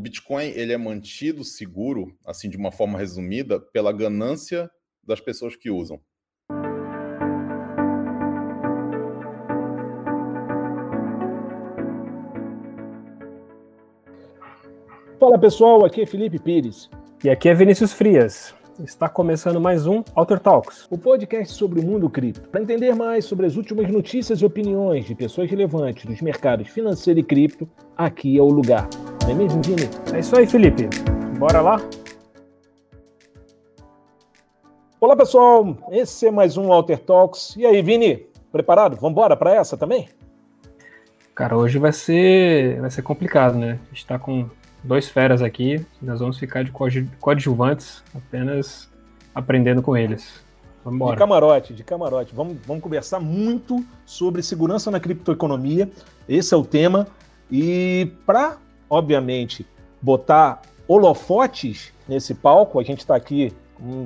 [0.00, 4.70] Bitcoin ele é mantido seguro, assim de uma forma resumida, pela ganância
[5.04, 6.00] das pessoas que usam.
[15.20, 16.88] Fala pessoal, aqui é Felipe Pires.
[17.22, 18.54] E aqui é Vinícius Frias.
[18.82, 22.48] Está começando mais um Alter Talks, o podcast sobre o mundo cripto.
[22.48, 27.20] Para entender mais sobre as últimas notícias e opiniões de pessoas relevantes dos mercados financeiro
[27.20, 28.88] e cripto, aqui é o lugar.
[29.22, 29.88] Não é mesmo, Vini?
[30.12, 30.88] É isso aí, Felipe.
[31.38, 31.80] Bora lá?
[35.00, 35.76] Olá, pessoal.
[35.90, 37.56] Esse é mais um Alter Talks.
[37.56, 38.26] E aí, Vini?
[38.52, 38.96] Preparado?
[38.96, 40.08] Vamos embora para essa também?
[41.34, 43.78] Cara, hoje vai ser, vai ser complicado, né?
[43.82, 44.48] A gente está com
[44.82, 46.72] dois feras aqui, nós vamos ficar de
[47.20, 48.90] coadjuvantes, apenas
[49.34, 50.42] aprendendo com eles.
[50.84, 51.12] Vamos embora.
[51.12, 52.34] De camarote, de camarote.
[52.34, 55.90] Vamos, vamos conversar muito sobre segurança na criptoeconomia.
[56.28, 57.06] Esse é o tema.
[57.50, 58.56] E para,
[58.90, 59.64] obviamente,
[60.02, 63.52] botar holofotes nesse palco, a gente está aqui,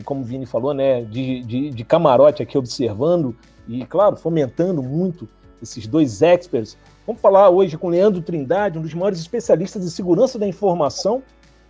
[0.04, 3.34] como o Vini falou, né, de, de, de camarote aqui observando
[3.66, 5.26] e, claro, fomentando muito
[5.62, 10.38] esses dois experts Vamos falar hoje com Leandro Trindade, um dos maiores especialistas em segurança
[10.38, 11.22] da informação,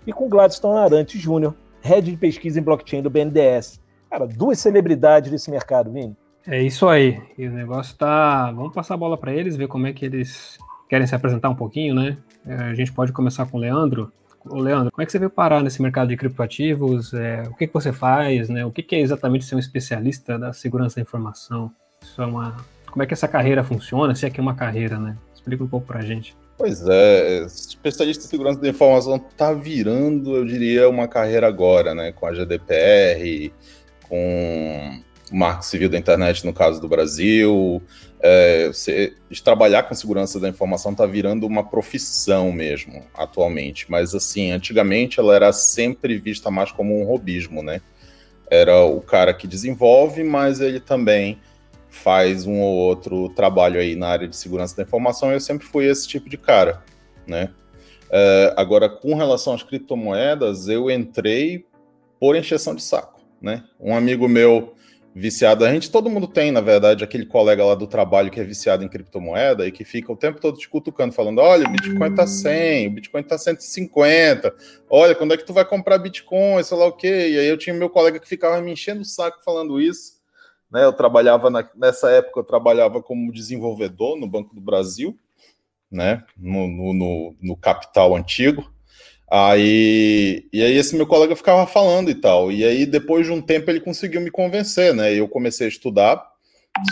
[0.06, 3.80] e com Gladstone Arantes Júnior, head de pesquisa em blockchain do BNDES.
[4.08, 6.16] Cara, duas celebridades desse mercado, Vini.
[6.46, 7.20] É isso aí.
[7.36, 8.52] E o negócio tá.
[8.52, 10.56] Vamos passar a bola para eles, ver como é que eles
[10.88, 12.16] querem se apresentar um pouquinho, né?
[12.46, 14.12] É, a gente pode começar com o Leandro.
[14.44, 17.14] Ô, Leandro, como é que você veio parar nesse mercado de criptoativos?
[17.14, 18.48] É, o que, que você faz?
[18.48, 18.64] Né?
[18.64, 21.70] O que, que é exatamente ser um especialista da segurança da informação?
[22.02, 22.56] Isso é uma
[22.94, 25.16] como é que essa carreira funciona, se é que é uma carreira, né?
[25.34, 26.36] Explica um pouco pra gente.
[26.56, 32.12] Pois é, especialista em segurança da informação está virando, eu diria, uma carreira agora, né?
[32.12, 33.52] Com a GDPR,
[34.08, 35.02] com
[35.34, 37.82] Marco Civil da Internet, no caso do Brasil.
[38.20, 43.90] É, você, trabalhar com segurança da informação está virando uma profissão mesmo, atualmente.
[43.90, 47.80] Mas, assim, antigamente ela era sempre vista mais como um robismo, né?
[48.50, 51.40] Era o cara que desenvolve, mas ele também
[51.90, 55.86] faz um ou outro trabalho aí na área de segurança da informação, eu sempre fui
[55.86, 56.82] esse tipo de cara,
[57.26, 57.50] né?
[58.06, 61.64] Uh, agora, com relação às criptomoedas, eu entrei
[62.20, 63.64] por encheção de saco, né?
[63.80, 64.74] Um amigo meu
[65.14, 68.44] viciado, a gente, todo mundo tem, na verdade, aquele colega lá do trabalho que é
[68.44, 72.12] viciado em criptomoeda e que fica o tempo todo te cutucando, falando, olha, o Bitcoin
[72.12, 74.52] tá 100, o Bitcoin tá 150,
[74.90, 77.28] olha, quando é que tu vai comprar Bitcoin, sei lá o quê?
[77.28, 80.14] E aí eu tinha meu colega que ficava me enchendo o saco falando isso,
[80.68, 80.84] né?
[80.84, 85.16] Eu trabalhava na, nessa época, eu trabalhava como desenvolvedor no Banco do Brasil,
[85.88, 86.24] né?
[86.36, 88.73] No, no, no, no capital antigo.
[89.30, 92.52] Aí, e aí esse meu colega ficava falando e tal.
[92.52, 95.12] E aí depois de um tempo ele conseguiu me convencer, né?
[95.14, 96.24] Eu comecei a estudar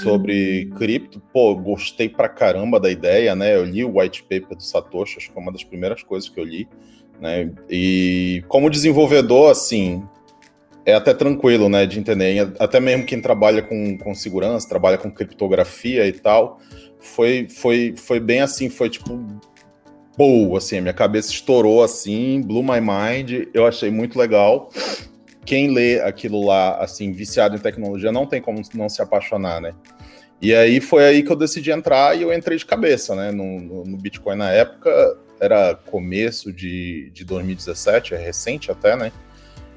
[0.02, 1.20] sobre cripto.
[1.32, 3.54] Pô, gostei pra caramba da ideia, né?
[3.56, 6.40] Eu li o white paper do Satoshi, acho que foi uma das primeiras coisas que
[6.40, 6.68] eu li,
[7.20, 7.50] né?
[7.68, 10.02] E como desenvolvedor, assim,
[10.84, 12.52] é até tranquilo, né, de entender.
[12.58, 16.58] Até mesmo quem trabalha com, com segurança, trabalha com criptografia e tal,
[16.98, 19.20] foi, foi, foi bem assim, foi tipo
[20.16, 24.70] boa, assim, minha cabeça estourou assim, blew my mind, eu achei muito legal.
[25.44, 29.74] Quem lê aquilo lá, assim, viciado em tecnologia, não tem como não se apaixonar, né?
[30.40, 33.30] E aí foi aí que eu decidi entrar e eu entrei de cabeça, né?
[33.30, 39.12] No, no, no Bitcoin na época, era começo de, de 2017, é recente até, né?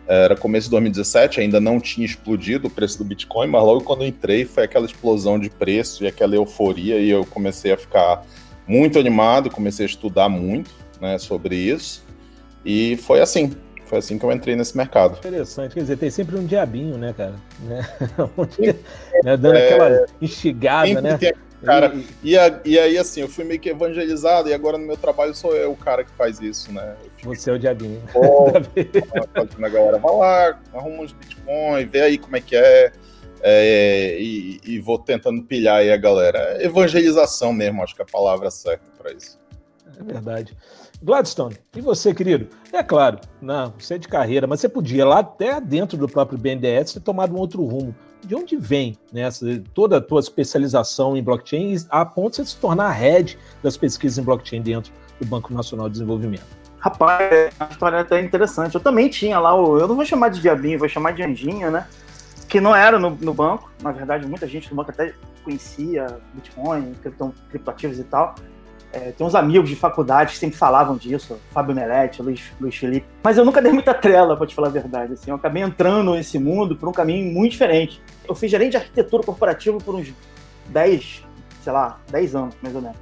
[0.07, 4.03] Era começo de 2017, ainda não tinha explodido o preço do Bitcoin, mas logo quando
[4.03, 8.23] eu entrei foi aquela explosão de preço e aquela euforia, e eu comecei a ficar
[8.67, 12.03] muito animado, comecei a estudar muito né, sobre isso.
[12.65, 13.51] E foi assim,
[13.85, 15.17] foi assim que eu entrei nesse mercado.
[15.19, 17.35] Interessante, quer dizer, tem sempre um diabinho, né, cara?
[17.61, 17.87] Né?
[19.23, 19.37] né?
[19.37, 21.17] Dando é, aquela instigada, né?
[21.17, 21.33] Tem
[21.65, 21.93] cara.
[22.23, 25.33] E, a, e aí, assim, eu fui meio que evangelizado e agora no meu trabalho
[25.33, 26.95] sou eu o cara que faz isso, né?
[27.23, 28.01] Você é o diabinho.
[28.13, 32.91] Pô, a galera, vai lá, arruma uns Bitcoin, vê aí como é que é.
[33.47, 36.57] É e, e, vou tentando pilhar aí a galera.
[36.63, 39.39] Evangelização mesmo, acho que é a palavra certa para isso.
[39.99, 40.57] É verdade.
[41.01, 42.47] Gladstone, e você, querido?
[42.73, 46.39] É claro, não, você é de carreira, mas você podia lá até dentro do próprio
[46.39, 47.93] BNDES ter tomado um outro rumo
[48.25, 49.29] de onde vem né,
[49.73, 54.17] toda a tua especialização em blockchain a ponto de se tornar a head das pesquisas
[54.17, 56.45] em blockchain dentro do Banco Nacional de Desenvolvimento?
[56.79, 58.75] Rapaz, é uma história até interessante.
[58.75, 59.79] Eu também tinha lá o.
[59.79, 61.87] Eu não vou chamar de diabinho, vou chamar de anjinho, né?
[62.55, 63.69] Que não era no, no banco.
[63.83, 65.13] Na verdade, muita gente no banco até
[65.43, 66.93] conhecia Bitcoin,
[67.49, 68.33] criptoativos e tal.
[68.93, 73.05] É, tem uns amigos de faculdade que sempre falavam disso, Fábio Melete, Luiz, Luiz Felipe.
[73.21, 75.11] Mas eu nunca dei muita trela, pra te falar a verdade.
[75.11, 78.01] Assim, eu acabei entrando nesse mundo por um caminho muito diferente.
[78.25, 80.13] Eu fiz gerente de arquitetura corporativa por uns
[80.67, 81.25] 10,
[81.61, 82.97] sei lá, 10 anos, mais ou menos.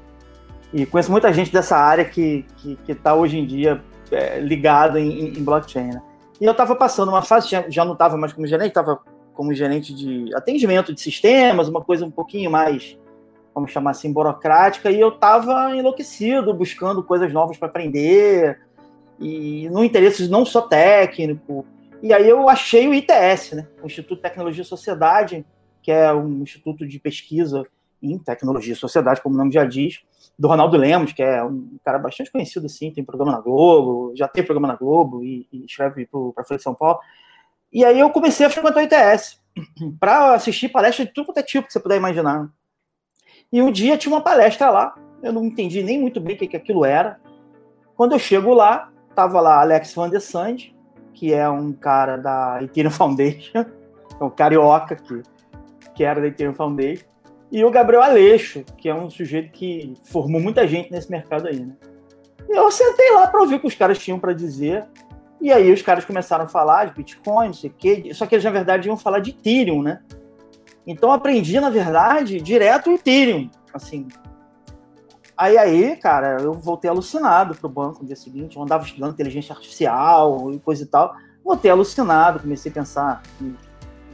[0.73, 4.97] E conheço muita gente dessa área que, que, que tá hoje em dia é, ligado
[4.97, 5.89] em, em, blockchain.
[5.89, 6.01] Né?
[6.41, 8.99] E eu estava passando uma fase, já não estava mais como gerente, estava
[9.33, 12.97] como gerente de atendimento de sistemas, uma coisa um pouquinho mais,
[13.53, 18.59] vamos chamar assim, burocrática, e eu estava enlouquecido, buscando coisas novas para aprender,
[19.19, 21.65] e no interesse não só técnico.
[22.01, 23.68] E aí eu achei o ITS, né?
[23.81, 25.45] o Instituto de Tecnologia e Sociedade,
[25.81, 27.65] que é um instituto de pesquisa
[28.01, 30.01] em tecnologia e sociedade, como o nome já diz,
[30.38, 34.27] do Ronaldo Lemos, que é um cara bastante conhecido, assim, tem programa na Globo, já
[34.27, 37.00] tem programa na Globo e, e escreve para a Folha de São Paulo.
[37.73, 39.39] E aí eu comecei a frequentar o ITS
[39.99, 42.47] para assistir palestras de tudo quanto é tipo que você puder imaginar.
[43.51, 46.47] E um dia tinha uma palestra lá, eu não entendi nem muito bem o que,
[46.47, 47.19] que aquilo era.
[47.95, 50.73] Quando eu chego lá, tava lá Alex Van der Sand,
[51.13, 53.65] que é um cara da Ethereum Foundation,
[54.19, 55.21] é um carioca que,
[55.95, 57.13] que era da Ethereum Foundation
[57.53, 61.59] e o Gabriel Aleixo, que é um sujeito que formou muita gente nesse mercado aí,
[61.59, 61.75] né?
[62.49, 64.83] Eu sentei lá para ouvir o que os caras tinham para dizer.
[65.44, 68.12] E aí os caras começaram a falar de Bitcoin, não sei o quê.
[68.13, 70.00] Só que eles, na verdade, iam falar de Ethereum, né?
[70.88, 74.07] Então aprendi, na verdade, direto o Ethereum, assim.
[75.36, 78.56] Aí, aí, cara, eu voltei alucinado pro banco no dia seguinte.
[78.56, 81.13] Eu andava estudando inteligência artificial e coisa e tal.
[81.44, 83.54] Voltei alucinado, comecei a pensar em,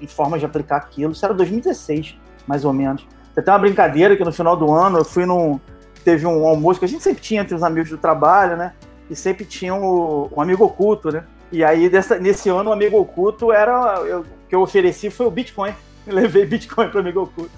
[0.01, 1.11] em formas de aplicar aquilo.
[1.13, 2.17] Isso era 2016,
[2.47, 3.07] mais ou menos.
[3.35, 5.59] Tem uma brincadeira que no final do ano eu fui num.
[6.03, 8.73] Teve um almoço que a gente sempre tinha entre os amigos do trabalho, né?
[9.09, 11.23] E sempre tinha um, amigo oculto, né?
[11.51, 14.01] E aí, dessa, nesse ano, o amigo oculto era.
[14.19, 15.73] O que eu ofereci foi o Bitcoin.
[16.07, 17.51] Eu levei Bitcoin para o amigo oculto.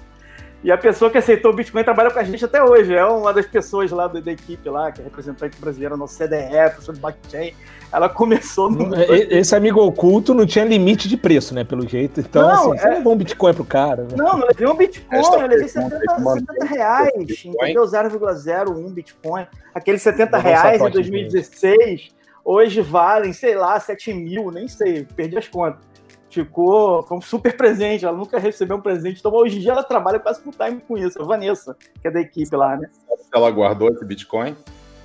[0.64, 2.94] E a pessoa que aceitou o Bitcoin trabalha com a gente até hoje.
[2.94, 6.82] É uma das pessoas lá da, da equipe lá, que é representante brasileira no CDE,
[6.82, 7.54] sobre blockchain.
[7.92, 8.96] Ela começou no.
[8.96, 11.64] É, esse amigo oculto não tinha limite de preço, né?
[11.64, 12.20] Pelo jeito.
[12.20, 12.78] Então, não, assim, é...
[12.78, 14.04] você levou um Bitcoin pro cara.
[14.04, 14.10] Né?
[14.16, 17.12] Não, não levei um Bitcoin, eu levei 70, 70 reais.
[17.44, 17.84] Entendeu?
[17.84, 19.48] 0,01 Bitcoin.
[19.74, 22.12] Aqueles 70 reais em 2016,
[22.46, 25.91] hoje valem, sei lá, 7 mil, nem sei, perdi as contas
[26.34, 28.06] ficou, foi um super presente.
[28.06, 29.20] Ela nunca recebeu um presente.
[29.20, 31.22] Então, hoje em dia, ela trabalha quase full time com isso.
[31.22, 32.90] A Vanessa, que é da equipe lá, né?
[33.34, 34.56] Ela guardou esse Bitcoin?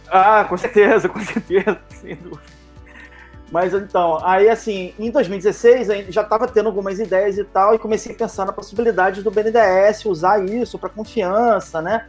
[0.09, 2.57] Ah, com certeza, com certeza, sem dúvida.
[3.51, 8.13] Mas então, aí assim, em 2016 já estava tendo algumas ideias e tal, e comecei
[8.13, 12.07] a pensar na possibilidade do BNDES usar isso para confiança, né?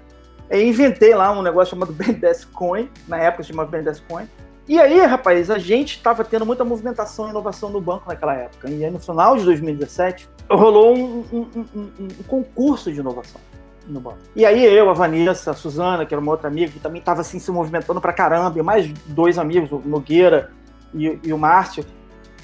[0.49, 4.27] E inventei lá um negócio chamado BNDES Coin, na época se chamava BNDES Coin,
[4.67, 8.69] e aí, rapaz, a gente estava tendo muita movimentação e inovação no banco naquela época.
[8.69, 13.39] E aí, no final de 2017, rolou um, um, um, um concurso de inovação
[13.87, 14.17] no banco.
[14.35, 17.21] E aí eu, a Vanessa, a Suzana, que era uma outra amiga, que também estava
[17.21, 20.51] assim, se movimentando pra caramba, e mais dois amigos, o Nogueira
[20.93, 21.85] e, e, o Márcio,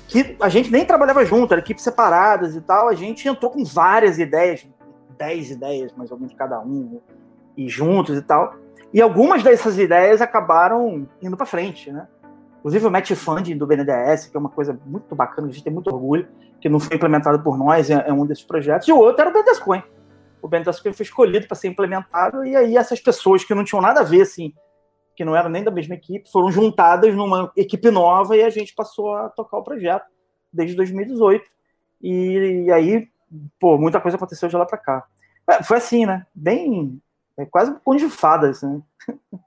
[0.07, 3.63] que a gente nem trabalhava junto, era equipes separadas e tal, a gente entrou com
[3.65, 4.65] várias ideias,
[5.17, 7.01] dez ideias mais ou menos cada um,
[7.57, 8.55] e juntos e tal.
[8.93, 12.07] E algumas dessas ideias acabaram indo para frente, né?
[12.59, 15.73] Inclusive o match funding do BNDES, que é uma coisa muito bacana, a gente tem
[15.73, 16.27] muito orgulho,
[16.61, 18.87] que não foi implementado por nós, é, é um desses projetos.
[18.87, 19.83] E o outro era o BNDES Coin.
[20.41, 23.81] O BNDES Coin foi escolhido para ser implementado, e aí essas pessoas que não tinham
[23.81, 24.53] nada a ver, assim,
[25.15, 28.73] que não eram nem da mesma equipe, foram juntadas numa equipe nova e a gente
[28.73, 30.05] passou a tocar o projeto
[30.51, 31.43] desde 2018.
[32.01, 33.07] E, e aí,
[33.59, 35.05] pô, muita coisa aconteceu de lá para cá.
[35.49, 36.25] É, foi assim, né?
[36.33, 37.01] Bem
[37.37, 38.03] é quase conto
[38.63, 38.81] né?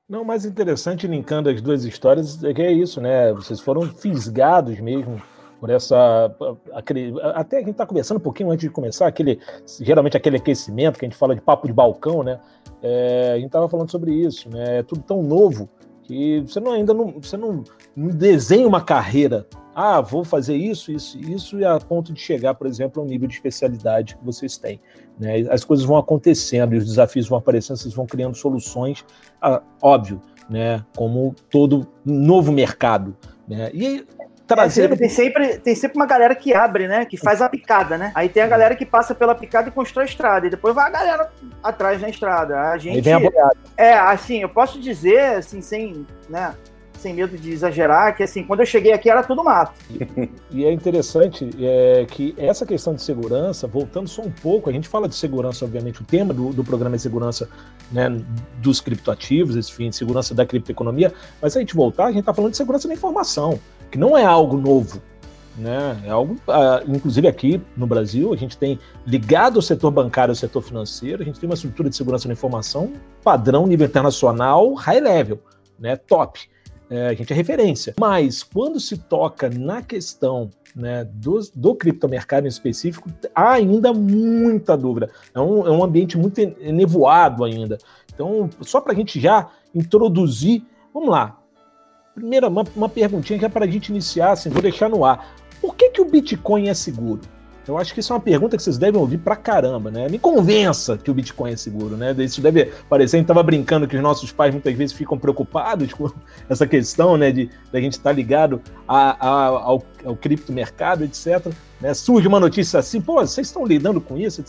[0.09, 3.33] Não, mais interessante, linkando as duas histórias, é que é isso, né?
[3.33, 5.21] Vocês foram fisgados mesmo
[5.61, 6.35] por essa.
[6.73, 9.41] Aquele, até a gente está conversando um pouquinho antes de começar, aquele,
[9.81, 12.41] geralmente aquele aquecimento que a gente fala de papo de balcão, né?
[12.83, 14.79] É, a gente estava falando sobre isso, né?
[14.79, 15.69] É tudo tão novo
[16.07, 19.47] que você não, ainda não, você não, não desenha uma carreira.
[19.75, 23.29] Ah, vou fazer isso, isso, isso, e a ponto de chegar, por exemplo, ao nível
[23.29, 24.81] de especialidade que vocês têm.
[25.19, 25.41] Né?
[25.51, 29.05] As coisas vão acontecendo e os desafios vão aparecendo, vocês vão criando soluções,
[29.43, 30.83] ah, óbvio, né?
[30.97, 33.15] como todo novo mercado.
[33.47, 33.71] Né?
[33.75, 34.07] E
[34.47, 34.95] trazendo.
[34.95, 37.05] É, tem, sempre, tem sempre uma galera que abre, né?
[37.05, 38.13] Que faz a picada, né?
[38.15, 40.47] Aí tem a galera que passa pela picada e constrói a estrada.
[40.47, 41.31] E depois vai a galera
[41.63, 42.61] atrás da estrada.
[42.71, 42.95] A gente.
[42.95, 43.57] Aí vem a boiada.
[43.77, 46.07] É, assim, eu posso dizer, assim, sem.
[46.29, 46.55] né?
[46.97, 49.75] sem medo de exagerar, que assim, quando eu cheguei aqui era tudo mato.
[50.51, 54.89] E é interessante é, que essa questão de segurança, voltando só um pouco, a gente
[54.89, 57.49] fala de segurança, obviamente, o tema do, do programa é segurança
[57.93, 58.09] né,
[58.59, 61.13] dos criptoativos, esse fim de segurança da criptoeconomia,
[61.43, 64.17] mas se a gente voltar, a gente está falando de segurança da informação que não
[64.17, 65.03] é algo novo.
[65.57, 66.03] Né?
[66.05, 70.37] É algo, uh, inclusive aqui no Brasil, a gente tem ligado ao setor bancário, ao
[70.37, 72.93] setor financeiro, a gente tem uma estrutura de segurança da informação
[73.25, 75.41] padrão nível internacional, high level,
[75.79, 75.97] né?
[75.97, 76.41] top.
[76.89, 77.95] É, a gente é referência.
[77.99, 84.77] Mas quando se toca na questão né, do, do criptomercado em específico, há ainda muita
[84.77, 85.11] dúvida.
[85.35, 87.79] É um, é um ambiente muito nevoado ainda.
[88.15, 91.39] Então, só para a gente já introduzir, vamos lá,
[92.17, 95.37] primeira, uma, uma perguntinha que é para a gente iniciar, assim, vou deixar no ar.
[95.61, 97.21] Por que, que o Bitcoin é seguro?
[97.69, 100.09] Eu acho que isso é uma pergunta que vocês devem ouvir pra caramba, né?
[100.09, 102.15] Me convença que o Bitcoin é seguro, né?
[102.19, 105.93] Isso deve parecer, a gente tava brincando que os nossos pais muitas vezes ficam preocupados
[105.95, 106.09] com
[106.49, 107.33] essa questão, né?
[107.33, 111.53] De, de a gente estar tá ligado a, a, ao, ao criptomercado, etc.
[111.81, 111.93] Né?
[111.93, 114.45] Surge uma notícia assim, pô, vocês estão lidando com isso?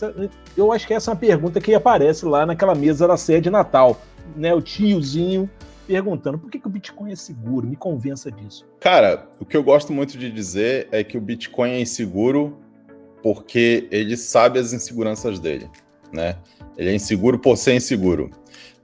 [0.56, 3.50] Eu acho que essa é uma pergunta que aparece lá naquela mesa da ceia de
[3.50, 4.00] Natal,
[4.36, 4.54] né?
[4.54, 5.50] O tiozinho
[5.88, 7.66] perguntando por que, que o Bitcoin é seguro?
[7.66, 8.68] Me convença disso.
[8.78, 12.58] Cara, o que eu gosto muito de dizer é que o Bitcoin é inseguro
[13.22, 15.68] porque ele sabe as inseguranças dele,
[16.12, 16.36] né?
[16.76, 18.30] Ele é inseguro por ser inseguro.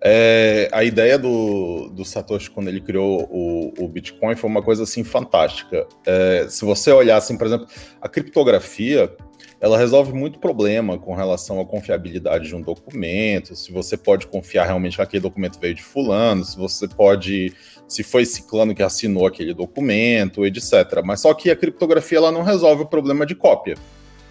[0.07, 4.83] É, a ideia do, do, Satoshi quando ele criou o, o, Bitcoin foi uma coisa
[4.83, 5.87] assim fantástica.
[6.07, 7.67] É, se você olhar assim, por exemplo,
[8.03, 9.15] a criptografia,
[9.61, 14.67] ela resolve muito problema com relação à confiabilidade de um documento, se você pode confiar
[14.67, 17.53] realmente que aquele documento veio de fulano, se você pode,
[17.89, 21.03] se foi ciclano que assinou aquele documento, etc.
[21.05, 23.77] Mas só que a criptografia ela não resolve o problema de cópia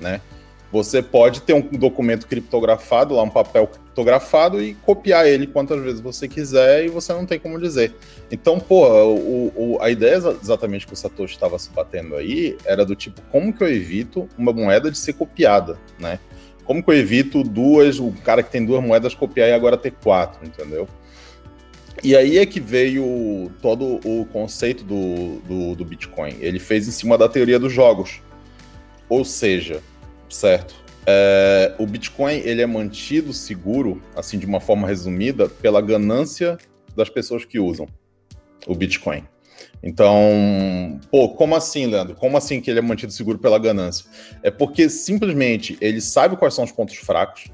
[0.04, 0.22] né?
[0.74, 6.02] Você pode ter um documento criptografado, lá um papel criptografado e copiar ele quantas vezes
[6.02, 7.94] você quiser e você não tem como dizer.
[8.32, 12.84] Então, pô, o, o, a ideia exatamente que o Satoshi estava se batendo aí era
[12.84, 16.18] do tipo, como que eu evito uma moeda de ser copiada, né?
[16.66, 19.92] Como que eu evito duas, o cara que tem duas moedas copiar e agora ter
[19.92, 20.90] quatro, entendeu?
[22.04, 26.36] E aí é que veio todo o conceito do, do, do Bitcoin.
[26.40, 28.24] Ele fez em cima da teoria dos jogos.
[29.08, 29.84] Ou seja,
[30.34, 30.76] certo?
[31.06, 36.58] É, o Bitcoin ele é mantido seguro, assim de uma forma resumida, pela ganância
[36.96, 37.88] das pessoas que usam
[38.66, 39.24] o Bitcoin.
[39.82, 42.16] Então, pô, como assim, Leandro?
[42.16, 44.06] Como assim que ele é mantido seguro pela ganância?
[44.42, 47.52] É porque simplesmente ele sabe quais são os pontos fracos,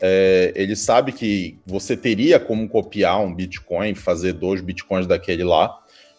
[0.00, 5.76] é, ele sabe que você teria como copiar um Bitcoin, fazer dois Bitcoins daquele lá,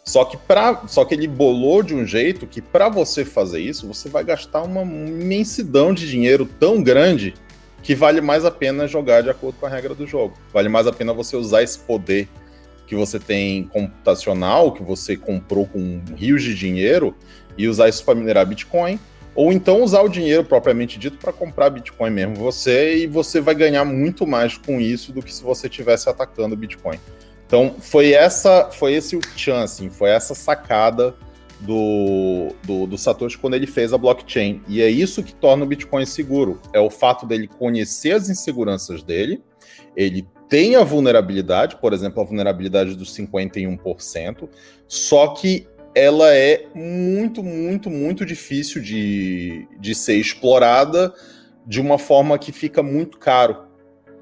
[0.10, 3.86] só que, pra, só que ele bolou de um jeito que para você fazer isso,
[3.86, 7.36] você vai gastar uma imensidão de dinheiro tão grande
[7.84, 10.36] que vale mais a pena jogar de acordo com a regra do jogo.
[10.52, 12.28] Vale mais a pena você usar esse poder
[12.88, 17.16] que você tem computacional, que você comprou com rios de dinheiro,
[17.56, 19.00] e usar isso para minerar Bitcoin.
[19.36, 23.54] Ou então usar o dinheiro propriamente dito para comprar Bitcoin mesmo você, e você vai
[23.54, 27.00] ganhar muito mais com isso do que se você estivesse atacando Bitcoin.
[27.50, 31.16] Então, foi essa, foi esse o chance, assim, foi essa sacada
[31.62, 34.62] do, do, do, Satoshi quando ele fez a blockchain.
[34.68, 36.62] E é isso que torna o Bitcoin seguro.
[36.72, 39.42] É o fato dele conhecer as inseguranças dele,
[39.96, 44.48] ele tem a vulnerabilidade, por exemplo, a vulnerabilidade dos 51%,
[44.88, 51.12] só que ela é muito, muito, muito difícil de, de ser explorada
[51.66, 53.64] de uma forma que fica muito caro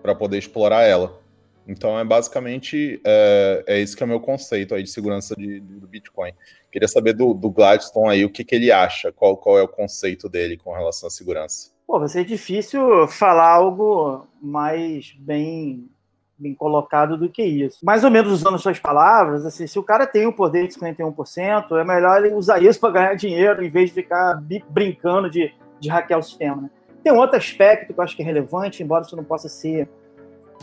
[0.01, 1.26] para poder explorar ela.
[1.68, 5.60] Então é basicamente é, é isso que é o meu conceito aí de segurança de,
[5.60, 6.32] do Bitcoin.
[6.72, 9.68] Queria saber do, do Gladstone aí o que, que ele acha, qual, qual é o
[9.68, 11.72] conceito dele com relação à segurança.
[11.86, 15.90] Pô, vai ser difícil falar algo mais bem,
[16.38, 17.80] bem colocado do que isso.
[17.84, 21.80] Mais ou menos usando suas palavras, assim, se o cara tem o poder de 51%,
[21.80, 25.90] é melhor ele usar isso para ganhar dinheiro em vez de ficar brincando de, de
[25.90, 26.64] hackear o sistema.
[26.64, 26.70] Né?
[27.04, 29.88] Tem um outro aspecto que eu acho que é relevante, embora isso não possa ser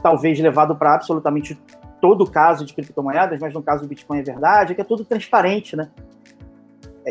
[0.03, 1.59] talvez levado para absolutamente
[2.01, 5.05] todo caso de criptomoedas, mas no caso do Bitcoin é verdade, é que é tudo
[5.05, 5.91] transparente, né?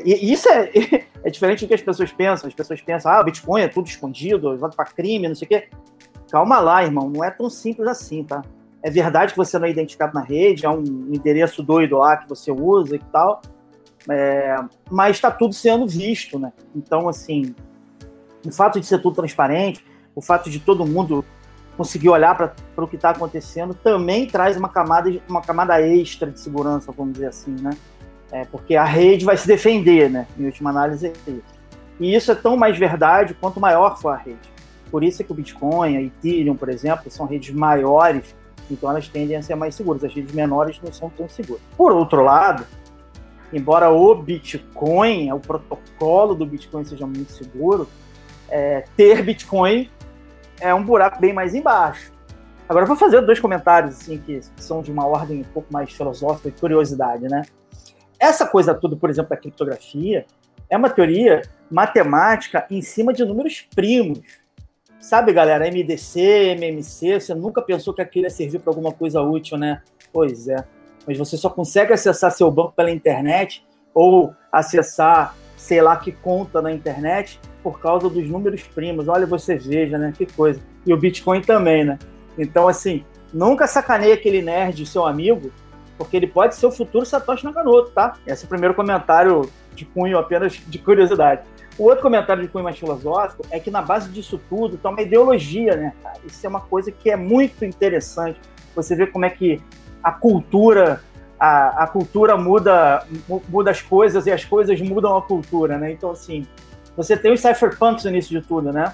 [0.05, 0.71] E isso é,
[1.23, 2.47] é diferente do que as pessoas pensam.
[2.47, 5.49] As pessoas pensam, ah, o Bitcoin é tudo escondido, levado para crime, não sei o
[5.49, 5.69] quê.
[6.31, 8.41] Calma lá, irmão, não é tão simples assim, tá?
[8.81, 12.27] É verdade que você não é identificado na rede, é um endereço doido lá que
[12.27, 13.41] você usa e tal,
[14.09, 14.57] é,
[14.91, 16.51] mas está tudo sendo visto, né?
[16.75, 17.55] Então, assim,
[18.45, 21.23] o fato de ser tudo transparente, o fato de todo mundo
[21.75, 26.39] conseguir olhar para o que está acontecendo, também traz uma camada, uma camada extra de
[26.39, 27.71] segurança, vamos dizer assim, né?
[28.31, 30.27] É, porque a rede vai se defender, né?
[30.37, 31.53] Em última análise, é isso.
[31.99, 34.51] E isso é tão mais verdade quanto maior for a rede.
[34.89, 38.35] Por isso é que o Bitcoin, a Ethereum, por exemplo, são redes maiores,
[38.69, 40.03] então elas tendem a ser mais seguras.
[40.03, 41.61] As redes menores não são tão seguras.
[41.77, 42.65] Por outro lado,
[43.51, 47.87] embora o Bitcoin, o protocolo do Bitcoin seja muito seguro,
[48.49, 49.89] é, ter Bitcoin
[50.63, 52.13] é um buraco bem mais embaixo.
[52.69, 55.91] Agora eu vou fazer dois comentários assim que são de uma ordem um pouco mais
[55.91, 57.41] filosófica e curiosidade, né?
[58.17, 60.25] Essa coisa toda, por exemplo, da criptografia,
[60.69, 64.21] é uma teoria matemática em cima de números primos.
[65.01, 69.57] Sabe, galera, MDC, MMC, você nunca pensou que aquilo ia servir para alguma coisa útil,
[69.57, 69.81] né?
[70.13, 70.63] Pois é.
[71.05, 76.61] Mas você só consegue acessar seu banco pela internet ou acessar, sei lá, que conta
[76.61, 79.07] na internet por causa dos números primos.
[79.07, 80.13] Olha, você veja, né?
[80.15, 80.59] Que coisa.
[80.85, 81.97] E o Bitcoin também, né?
[82.37, 85.51] Então, assim, nunca sacaneie aquele nerd, seu amigo,
[85.97, 88.15] porque ele pode ser o futuro Satoshi Nakamoto, tá?
[88.27, 91.41] Esse é o primeiro comentário de cunho apenas de curiosidade.
[91.77, 95.01] O outro comentário de cunho mais filosófico é que na base disso tudo está uma
[95.01, 95.93] ideologia, né?
[96.23, 98.39] Isso é uma coisa que é muito interessante.
[98.75, 99.61] Você vê como é que
[100.03, 101.01] a cultura
[101.43, 103.05] a, a cultura muda,
[103.49, 105.91] muda as coisas e as coisas mudam a cultura, né?
[105.91, 106.47] Então, assim,
[106.95, 108.93] você tem os cypherpunks no início de tudo, né?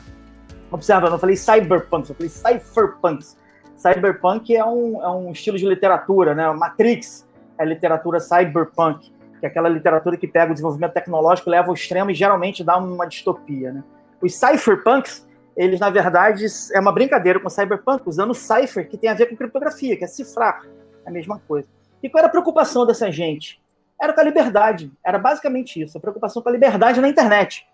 [0.72, 3.38] Observa, eu não falei cyberpunks, eu falei cypherpunks.
[3.76, 6.50] Cyberpunk é um, é um estilo de literatura, né?
[6.52, 7.28] Matrix
[7.58, 12.12] é literatura cyberpunk, que é aquela literatura que pega o desenvolvimento tecnológico, leva ao extremo
[12.12, 13.84] e geralmente dá uma distopia, né?
[14.22, 19.14] Os cypherpunks, eles, na verdade, é uma brincadeira com cyberpunk, usando cipher, que tem a
[19.14, 20.64] ver com criptografia, que é cifrar.
[21.06, 21.68] É a mesma coisa.
[22.02, 23.62] E qual era a preocupação dessa gente?
[24.02, 24.92] Era com a liberdade.
[25.06, 27.66] Era basicamente isso, a preocupação com a liberdade na internet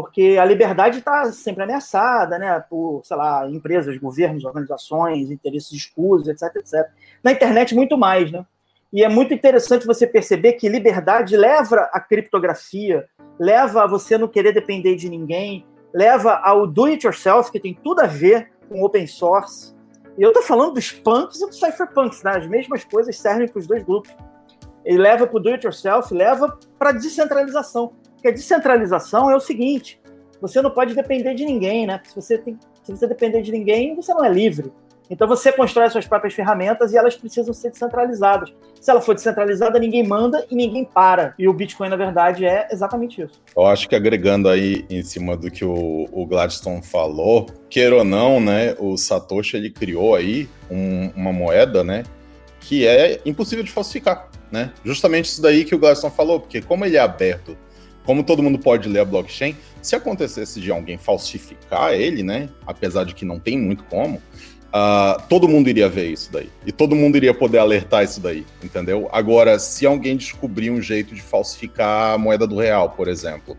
[0.00, 6.28] porque a liberdade está sempre ameaçada, né, por, sei lá, empresas, governos, organizações, interesses escusos,
[6.28, 6.86] etc, etc.
[7.20, 8.46] Na internet, muito mais, né?
[8.92, 13.08] E é muito interessante você perceber que liberdade leva a criptografia,
[13.40, 17.74] leva a você não querer depender de ninguém, leva ao do it yourself, que tem
[17.74, 19.74] tudo a ver com open source.
[20.16, 22.36] E eu estou falando dos punks e dos cypherpunks, né?
[22.36, 24.16] As mesmas coisas servem para os dois grupos.
[24.84, 27.94] Ele leva para o do it yourself, leva para descentralização.
[28.18, 30.00] Porque a descentralização é o seguinte:
[30.40, 32.00] você não pode depender de ninguém, né?
[32.04, 34.72] Se você, tem, se você depender de ninguém, você não é livre.
[35.10, 38.52] Então você constrói suas próprias ferramentas e elas precisam ser descentralizadas.
[38.78, 41.34] Se ela for descentralizada, ninguém manda e ninguém para.
[41.38, 43.40] E o Bitcoin, na verdade, é exatamente isso.
[43.56, 48.04] Eu acho que agregando aí em cima do que o, o Gladstone falou, queira ou
[48.04, 52.02] não, né, o Satoshi ele criou aí um, uma moeda, né,
[52.60, 54.72] que é impossível de falsificar, né?
[54.84, 57.56] Justamente isso daí que o Gladstone falou, porque como ele é aberto
[58.08, 62.48] como todo mundo pode ler a blockchain, se acontecesse de alguém falsificar ele, né?
[62.66, 66.48] Apesar de que não tem muito como, uh, todo mundo iria ver isso daí.
[66.64, 69.10] E todo mundo iria poder alertar isso daí, entendeu?
[69.12, 73.54] Agora, se alguém descobrir um jeito de falsificar a moeda do real, por exemplo,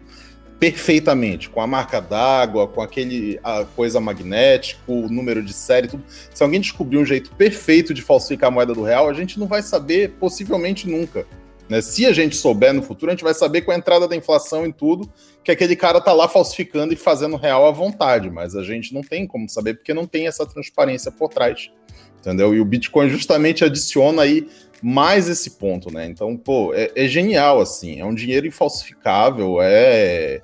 [0.59, 6.03] perfeitamente, com a marca d'água, com aquele a coisa magnética, o número de série, tudo.
[6.33, 9.45] Se alguém descobrir um jeito perfeito de falsificar a moeda do real, a gente não
[9.45, 11.27] vai saber possivelmente nunca.
[11.69, 11.81] Né?
[11.81, 14.65] Se a gente souber no futuro, a gente vai saber com a entrada da inflação
[14.65, 15.07] e tudo,
[15.43, 19.01] que aquele cara tá lá falsificando e fazendo real à vontade, mas a gente não
[19.01, 21.71] tem como saber porque não tem essa transparência por trás.
[22.19, 22.53] Entendeu?
[22.53, 24.49] E o Bitcoin justamente adiciona aí
[24.81, 26.05] mais esse ponto, né?
[26.05, 30.41] Então, pô, é, é genial, assim, é um dinheiro infalsificável, é,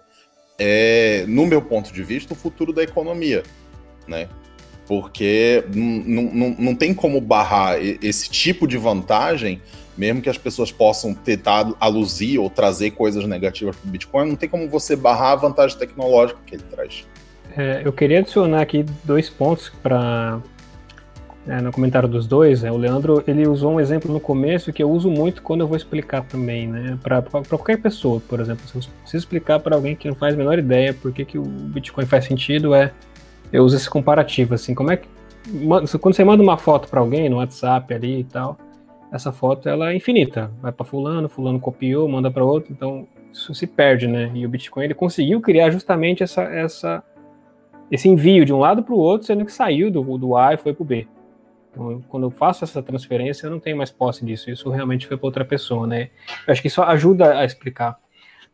[0.59, 3.43] é, no meu ponto de vista, o futuro da economia,
[4.07, 4.29] né?
[4.88, 9.62] Porque não tem como barrar esse tipo de vantagem
[9.98, 14.36] mesmo que as pessoas possam tentar aluzir ou trazer coisas negativas para o Bitcoin, não
[14.36, 17.06] tem como você barrar a vantagem tecnológica que ele traz.
[17.58, 20.41] É, eu queria adicionar aqui dois pontos para
[21.48, 22.63] é, no comentário dos dois.
[22.63, 25.67] É, o Leandro ele usou um exemplo no começo que eu uso muito quando eu
[25.67, 26.98] vou explicar também, né?
[27.02, 30.38] Para qualquer pessoa, por exemplo, se eu preciso explicar para alguém que não faz a
[30.38, 32.91] menor ideia por que, que o Bitcoin faz sentido, é
[33.55, 34.73] eu uso esse comparativo assim.
[34.75, 35.07] Como é que
[35.99, 38.57] quando você manda uma foto para alguém no WhatsApp ali e tal,
[39.11, 40.51] essa foto ela é infinita.
[40.61, 44.31] Vai para fulano, fulano copiou, manda para outro, então isso se perde, né?
[44.33, 47.03] E o Bitcoin ele conseguiu criar justamente essa, essa
[47.91, 50.57] esse envio de um lado para o outro, sendo que saiu do, do A e
[50.57, 51.07] foi para o B.
[51.71, 54.49] Então, quando eu faço essa transferência, eu não tenho mais posse disso.
[54.49, 56.09] Isso realmente foi para outra pessoa, né?
[56.47, 57.97] Eu acho que isso ajuda a explicar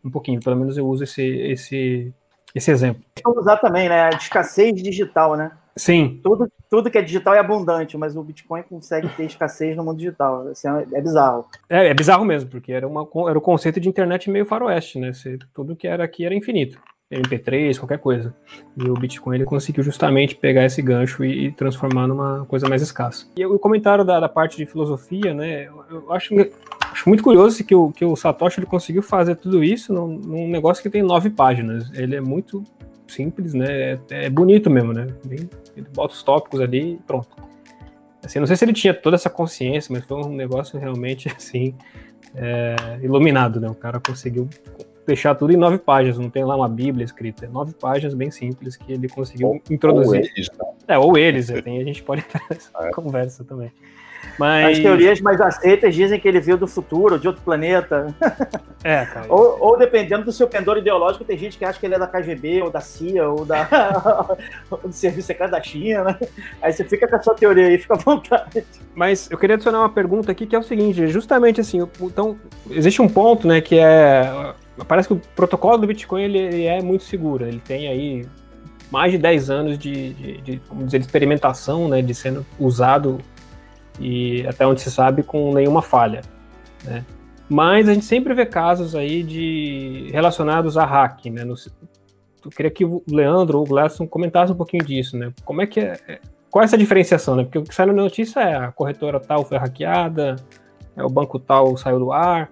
[0.03, 0.39] um pouquinho.
[0.39, 2.13] Pelo menos eu uso esse, esse,
[2.53, 3.01] esse exemplo.
[3.23, 4.03] Vamos usar também, né?
[4.03, 5.51] A escassez digital, né?
[5.75, 6.19] Sim.
[6.23, 9.97] Tudo, tudo que é digital é abundante, mas o Bitcoin consegue ter escassez no mundo
[9.97, 10.47] digital.
[10.47, 11.45] Assim, é bizarro.
[11.69, 15.11] É, é bizarro mesmo, porque era, uma, era o conceito de internet meio faroeste, né?
[15.53, 16.77] Tudo que era aqui era infinito.
[17.11, 18.33] MP3, qualquer coisa.
[18.77, 22.81] E o Bitcoin ele conseguiu justamente pegar esse gancho e, e transformar numa coisa mais
[22.81, 23.27] escassa.
[23.35, 25.67] E o comentário da, da parte de filosofia, né?
[25.67, 26.33] Eu, eu acho,
[26.91, 30.49] acho, muito curioso que o, que o Satoshi ele conseguiu fazer tudo isso num, num
[30.49, 31.91] negócio que tem nove páginas.
[31.93, 32.63] Ele é muito
[33.08, 33.93] simples, né?
[33.93, 35.08] É, é bonito mesmo, né?
[35.30, 35.49] Ele
[35.93, 37.30] bota os tópicos ali e pronto.
[38.23, 41.75] Assim, não sei se ele tinha toda essa consciência, mas foi um negócio realmente assim
[42.36, 43.69] é, iluminado, né?
[43.69, 44.47] O cara conseguiu
[45.06, 48.30] deixar tudo em nove páginas, não tem lá uma Bíblia escrita, é nove páginas bem
[48.30, 50.21] simples que ele conseguiu ou, introduzir.
[50.21, 50.65] Ou eles, né?
[50.88, 52.91] É, ou eles, é, tem, a gente pode entrar nessa é.
[52.91, 53.71] conversa também.
[54.41, 54.77] Mas...
[54.77, 58.13] As teorias mais aceitas dizem que ele veio do futuro, de outro planeta.
[58.84, 59.27] É, cara.
[59.30, 62.08] ou, ou, dependendo do seu pendor ideológico, tem gente que acha que ele é da
[62.08, 63.67] KGB, ou da CIA, ou, da...
[64.84, 66.17] do Serviço Secreto da China.
[66.62, 68.63] Aí você fica com a sua teoria aí, fica à vontade.
[68.95, 72.38] Mas eu queria adicionar uma pergunta aqui que é o seguinte: justamente assim, então,
[72.69, 74.54] existe um ponto, né, que é.
[74.88, 77.45] Parece que o protocolo do Bitcoin ele, ele é muito seguro.
[77.45, 78.25] Ele tem aí
[78.89, 83.19] mais de 10 anos de, de, de, dizer, de experimentação, né, de sendo usado
[83.99, 86.21] e até onde se sabe com nenhuma falha.
[86.84, 87.06] Né?
[87.49, 91.43] Mas a gente sempre vê casos aí de relacionados a hacking, né?
[91.43, 91.56] No,
[92.45, 95.34] eu queria que o Leandro ou o Gladson comentasse um pouquinho disso, né?
[95.43, 97.43] Como é que é, é, qual é essa diferenciação, né?
[97.43, 100.38] Porque o que sai na notícia é a corretora tal foi hackeada,
[100.95, 102.49] é, o banco tal saiu do ar.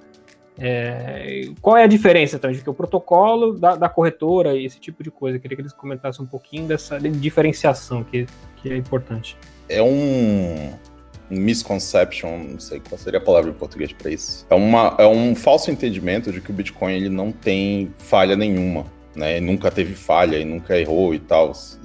[0.61, 5.01] É, qual é a diferença então, entre o protocolo da, da, corretora e esse tipo
[5.01, 5.37] de coisa?
[5.37, 9.37] Eu queria que eles comentassem um pouquinho dessa diferenciação que, que é importante.
[9.69, 10.73] É um,
[11.29, 14.45] misconception, não sei qual seria a palavra em português para isso.
[14.49, 18.85] É, uma, é um falso entendimento de que o Bitcoin ele não tem falha nenhuma,
[19.15, 19.39] né?
[19.39, 21.53] Nunca teve falha e nunca errou e tal.
[21.53, 21.79] Se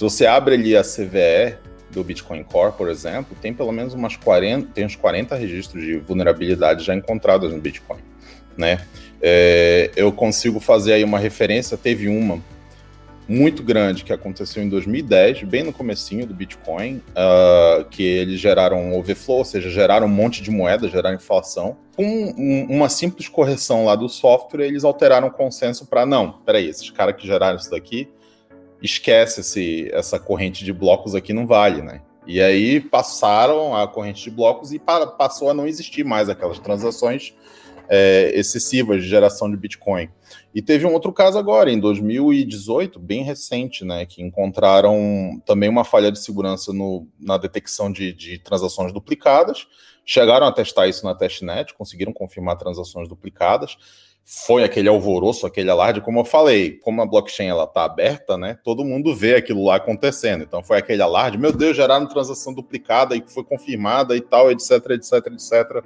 [0.00, 1.56] você abre ali a CVE
[1.90, 5.96] do Bitcoin Core, por exemplo, tem pelo menos umas 40, tem uns 40 registros de
[5.96, 8.00] vulnerabilidade já encontrados no Bitcoin,
[8.56, 8.84] né?
[9.22, 12.42] É, eu consigo fazer aí uma referência, teve uma
[13.28, 18.96] muito grande que aconteceu em 2010, bem no comecinho do Bitcoin, uh, que eles geraram
[18.98, 21.76] overflow, ou seja, geraram um monte de moeda, geraram inflação.
[21.96, 26.68] Com um, uma simples correção lá do software, eles alteraram o consenso para não, peraí,
[26.68, 28.08] esses caras que geraram isso daqui,
[28.82, 32.02] esquece esse, essa corrente de blocos aqui não vale, né?
[32.26, 37.34] E aí passaram a corrente de blocos e passou a não existir mais aquelas transações
[37.88, 40.08] é, excessivas de geração de Bitcoin.
[40.54, 45.84] E teve um outro caso agora, em 2018, bem recente, né, que encontraram também uma
[45.84, 49.66] falha de segurança no, na detecção de, de transações duplicadas.
[50.04, 53.76] Chegaram a testar isso na testnet, conseguiram confirmar transações duplicadas.
[54.26, 58.58] Foi aquele alvoroço, aquele alarde, como eu falei, como a blockchain ela está aberta, né?
[58.64, 60.42] Todo mundo vê aquilo lá acontecendo.
[60.42, 64.70] Então foi aquele alarde, meu Deus, geraram transação duplicada e foi confirmada e tal, etc,
[64.90, 65.84] etc, etc.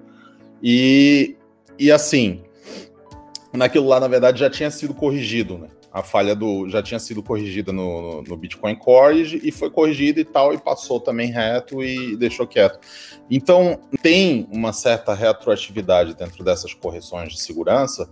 [0.62, 1.36] E,
[1.78, 2.42] e assim,
[3.52, 5.68] naquilo lá, na verdade, já tinha sido corrigido, né?
[5.90, 10.24] A falha do já tinha sido corrigida no, no, Bitcoin Core e foi corrigida e
[10.24, 12.78] tal, e passou também reto e deixou quieto.
[13.30, 18.08] Então, tem uma certa retroatividade dentro dessas correções de segurança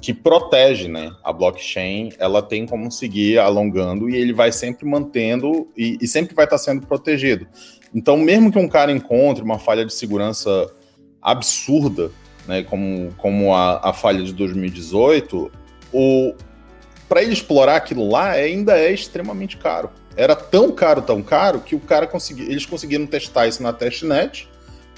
[0.00, 1.10] que protege, né?
[1.24, 6.34] A blockchain, ela tem como seguir alongando e ele vai sempre mantendo e, e sempre
[6.34, 7.46] vai estar sendo protegido.
[7.94, 10.70] Então, mesmo que um cara encontre uma falha de segurança
[11.22, 12.10] absurda,
[12.46, 15.50] né, como, como a, a falha de 2018,
[15.92, 16.34] o
[17.08, 19.90] para ele explorar aquilo lá ainda é extremamente caro.
[20.16, 24.48] Era tão caro, tão caro que o cara consegui, eles conseguiram testar isso na testnet,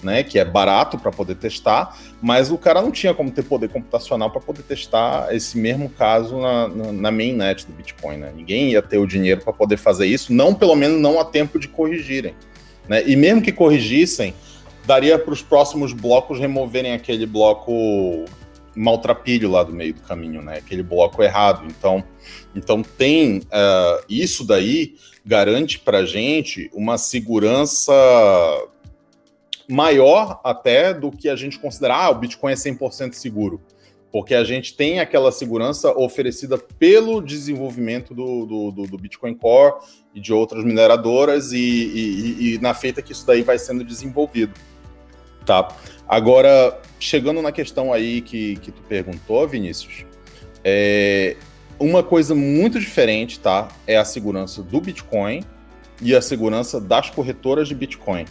[0.03, 3.69] né, que é barato para poder testar, mas o cara não tinha como ter poder
[3.69, 8.33] computacional para poder testar esse mesmo caso na, na, na, mainnet do Bitcoin, né?
[8.35, 11.59] Ninguém ia ter o dinheiro para poder fazer isso, não pelo menos não a tempo
[11.59, 12.35] de corrigirem,
[12.89, 13.03] né?
[13.09, 14.35] E mesmo que corrigissem,
[14.89, 18.25] daria para os próximos blocos removerem aquele bloco
[18.75, 20.57] maltrapilho lá do meio do caminho, né?
[20.57, 21.67] Aquele bloco errado.
[21.67, 22.03] Então,
[22.57, 24.95] então tem uh, isso daí
[25.27, 27.93] garante para gente uma segurança
[29.69, 33.61] maior até do que a gente considerar ah, o Bitcoin é 100% seguro.
[34.11, 39.75] Porque a gente tem aquela segurança oferecida pelo desenvolvimento do, do, do, do Bitcoin Core
[40.15, 44.55] e de outras mineradoras, e, e, e na feita que isso daí vai sendo desenvolvido.
[45.49, 45.67] Tá.
[46.07, 50.05] Agora, chegando na questão aí que, que tu perguntou, Vinícius,
[50.63, 51.37] é,
[51.81, 53.69] uma coisa muito diferente, tá?
[53.87, 55.43] É a segurança do Bitcoin
[56.03, 58.27] e a segurança das corretoras de Bitcoin,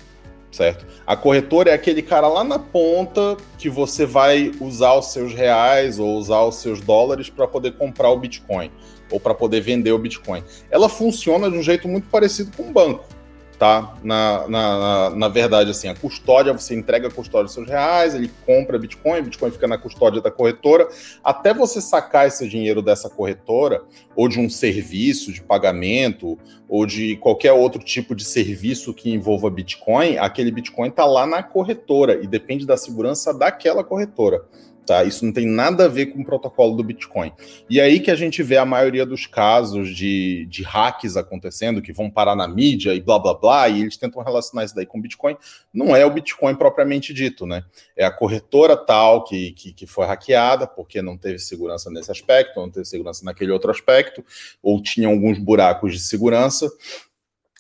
[0.52, 0.86] certo?
[1.08, 5.98] A corretora é aquele cara lá na ponta que você vai usar os seus reais
[5.98, 8.70] ou usar os seus dólares para poder comprar o Bitcoin
[9.10, 10.44] ou para poder vender o Bitcoin.
[10.70, 13.17] Ela funciona de um jeito muito parecido com um banco
[13.58, 13.96] tá?
[14.04, 18.32] Na, na, na, verdade, assim, a custódia, você entrega a custódia dos seus reais, ele
[18.46, 20.88] compra Bitcoin, Bitcoin fica na custódia da corretora,
[21.24, 23.84] até você sacar esse dinheiro dessa corretora,
[24.16, 26.38] ou de um serviço de pagamento,
[26.70, 31.42] ou de qualquer outro tipo de serviço que envolva Bitcoin, aquele Bitcoin está lá na
[31.42, 34.46] corretora e depende da segurança daquela corretora.
[34.88, 35.04] Tá?
[35.04, 37.34] Isso não tem nada a ver com o protocolo do Bitcoin.
[37.70, 41.92] E aí que a gente vê a maioria dos casos de, de hacks acontecendo, que
[41.92, 44.98] vão parar na mídia e blá blá blá, e eles tentam relacionar isso daí com
[44.98, 45.36] o Bitcoin.
[45.74, 47.66] Não é o Bitcoin propriamente dito, né?
[47.98, 52.58] É a corretora tal que, que, que foi hackeada, porque não teve segurança nesse aspecto,
[52.58, 54.24] não teve segurança naquele outro aspecto,
[54.64, 56.72] ou tinha alguns buracos de segurança.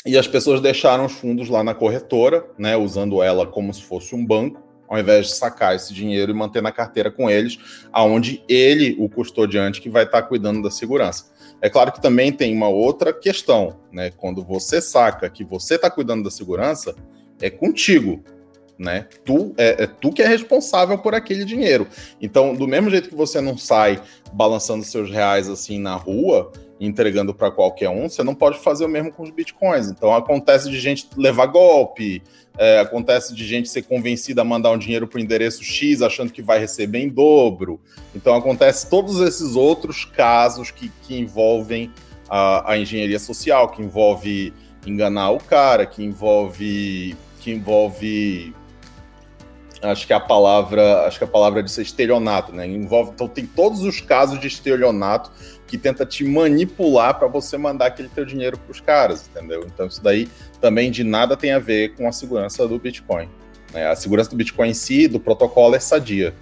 [0.06, 2.78] E as pessoas deixaram os fundos lá na corretora, né?
[2.78, 6.62] Usando ela como se fosse um banco ao invés de sacar esse dinheiro e manter
[6.62, 7.60] na carteira com eles,
[7.92, 11.32] aonde ele, o custodiante, que vai estar tá cuidando da segurança.
[11.62, 14.12] É claro que também tem uma outra questão, né?
[14.12, 16.96] Quando você saca que você está cuidando da segurança,
[17.42, 18.24] é contigo,
[18.78, 19.08] né?
[19.26, 21.88] Tu é, é, tu que é responsável por aquele dinheiro.
[22.22, 27.34] Então, do mesmo jeito que você não sai balançando seus reais assim na rua, entregando
[27.34, 29.90] para qualquer um, você não pode fazer o mesmo com os bitcoins.
[29.90, 32.22] Então acontece de gente levar golpe,
[32.58, 36.32] é, acontece de gente ser convencida a mandar um dinheiro para o endereço X achando
[36.32, 37.80] que vai receber em dobro.
[38.16, 41.92] Então acontece todos esses outros casos que, que envolvem
[42.30, 44.54] a, a engenharia social, que envolve
[44.86, 48.54] enganar o cara, que envolve que envolve
[49.82, 52.66] acho que a palavra, acho que a palavra de ser estelionato, né?
[52.66, 55.32] Envolve, então tem todos os casos de estelionato
[55.68, 59.66] que tenta te manipular para você mandar aquele teu dinheiro para os caras, entendeu?
[59.66, 60.28] Então isso daí
[60.60, 63.30] também de nada tem a ver com a segurança do Bitcoin.
[63.74, 63.86] Né?
[63.88, 66.34] A segurança do Bitcoin em si, do protocolo é sadia,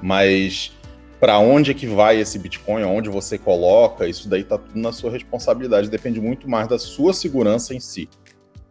[0.00, 0.72] mas
[1.20, 4.92] para onde é que vai esse Bitcoin, onde você coloca, isso daí tá tudo na
[4.92, 8.08] sua responsabilidade, depende muito mais da sua segurança em si.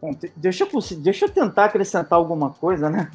[0.01, 3.09] Bom, deixa, eu, deixa eu tentar acrescentar alguma coisa, né?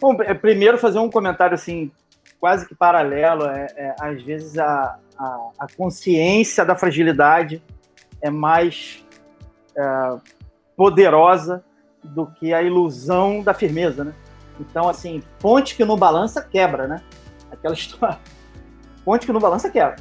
[0.00, 1.90] Bom, é, primeiro fazer um comentário assim,
[2.38, 3.44] quase que paralelo.
[3.46, 7.62] É, é às vezes a, a, a, consciência da fragilidade
[8.20, 9.04] é mais
[9.76, 10.16] é,
[10.76, 11.64] poderosa
[12.04, 14.14] do que a ilusão da firmeza, né?
[14.60, 17.02] Então, assim, ponte que não balança quebra, né?
[17.50, 18.18] Aquela história.
[19.04, 19.96] Ponte que não balança quebra.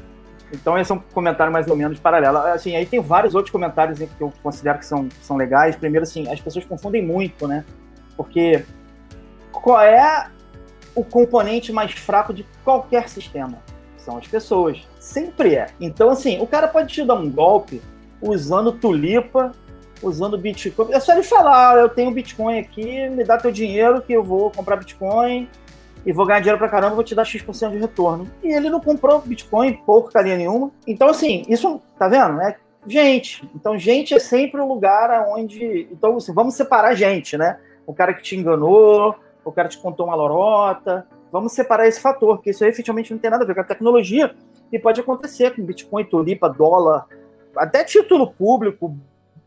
[0.54, 2.38] Então, esse é um comentário mais ou menos paralelo.
[2.38, 5.76] Assim, aí tem vários outros comentários que eu considero que são, são legais.
[5.76, 7.66] Primeiro, assim, as pessoas confundem muito, né?
[8.16, 8.64] Porque
[9.66, 10.30] qual é
[10.94, 13.58] o componente mais fraco de qualquer sistema?
[13.98, 14.88] São as pessoas.
[15.00, 15.66] Sempre é.
[15.82, 17.82] Então, assim, o cara pode te dar um golpe
[18.22, 19.54] usando tulipa,
[20.04, 20.94] usando Bitcoin.
[20.94, 24.24] É só ele falar: ah, eu tenho Bitcoin aqui, me dá teu dinheiro que eu
[24.24, 25.50] vou comprar Bitcoin
[26.06, 28.30] e vou ganhar dinheiro pra caramba, vou te dar X% de retorno.
[28.44, 30.70] E ele não comprou Bitcoin, porcaria nenhuma.
[30.86, 32.40] Então, assim, isso, tá vendo?
[32.40, 33.50] É gente.
[33.56, 35.88] Então, gente é sempre o lugar onde.
[35.92, 37.58] Então, assim, vamos separar gente, né?
[37.88, 41.08] O cara que te enganou, o cara te contou uma lorota.
[41.32, 43.66] Vamos separar esse fator, porque isso aí efetivamente não tem nada a ver com a
[43.66, 44.36] tecnologia
[44.72, 47.06] e pode acontecer com Bitcoin, Tulipa, dólar,
[47.56, 48.98] até título público,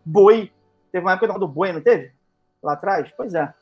[0.04, 0.50] boi.
[0.92, 2.12] Teve uma época do boi, não teve?
[2.62, 3.12] Lá atrás?
[3.16, 3.52] Pois é.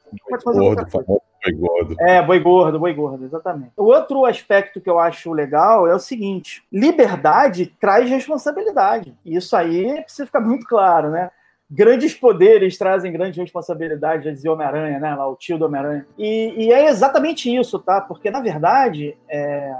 [0.42, 1.96] Fazer gordo, boi gordo.
[2.00, 3.72] É, boi gordo, boi gordo, exatamente.
[3.76, 9.14] O outro aspecto que eu acho legal é o seguinte: liberdade traz responsabilidade.
[9.24, 11.30] Isso aí precisa ficar muito claro, né?
[11.70, 15.14] Grandes poderes trazem grande responsabilidade, já dizia Homem-Aranha, né?
[15.14, 16.06] Lá, o tio do Homem-Aranha.
[16.16, 18.00] E, e, é exatamente isso, tá?
[18.00, 19.74] Porque, na verdade, é...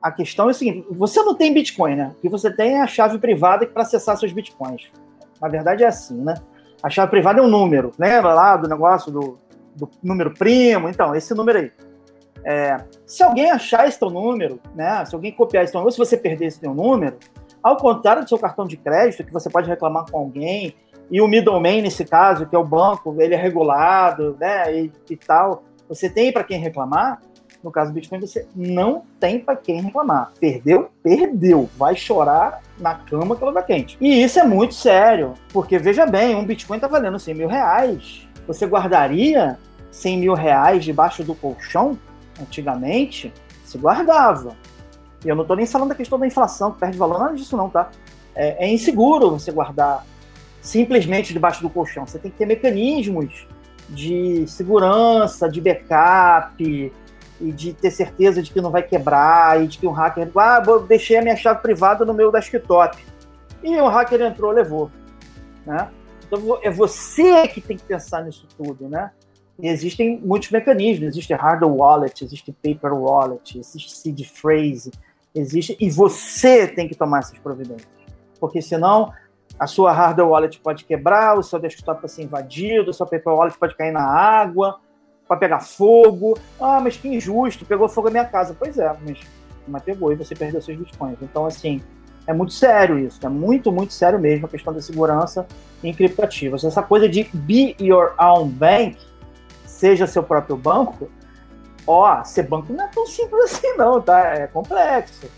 [0.00, 2.14] a questão é o seguinte: você não tem Bitcoin, né?
[2.16, 4.90] O que você tem é a chave privada para acessar seus Bitcoins.
[5.40, 6.34] Na verdade, é assim, né?
[6.82, 7.92] A chave privada é um número.
[7.98, 9.38] Lembra lá do negócio do,
[9.74, 10.88] do número primo?
[10.88, 11.72] Então, esse número aí.
[12.48, 12.76] É...
[13.04, 15.04] se alguém achar esse teu número, né?
[15.04, 17.18] Se alguém copiar esse teu número, se você perder esse teu número,
[17.66, 20.76] ao contrário do seu cartão de crédito, que você pode reclamar com alguém,
[21.10, 25.16] e o middleman, nesse caso, que é o banco, ele é regulado, né, e, e
[25.16, 27.20] tal, você tem para quem reclamar,
[27.62, 30.32] no caso do Bitcoin, você não tem para quem reclamar.
[30.38, 30.88] Perdeu?
[31.02, 31.68] Perdeu.
[31.76, 33.96] Vai chorar na cama que ela tá quente.
[34.00, 38.28] E isso é muito sério, porque veja bem, um Bitcoin tá valendo 100 mil reais.
[38.46, 39.58] Você guardaria
[39.90, 41.98] 100 mil reais debaixo do colchão?
[42.40, 43.32] Antigamente,
[43.64, 44.54] se guardava.
[45.24, 47.56] E eu não estou nem falando da questão da inflação, que perde valor, nada disso
[47.56, 47.90] não, tá?
[48.34, 50.04] É, é inseguro você guardar
[50.66, 52.04] simplesmente debaixo do colchão.
[52.06, 53.46] Você tem que ter mecanismos
[53.88, 56.92] de segurança, de backup,
[57.40, 60.28] e de ter certeza de que não vai quebrar, e de que um hacker.
[60.36, 62.98] Ah, deixei a minha chave privada no meu desktop.
[63.62, 64.90] E um hacker entrou, levou.
[65.64, 65.88] Né?
[66.26, 69.12] Então é você que tem que pensar nisso tudo, né?
[69.58, 74.90] E existem muitos mecanismos, existe hardware wallet, existe paper wallet, existe seed phrase,
[75.34, 77.88] existe e você tem que tomar essas providências,
[78.38, 79.12] porque senão
[79.58, 83.32] a sua hardware wallet pode quebrar, o seu desktop pode ser invadido, o seu paper
[83.32, 84.78] wallet pode cair na água,
[85.26, 86.38] pode pegar fogo.
[86.60, 88.54] Ah, mas que injusto, pegou fogo na minha casa.
[88.58, 89.20] Pois é, mas,
[89.66, 91.16] mas pegou e você perdeu seus bitcoins.
[91.22, 91.82] Então, assim,
[92.26, 95.46] é muito sério isso, é muito, muito sério mesmo a questão da segurança
[95.82, 96.64] em criptativos.
[96.64, 98.98] Essa coisa de be your own bank,
[99.64, 101.08] seja seu próprio banco,
[101.86, 104.34] ó, ser banco não é tão simples assim não, tá?
[104.34, 105.30] É complexo.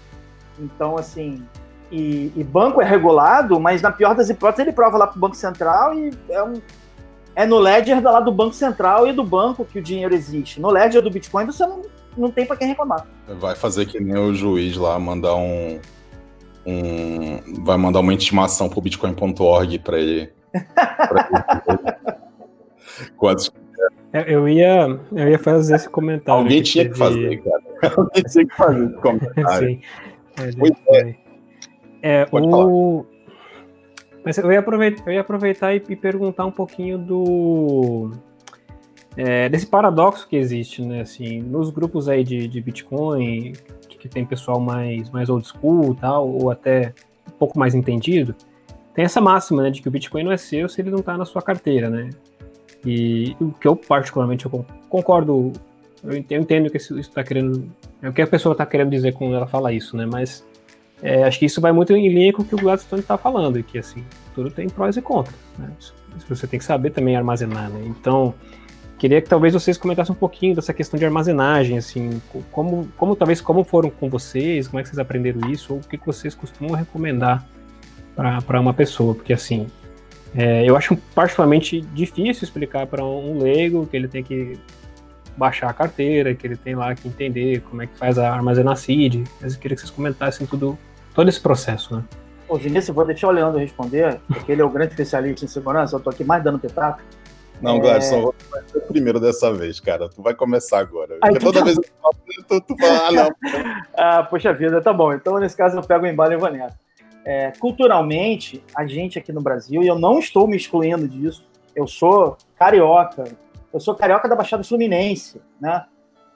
[0.58, 1.46] Então, assim,
[1.90, 5.20] e, e, banco é regulado, mas na pior das hipóteses ele prova lá para o
[5.20, 6.54] Banco Central e é, um,
[7.34, 10.60] é no ledger lá do Banco Central e do banco que o dinheiro existe.
[10.60, 11.82] No ledger do Bitcoin você não,
[12.16, 13.06] não tem para quem reclamar.
[13.40, 15.80] Vai fazer que nem o juiz lá, mandar um...
[16.66, 20.32] um vai mandar uma intimação para o bitcoin.org para ele.
[20.74, 21.28] Pra
[21.68, 22.18] ele.
[23.16, 23.50] Quantos
[24.26, 26.42] eu ia, eu ia fazer esse comentário.
[26.42, 27.94] Alguém tinha que, que fazer, cara.
[27.96, 29.68] Alguém tinha que fazer esse comentário.
[29.68, 29.80] Sim.
[30.38, 31.14] É,
[32.02, 33.04] é, o...
[34.24, 38.10] Mas eu ia aproveitar, eu ia aproveitar e, e perguntar um pouquinho do
[39.16, 41.00] é, desse paradoxo que existe, né?
[41.00, 43.52] Assim, nos grupos aí de, de Bitcoin,
[43.88, 46.94] que, que tem pessoal mais, mais old school tal, ou até
[47.38, 48.34] pouco mais entendido,
[48.94, 51.16] tem essa máxima, né, de que o Bitcoin não é seu se ele não está
[51.16, 52.10] na sua carteira, né?
[52.84, 55.52] E o que eu particularmente eu concordo,
[56.02, 57.68] eu entendo o que isso está querendo,
[58.00, 60.06] é o que a pessoa está querendo dizer quando ela fala isso, né?
[60.06, 60.46] Mas
[61.02, 63.62] é, acho que isso vai muito em linha com o que o Gladstone está falando,
[63.62, 65.70] que assim tudo tem prós e contras, né?
[65.78, 65.94] Isso,
[66.28, 67.82] você tem que saber também armazenar, né?
[67.86, 68.34] Então
[68.98, 73.40] queria que talvez vocês comentassem um pouquinho dessa questão de armazenagem, assim, como, como talvez
[73.40, 76.74] como foram com vocês, como é que vocês aprenderam isso, ou o que vocês costumam
[76.74, 77.46] recomendar
[78.44, 79.68] para uma pessoa, porque assim,
[80.34, 84.58] é, eu acho particularmente difícil explicar para um leigo que ele tem que
[85.36, 88.76] baixar a carteira, que ele tem lá que entender como é que faz a armazenar
[88.76, 90.76] seed, mas eu queria que vocês comentassem tudo,
[91.18, 92.04] todo esse processo, né?
[92.48, 95.96] Ô, Vinícius, vou deixar o Leandro responder, porque ele é o grande especialista em segurança,
[95.96, 97.02] eu tô aqui mais dando pitaco.
[97.60, 97.80] Não, é...
[97.80, 98.34] Gladson, vou
[98.68, 100.08] ser o primeiro dessa vez, cara.
[100.08, 101.16] Tu vai começar agora.
[101.20, 101.64] Porque toda tá...
[101.64, 103.30] vez que eu falo, tu, tu fala, ah, não.
[103.98, 105.12] ah, poxa vida, tá bom.
[105.12, 106.78] Então, nesse caso, eu pego o embalo e vou nessa.
[107.24, 111.88] É, culturalmente, a gente aqui no Brasil, e eu não estou me excluindo disso, eu
[111.88, 113.24] sou carioca,
[113.74, 115.84] eu sou carioca da Baixada Fluminense, né?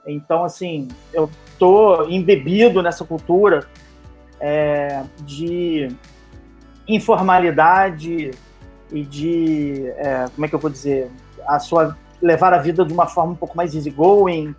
[0.05, 3.65] Então, assim, eu tô embebido nessa cultura
[4.43, 5.89] é, de
[6.89, 8.33] informalidade
[8.91, 11.09] e de, é, como é que eu vou dizer,
[11.47, 14.55] a sua levar a vida de uma forma um pouco mais easygoing,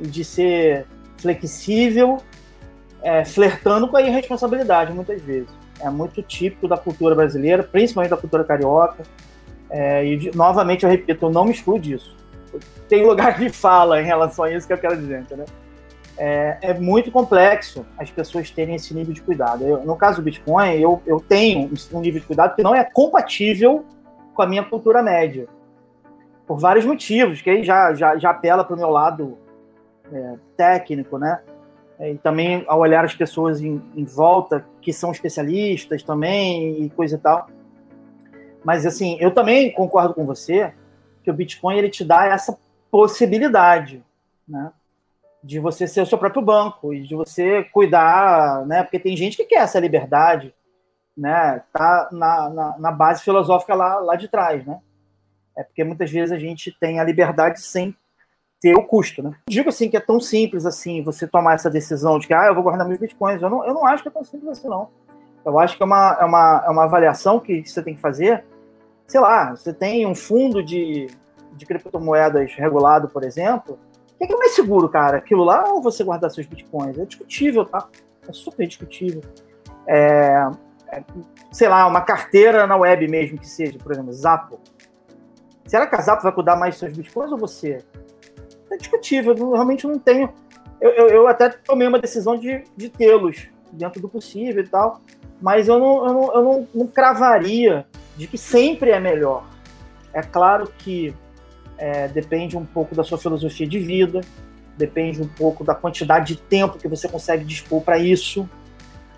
[0.00, 0.86] de ser
[1.18, 2.18] flexível,
[3.02, 5.48] é, flertando com a irresponsabilidade muitas vezes.
[5.80, 9.02] É muito típico da cultura brasileira, principalmente da cultura carioca.
[9.70, 12.16] É, e novamente eu repito, eu não me excluo disso.
[12.88, 15.46] Tem lugar de fala em relação a isso que eu quero dizer, entendeu?
[16.18, 19.64] É, é muito complexo as pessoas terem esse nível de cuidado.
[19.64, 22.82] Eu, no caso do Bitcoin, eu, eu tenho um nível de cuidado que não é
[22.82, 23.84] compatível
[24.34, 25.46] com a minha cultura média.
[26.46, 29.38] Por vários motivos, que aí já, já, já apela para o meu lado
[30.12, 31.40] é, técnico, né?
[32.00, 37.16] e também ao olhar as pessoas em, em, volta que são especialistas também e coisa
[37.16, 37.48] e tal.
[38.64, 40.72] Mas assim, eu também concordo com você
[41.24, 42.56] que o Bitcoin ele te dá essa
[42.90, 44.02] possibilidade,
[44.46, 44.70] né?
[45.42, 48.82] De você ser o seu próprio banco e de você cuidar, né?
[48.82, 50.54] Porque tem gente que quer essa liberdade,
[51.16, 51.62] né?
[51.72, 54.80] Tá na, na, na base filosófica lá, lá de trás, né?
[55.56, 57.94] É porque muitas vezes a gente tem a liberdade sem
[58.60, 59.34] ter o custo, né?
[59.48, 62.54] Digo assim que é tão simples assim você tomar essa decisão de que ah, eu
[62.54, 63.42] vou guardar meus bitcoins.
[63.42, 64.88] Eu não, eu não acho que é tão simples assim, não.
[65.44, 68.44] Eu acho que é uma, é uma, é uma avaliação que você tem que fazer.
[69.06, 71.06] Sei lá, você tem um fundo de,
[71.52, 73.78] de criptomoedas regulado, por exemplo.
[74.20, 75.18] O que é, mais seguro, cara?
[75.18, 76.98] Aquilo lá ou você guardar seus bitcoins?
[76.98, 77.88] É discutível, tá?
[78.28, 79.22] É super discutível.
[79.86, 80.50] É,
[80.88, 81.04] é,
[81.52, 84.60] sei lá, uma carteira na web mesmo que seja, por exemplo, Zapo.
[85.64, 87.84] Será que a Zapo vai cuidar mais dos seus bitcoins ou você?
[88.70, 89.34] é discutível.
[89.36, 90.32] Eu realmente não tenho.
[90.80, 95.00] Eu, eu, eu, até tomei uma decisão de, de tê-los dentro do possível e tal,
[95.40, 99.44] mas eu não, eu, não, eu não, não cravaria de que sempre é melhor.
[100.12, 101.14] É claro que
[101.78, 104.20] é, depende um pouco da sua filosofia de vida,
[104.76, 108.48] depende um pouco da quantidade de tempo que você consegue dispor para isso,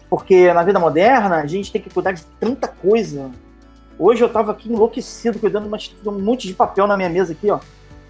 [0.09, 3.31] porque na vida moderna a gente tem que cuidar de tanta coisa.
[3.99, 7.51] Hoje eu estava aqui enlouquecido cuidando de um monte de papel na minha mesa aqui,
[7.51, 7.61] ó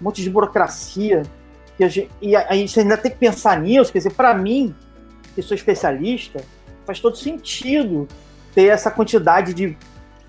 [0.01, 1.23] um monte de burocracia.
[1.77, 3.91] Que gente, e aí você ainda tem que pensar nisso.
[3.91, 4.75] Quer dizer, para mim,
[5.35, 6.43] que sou especialista,
[6.85, 8.07] faz todo sentido
[8.53, 9.77] ter essa quantidade de,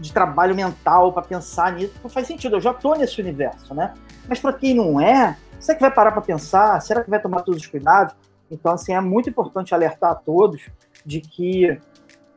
[0.02, 1.94] de trabalho mental para pensar nisso.
[2.02, 3.94] Não faz sentido, eu já estou nesse universo, né?
[4.28, 6.80] Mas para quem não é, será que vai parar para pensar?
[6.80, 8.14] Será que vai tomar todos os cuidados?
[8.50, 10.68] Então, assim, é muito importante alertar a todos
[11.06, 11.78] de que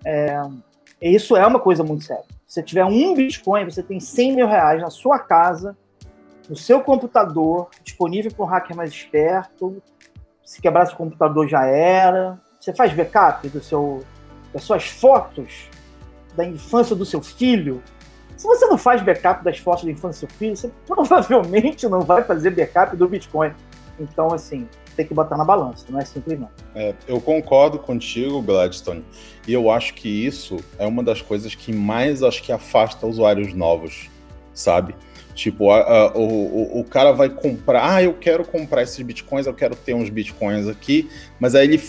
[0.05, 0.39] é,
[1.01, 2.23] isso é uma coisa muito séria.
[2.45, 5.75] Se você tiver um Bitcoin, você tem 100 mil reais na sua casa
[6.49, 9.81] no seu computador, disponível para um hacker mais esperto.
[10.43, 12.39] Se quebrasse o computador já era.
[12.59, 14.03] Você faz backup do seu,
[14.53, 15.69] das suas fotos
[16.35, 17.81] da infância do seu filho.
[18.35, 22.01] Se você não faz backup das fotos da infância do seu filho, você provavelmente não
[22.01, 23.51] vai fazer backup do Bitcoin.
[23.99, 26.49] Então, assim, tem que botar na balança, não é simples não.
[26.73, 29.03] É, eu concordo contigo, Gladstone,
[29.47, 33.53] e eu acho que isso é uma das coisas que mais acho que afasta usuários
[33.53, 34.09] novos,
[34.53, 34.95] sabe?
[35.33, 39.53] Tipo, a, a, o, o cara vai comprar, ah, eu quero comprar esses bitcoins, eu
[39.53, 41.09] quero ter uns bitcoins aqui,
[41.39, 41.81] mas aí ele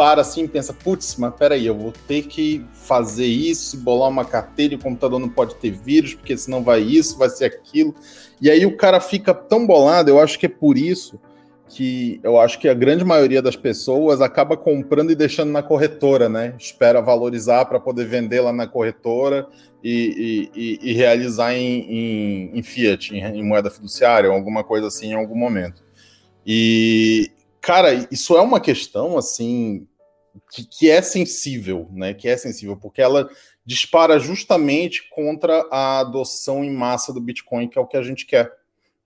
[0.00, 4.24] para assim e pensa, putz, mas peraí, eu vou ter que fazer isso, bolar uma
[4.24, 7.94] carteira, e o computador não pode ter vírus, porque senão vai isso, vai ser aquilo.
[8.40, 11.20] E aí o cara fica tão bolado, eu acho que é por isso
[11.68, 16.30] que eu acho que a grande maioria das pessoas acaba comprando e deixando na corretora,
[16.30, 16.54] né?
[16.58, 19.46] Espera valorizar para poder vender lá na corretora
[19.84, 24.86] e, e, e realizar em, em, em fiat, em, em, moeda fiduciária, ou alguma coisa
[24.86, 25.84] assim em algum momento.
[26.46, 27.30] E,
[27.60, 29.86] cara, isso é uma questão assim
[30.50, 32.12] que, que, é sensível, né?
[32.12, 33.28] Que é sensível, porque ela
[33.64, 38.26] dispara justamente contra a adoção em massa do Bitcoin, que é o que a gente
[38.26, 38.50] quer.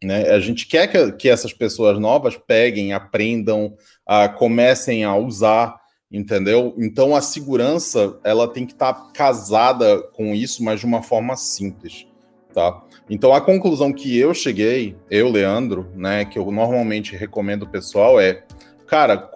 [0.02, 0.30] Né?
[0.30, 3.76] A gente quer que, que essas pessoas novas peguem, aprendam,
[4.08, 5.76] uh, comecem a usar,
[6.10, 6.74] entendeu?
[6.78, 11.36] Então a segurança ela tem que estar tá casada com isso, mas de uma forma
[11.36, 12.06] simples,
[12.52, 12.82] tá?
[13.08, 18.20] Então a conclusão que eu cheguei, eu, Leandro, né, que eu normalmente recomendo o pessoal
[18.20, 18.44] é,
[18.86, 19.30] cara,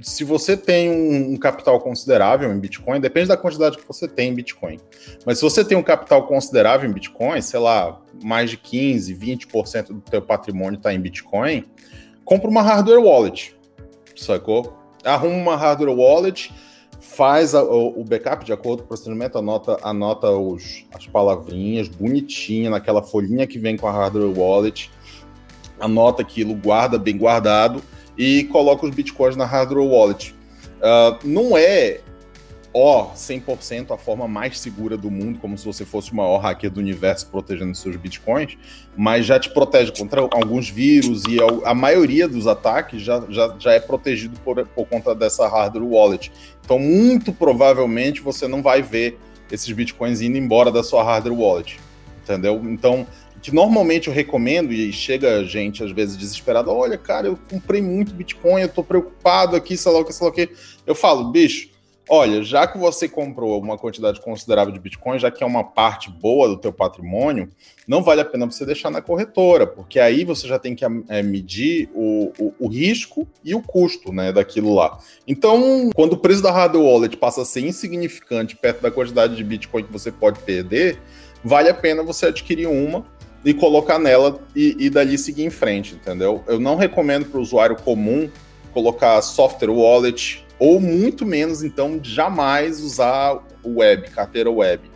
[0.00, 4.34] se você tem um, capital considerável em Bitcoin, depende da quantidade que você tem em
[4.34, 4.78] Bitcoin.
[5.26, 9.86] Mas se você tem um capital considerável em Bitcoin, sei lá, mais de 15, 20%
[9.88, 11.64] do teu patrimônio está em Bitcoin,
[12.24, 13.56] compra uma hardware wallet,
[14.16, 14.76] sacou?
[15.04, 16.52] Arruma uma hardware wallet,
[17.00, 21.88] faz a, o, o, backup de acordo com o procedimento, anota, anota os, as palavrinhas
[21.88, 24.90] bonitinha naquela folhinha que vem com a hardware wallet,
[25.80, 27.82] anota aquilo, guarda bem guardado,
[28.18, 30.34] e coloca os bitcoins na hardware wallet.
[30.78, 32.00] Uh, não é,
[32.74, 36.70] ó, 100% a forma mais segura do mundo, como se você fosse o maior hacker
[36.70, 38.58] do universo protegendo seus bitcoins,
[38.96, 43.72] mas já te protege contra alguns vírus e a, maioria dos ataques já, já, já
[43.72, 46.32] é protegido por, por conta dessa hardware wallet.
[46.64, 49.18] Então, muito provavelmente você não vai ver
[49.50, 51.80] esses bitcoins indo embora da sua hardware wallet.
[52.22, 52.60] Entendeu?
[52.64, 53.06] Então,
[53.40, 58.14] que normalmente eu recomendo, e chega gente às vezes desesperada, olha, cara, eu comprei muito
[58.14, 60.50] Bitcoin, eu tô preocupado aqui, sei lá o que, sei lá o que.
[60.86, 61.68] Eu falo, bicho,
[62.08, 66.10] olha, já que você comprou uma quantidade considerável de Bitcoin, já que é uma parte
[66.10, 67.48] boa do teu patrimônio,
[67.86, 71.22] não vale a pena você deixar na corretora, porque aí você já tem que é,
[71.22, 74.98] medir o, o, o, risco e o custo né, daquilo lá.
[75.26, 79.44] Então, quando o preço da hardware wallet passa a ser insignificante perto da quantidade de
[79.44, 80.98] Bitcoin que você pode perder,
[81.44, 83.04] vale a pena você adquirir uma
[83.44, 86.42] e colocar nela e, e dali seguir em frente, entendeu?
[86.46, 88.28] Eu não recomendo para o usuário comum
[88.72, 94.90] colocar software wallet ou muito menos, então, jamais usar web, carteira web,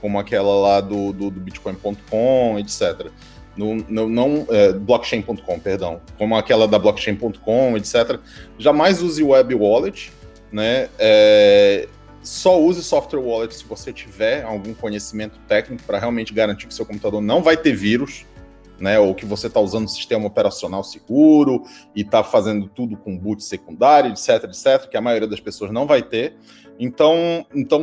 [0.00, 3.10] como aquela lá do, do, do bitcoin.com, etc.
[3.56, 8.20] No, no, não é, blockchain.com, perdão, como aquela da blockchain.com, etc.
[8.58, 10.12] Jamais use web wallet,
[10.52, 10.90] né?
[10.98, 11.88] É,
[12.26, 16.84] só use software wallet se você tiver algum conhecimento técnico para realmente garantir que seu
[16.84, 18.26] computador não vai ter vírus,
[18.80, 18.98] né?
[18.98, 21.62] Ou que você está usando um sistema operacional seguro
[21.94, 25.86] e está fazendo tudo com boot secundário, etc, etc, que a maioria das pessoas não
[25.86, 26.36] vai ter.
[26.78, 27.82] Então, então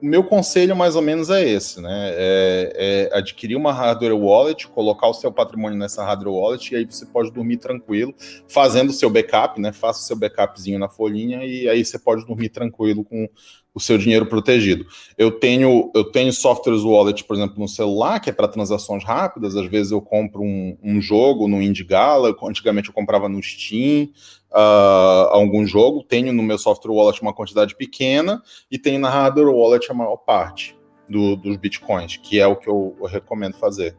[0.00, 2.10] meu conselho mais ou menos é esse, né?
[2.14, 6.86] É, é adquirir uma hardware wallet, colocar o seu patrimônio nessa hardware wallet e aí
[6.88, 8.14] você pode dormir tranquilo,
[8.48, 9.72] fazendo o seu backup, né?
[9.72, 13.28] Faça o seu backupzinho na folhinha e aí você pode dormir tranquilo com
[13.74, 14.86] o seu dinheiro protegido.
[15.16, 19.56] Eu tenho eu tenho softwares wallet, por exemplo, no celular, que é para transações rápidas.
[19.56, 24.08] Às vezes eu compro um, um jogo no Indigala, antigamente eu comprava no Steam,
[24.50, 26.04] uh, algum jogo.
[26.04, 30.16] Tenho no meu software wallet uma quantidade pequena e tenho na hardware wallet a maior
[30.16, 30.76] parte
[31.08, 33.96] do, dos bitcoins, que é o que eu, eu recomendo fazer.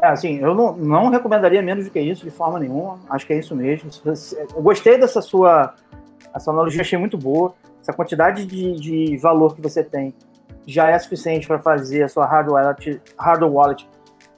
[0.00, 3.00] É, assim, eu não, não recomendaria menos do que isso de forma nenhuma.
[3.10, 3.90] Acho que é isso mesmo.
[4.54, 5.74] Eu gostei dessa sua
[6.34, 7.54] essa analogia, achei muito boa
[7.88, 10.14] essa quantidade de, de valor que você tem
[10.66, 13.88] já é suficiente para fazer a sua hardware wallet, hardware wallet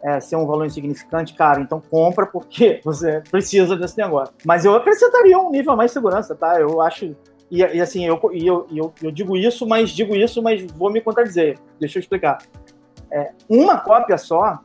[0.03, 4.33] é, ser um valor insignificante, cara, então compra porque você precisa desse negócio.
[4.45, 6.61] Mas eu acrescentaria um nível a mais de segurança, tá?
[6.61, 7.17] Eu acho.
[7.51, 10.91] E, e assim, eu, e eu, eu, eu, digo isso, mas digo isso, mas vou
[10.91, 11.59] me contradizer.
[11.81, 12.39] Deixa eu explicar.
[13.11, 14.61] É, uma cópia só,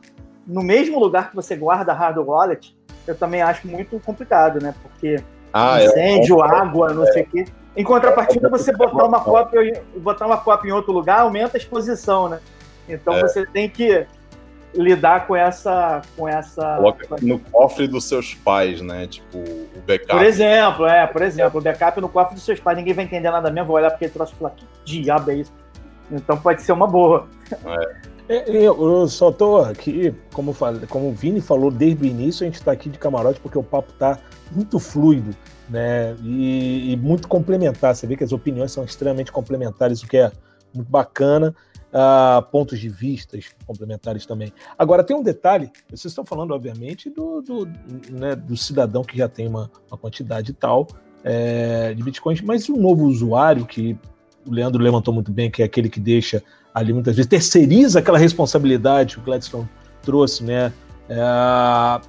[0.46, 2.78] no mesmo lugar que você guarda a hardware wallet,
[3.08, 4.76] eu também acho muito complicado, né?
[4.84, 5.16] Porque
[5.52, 7.12] ah, incêndio, água, não é.
[7.12, 7.46] sei o quê.
[7.76, 12.30] Em contrapartida, você botar uma cópia, botar uma cópia em outro lugar aumenta a exposição,
[12.30, 12.40] né?
[12.88, 13.22] Então é.
[13.22, 14.06] você tem que
[14.74, 16.76] lidar com essa, com essa.
[16.78, 19.08] Coloca no cofre dos seus pais, né?
[19.08, 20.12] Tipo, o backup.
[20.12, 23.30] Por exemplo, é, por exemplo, o backup no cofre dos seus pais, ninguém vai entender
[23.30, 24.52] nada mesmo, vou olhar porque ele trouxe e falar,
[24.86, 25.54] que diabo é isso?
[26.12, 27.28] Então pode ser uma boa.
[28.30, 28.36] É.
[28.36, 30.56] é eu só tô aqui, como,
[30.90, 33.64] como o Vini falou desde o início, a gente está aqui de camarote porque o
[33.64, 34.18] papo tá
[34.52, 35.36] muito fluido
[35.70, 36.16] né?
[36.24, 37.96] E, e, muito complementar.
[37.96, 40.32] Você vê que as opiniões são extremamente complementares, o que é
[40.74, 41.56] muito bacana.
[41.94, 44.52] Uh, pontos de vistas complementares também.
[44.78, 47.66] Agora, tem um detalhe: vocês estão falando, obviamente, do, do,
[48.12, 50.88] né, do cidadão que já tem uma, uma quantidade tal
[51.24, 53.98] é, de bitcoins, mas um novo usuário que
[54.46, 56.44] o Leandro levantou muito bem, que é aquele que deixa
[56.74, 59.68] ali muitas vezes, terceiriza aquela responsabilidade que o Gladstone
[60.04, 60.74] trouxe, né?
[61.10, 62.02] É,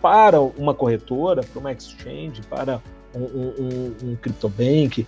[0.00, 2.80] para uma corretora, para uma exchange, para
[3.14, 5.06] um, um, um CryptoBank.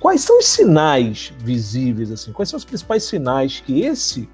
[0.00, 2.32] Quais são os sinais visíveis, assim?
[2.32, 4.28] Quais são os principais sinais que esse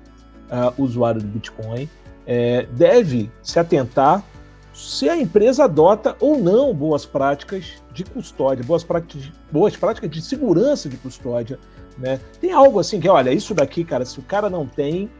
[0.51, 1.89] uh, usuário do Bitcoin
[2.27, 4.25] é, deve se atentar
[4.73, 10.23] se a empresa adota ou não boas práticas de custódia, boas práticas, boas práticas de
[10.23, 11.59] segurança de custódia,
[11.99, 12.19] né?
[12.41, 15.11] Tem algo assim que, olha, isso daqui, cara, se o cara não tem,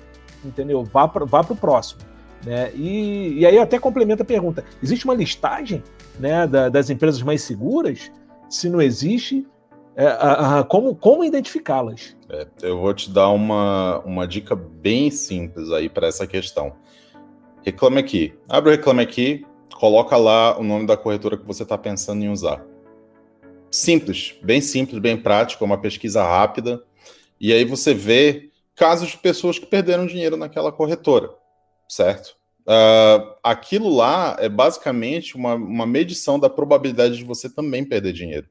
[0.45, 0.83] entendeu?
[0.85, 2.01] Vá para vá o próximo.
[2.45, 2.73] Né?
[2.75, 5.83] E, e aí até complementa a pergunta: existe uma listagem
[6.21, 8.11] né, da, das empresas mais seguras?
[8.49, 9.47] Se não existe,
[9.97, 12.17] é, a, a, como, como identificá-las?
[12.29, 16.73] É, eu vou te dar uma, uma dica bem simples aí para essa questão.
[17.63, 18.35] Reclame Aqui.
[18.49, 22.29] Abre o Reclame Aqui, coloca lá o nome da corretora que você está pensando em
[22.29, 22.65] usar.
[23.71, 26.83] Simples, bem simples, bem prático, é uma pesquisa rápida.
[27.41, 31.31] E aí você vê casos de pessoas que perderam dinheiro naquela corretora,
[31.89, 32.40] certo?
[32.71, 38.47] Uh, aquilo lá é basicamente uma, uma medição da probabilidade de você também perder dinheiro,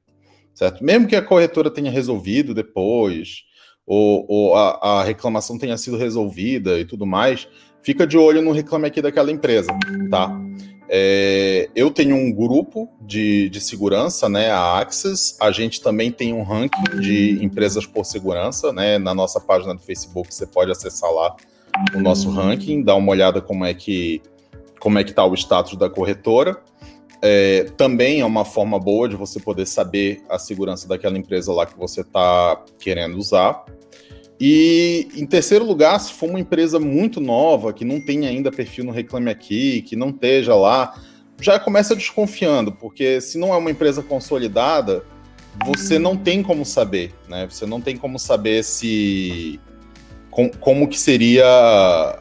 [0.54, 0.84] certo?
[0.84, 3.44] Mesmo que a corretora tenha resolvido depois,
[3.88, 7.48] ou, ou a, a reclamação tenha sido resolvida e tudo mais,
[7.82, 9.72] fica de olho no reclame aqui daquela empresa,
[10.12, 10.38] tá?
[10.90, 15.38] É, eu tenho um grupo de, de segurança, né, a Access.
[15.40, 18.98] A gente também tem um ranking de empresas por segurança, né?
[18.98, 21.38] Na nossa página do Facebook você pode acessar lá
[21.96, 24.22] o nosso ranking, dar uma olhada como é que
[24.80, 26.62] como é que está o status da corretora.
[27.22, 31.66] É, também é uma forma boa de você poder saber a segurança daquela empresa lá
[31.66, 33.66] que você está querendo usar.
[34.40, 38.86] E em terceiro lugar, se for uma empresa muito nova, que não tem ainda perfil
[38.86, 40.98] no Reclame Aqui, que não esteja lá,
[41.42, 45.04] já começa desconfiando, porque se não é uma empresa consolidada,
[45.66, 47.48] você não tem como saber, né?
[47.50, 49.60] Você não tem como saber se
[50.30, 52.20] com, como que seria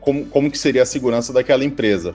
[0.00, 2.14] como, como que seria a segurança daquela empresa.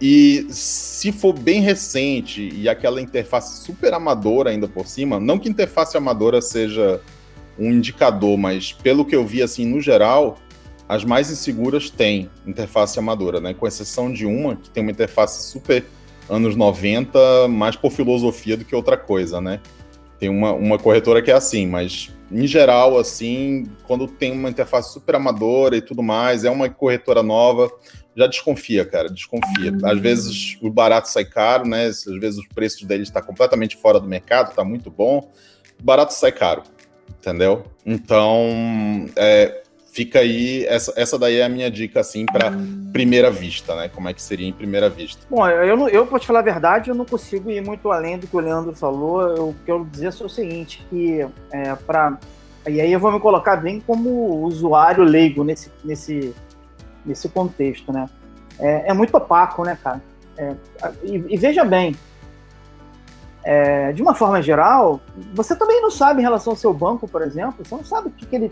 [0.00, 5.48] E se for bem recente e aquela interface super amadora ainda por cima, não que
[5.48, 7.00] interface amadora seja
[7.58, 10.38] um indicador, mas pelo que eu vi, assim, no geral,
[10.88, 13.54] as mais inseguras têm interface amadora, né?
[13.54, 15.84] Com exceção de uma que tem uma interface super
[16.28, 19.60] anos 90, mais por filosofia do que outra coisa, né?
[20.18, 24.92] Tem uma, uma corretora que é assim, mas em geral, assim, quando tem uma interface
[24.92, 27.70] super amadora e tudo mais, é uma corretora nova,
[28.16, 29.76] já desconfia, cara, desconfia.
[29.84, 31.86] Às vezes o barato sai caro, né?
[31.86, 35.30] Às vezes o preço dele está completamente fora do mercado, está muito bom.
[35.80, 36.62] O barato sai caro
[37.24, 37.64] entendeu?
[37.86, 39.62] Então, é,
[39.94, 42.52] fica aí, essa, essa daí é a minha dica, assim, para
[42.92, 43.88] primeira vista, né?
[43.88, 45.24] Como é que seria em primeira vista?
[45.30, 48.26] Bom, eu, eu, pra te falar a verdade, eu não consigo ir muito além do
[48.26, 49.22] que o Leandro falou.
[49.22, 52.18] Eu quero dizer é o seguinte, que é, para
[52.66, 56.34] E aí eu vou me colocar bem como usuário leigo nesse, nesse,
[57.06, 58.10] nesse contexto, né?
[58.58, 60.02] É, é muito opaco, né, cara?
[60.36, 60.54] É,
[61.04, 61.94] e, e veja bem,
[63.44, 65.00] é, de uma forma geral,
[65.32, 68.10] você também não sabe em relação ao seu banco, por exemplo, você não sabe o
[68.10, 68.50] que, que ele,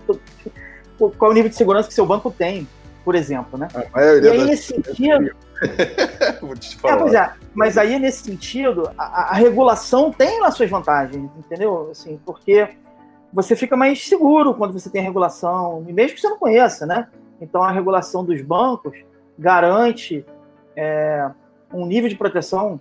[0.98, 2.66] qual é o nível de segurança que seu banco tem,
[3.04, 3.68] por exemplo, né?
[4.22, 5.30] e aí, nesse sentido.
[6.40, 6.94] Vou te falar.
[6.94, 11.88] É, pois é, mas aí, nesse sentido, a, a, regulação tem lá suas vantagens, entendeu?
[11.90, 12.68] Assim, porque
[13.32, 17.08] você fica mais seguro quando você tem regulação, mesmo que você não conheça, né?
[17.40, 18.96] Então, a regulação dos bancos
[19.38, 20.24] garante
[20.76, 21.30] é,
[21.72, 22.80] um nível de proteção,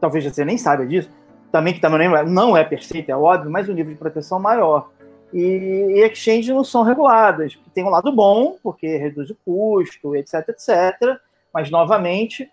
[0.00, 1.10] talvez você nem saiba disso,
[1.52, 4.90] também que também não é perfeito, é óbvio, mas o nível de proteção maior.
[5.32, 7.58] E, exchanges não são reguladas.
[7.74, 11.20] Tem um lado bom, porque reduz o custo, etc, etc.
[11.52, 12.50] Mas, novamente,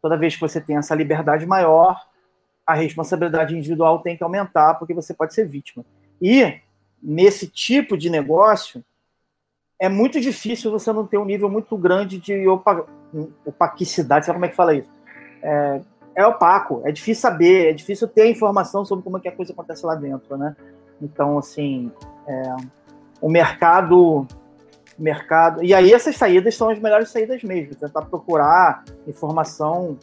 [0.00, 2.00] toda vez que você tem essa liberdade maior,
[2.66, 5.84] a responsabilidade individual tem que aumentar, porque você pode ser vítima.
[6.20, 6.60] E,
[7.02, 8.84] nesse tipo de negócio,
[9.80, 12.46] é muito difícil você não ter um nível muito grande de
[13.44, 14.90] opaquicidade, sabe como é que fala isso?
[15.42, 15.80] É,
[16.14, 19.52] é opaco, é difícil saber, é difícil ter informação sobre como é que a coisa
[19.52, 20.54] acontece lá dentro, né?
[21.02, 21.90] Então, assim,
[22.26, 22.56] é,
[23.20, 24.26] o mercado,
[24.98, 29.98] mercado, e aí essas saídas são as melhores saídas mesmo, tentar procurar informação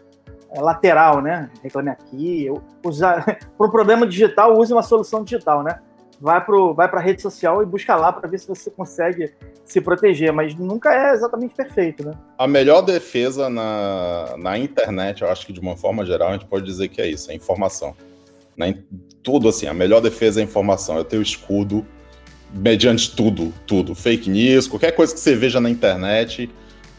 [0.52, 1.50] é, lateral, né?
[1.64, 2.48] Reclame aqui,
[2.82, 3.38] para
[3.68, 5.80] um problema digital, use uma solução digital, né?
[6.22, 9.34] vai para vai a rede social e busca lá para ver se você consegue
[9.64, 12.14] se proteger, mas nunca é exatamente perfeito, né?
[12.38, 16.46] A melhor defesa na, na internet, eu acho que de uma forma geral, a gente
[16.46, 17.96] pode dizer que é isso, é informação.
[18.60, 18.76] Né?
[19.24, 21.86] Tudo assim, a melhor defesa é a informação, é o teu escudo
[22.54, 23.96] mediante tudo, tudo.
[23.96, 26.50] Fake news, qualquer coisa que você veja na internet,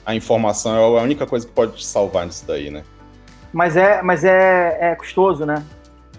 [0.07, 2.83] a informação é a única coisa que pode te salvar nisso daí, né?
[3.53, 5.65] Mas é, mas é, é custoso, né?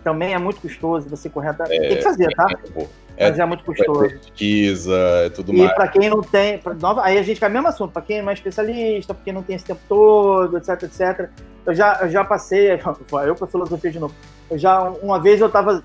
[0.03, 1.71] também é muito custoso você correr atrás.
[1.71, 2.47] É, tem que fazer, tá?
[2.51, 2.87] É,
[3.29, 4.05] Mas é muito custoso.
[4.05, 5.71] É pesquisa, é tudo e mais.
[5.71, 6.57] E para quem não tem.
[6.57, 9.23] Pra, nova, aí a gente cai no mesmo assunto, para quem não é especialista, para
[9.23, 11.29] quem não tem esse tempo todo, etc, etc.
[11.65, 12.71] Eu já, eu já passei,
[13.25, 14.15] eu com a filosofia de novo.
[14.49, 15.83] Eu já, uma vez eu tava.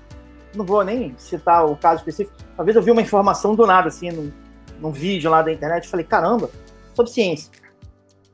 [0.55, 2.35] Não vou nem citar o caso específico.
[2.57, 4.31] Uma vez eu vi uma informação do nada, assim, num,
[4.79, 6.49] num vídeo lá da internet, falei, caramba,
[6.93, 7.51] sobre ciência.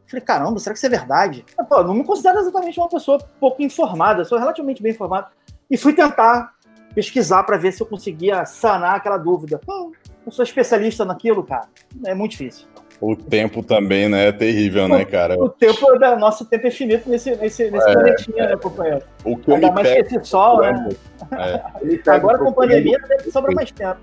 [0.07, 1.45] Falei, caramba, será que isso é verdade?
[1.67, 5.27] Pô, não me considero exatamente uma pessoa pouco informada, sou relativamente bem informado.
[5.69, 6.52] E fui tentar
[6.93, 9.59] pesquisar para ver se eu conseguia sanar aquela dúvida.
[9.67, 11.67] Não sou especialista naquilo, cara.
[12.05, 12.67] É muito difícil.
[13.01, 14.27] O tempo também, né?
[14.27, 15.37] É terrível, né, cara?
[15.37, 19.03] O tempo da nosso tempo é finito nesse, nesse, nesse é, planetinha, né, companheiro?
[19.25, 20.89] O que Ainda mais que esse sol, né?
[21.33, 22.09] É.
[22.09, 23.99] Agora com pandemia deve sobrar mais tempo.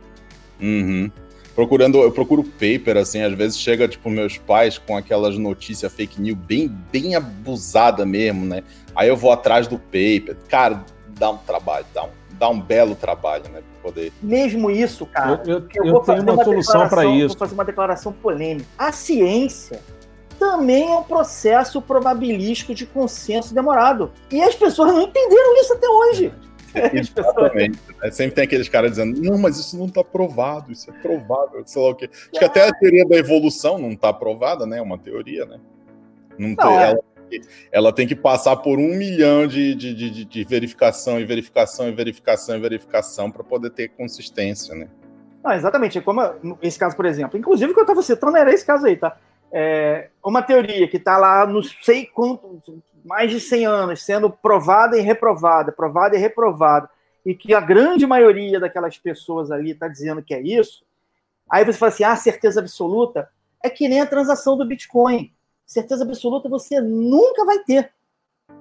[0.61, 1.11] Uhum.
[1.55, 6.20] Procurando, eu procuro paper, assim, às vezes chega, tipo, meus pais com aquelas notícias fake
[6.20, 8.62] news bem, bem abusada mesmo, né?
[8.95, 10.36] Aí eu vou atrás do paper.
[10.49, 10.84] Cara,
[11.18, 13.61] dá um trabalho, dá um dá um belo trabalho, né?
[13.61, 14.12] Pra poder.
[14.22, 15.43] Mesmo isso, cara.
[15.45, 17.28] Eu, eu, eu, eu tenho uma, uma solução para isso.
[17.28, 18.66] Vou fazer uma declaração polêmica.
[18.78, 19.80] A ciência
[20.38, 24.11] também é um processo probabilístico de consenso demorado.
[24.30, 26.32] E as pessoas não entenderam isso até hoje.
[26.95, 27.78] Exatamente.
[28.01, 28.11] Né?
[28.11, 31.82] Sempre tem aqueles caras dizendo, não, mas isso não está provado, isso é provável, sei
[31.82, 32.09] lá o quê.
[32.11, 34.78] Acho que até a teoria da evolução não está provada, né?
[34.78, 35.61] É uma teoria, né?
[36.38, 36.91] Não, não tem, é.
[36.93, 37.05] ela
[37.70, 41.92] ela tem que passar por um milhão de, de, de, de verificação e verificação e
[41.92, 44.88] verificação e verificação para poder ter consistência, né?
[45.42, 46.20] Não, exatamente, como
[46.62, 47.38] esse caso, por exemplo.
[47.38, 49.16] Inclusive, que eu estava citando era esse caso aí, tá?
[49.52, 54.98] É uma teoria que está lá, não sei quanto, mais de 100 anos, sendo provada
[54.98, 56.88] e reprovada, provada e reprovada,
[57.24, 60.84] e que a grande maioria daquelas pessoas ali está dizendo que é isso,
[61.50, 63.28] aí você fala assim, ah, certeza absoluta,
[63.62, 65.32] é que nem a transação do Bitcoin
[65.70, 67.92] certeza absoluta você nunca vai ter.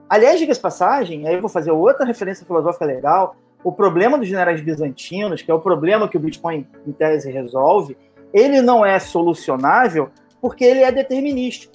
[0.08, 3.36] Aliás, diga-se passagem, aí eu vou fazer outra referência filosófica legal.
[3.64, 7.98] O problema dos generais bizantinos, que é o problema que o Bitcoin, em tese, resolve,
[8.32, 11.74] ele não é solucionável porque ele é determinístico.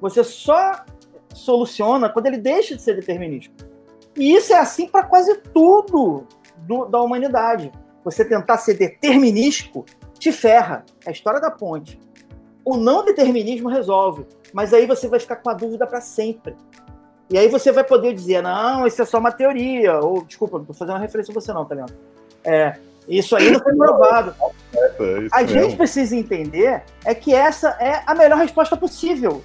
[0.00, 0.82] Você só
[1.34, 3.54] soluciona quando ele deixa de ser determinístico.
[4.16, 6.26] E isso é assim para quase tudo
[6.56, 7.70] do, da humanidade.
[8.02, 9.84] Você tentar ser determinístico
[10.18, 10.86] te ferra.
[11.04, 12.00] É a história da ponte.
[12.64, 16.54] O não determinismo resolve mas aí você vai ficar com a dúvida para sempre.
[17.30, 20.62] E aí você vai poder dizer, não, isso é só uma teoria, ou, desculpa, não
[20.62, 21.92] estou fazendo uma referência a você não, tá vendo?
[22.44, 22.76] É,
[23.08, 24.34] isso aí não foi provado.
[24.74, 29.42] É, é a gente precisa entender é que essa é a melhor resposta possível.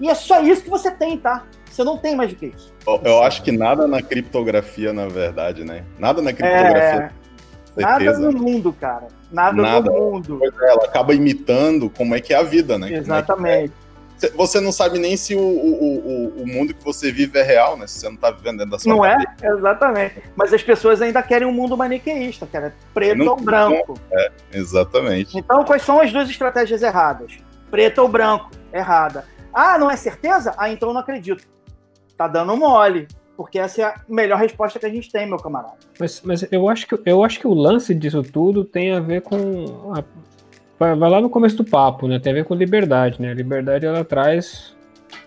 [0.00, 1.44] E é só isso que você tem, tá?
[1.70, 2.72] Você não tem mais do que isso.
[2.86, 5.84] Eu, eu acho que nada na criptografia, na verdade, né?
[5.98, 7.12] Nada na criptografia.
[7.76, 9.08] É, nada no mundo, cara.
[9.30, 10.40] Nada, nada no mundo.
[10.42, 12.92] É, ela acaba imitando como é que é a vida, né?
[12.92, 13.72] Exatamente.
[14.34, 17.86] Você não sabe nem se o, o, o, mundo que você vive é real, né?
[17.86, 19.16] Se você não tá vivendo dentro da sua Não é?
[19.42, 20.22] Exatamente.
[20.34, 23.98] Mas as pessoas ainda querem um mundo maniqueísta, querem preto não, ou branco.
[24.10, 25.38] Não, é, exatamente.
[25.38, 27.38] Então, quais são as duas estratégias erradas?
[27.70, 28.50] Preto ou branco?
[28.72, 29.24] Errada.
[29.52, 30.54] Ah, não é certeza?
[30.58, 31.46] Ah, então eu não acredito.
[32.16, 33.06] Tá dando mole.
[33.36, 35.76] Porque essa é a melhor resposta que a gente tem, meu camarada.
[36.00, 39.22] Mas, mas eu, acho que, eu acho que o lance disso tudo tem a ver
[39.22, 40.02] com a
[40.78, 42.18] vai, lá no começo do papo, né?
[42.18, 43.30] Tem a ver com liberdade, né?
[43.30, 44.76] A liberdade ela traz,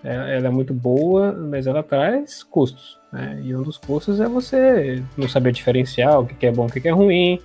[0.04, 3.40] é, ela é muito boa, mas ela traz custos, né?
[3.44, 6.88] E um dos custos é você não saber diferenciar o que é bom, o que
[6.88, 7.40] é ruim,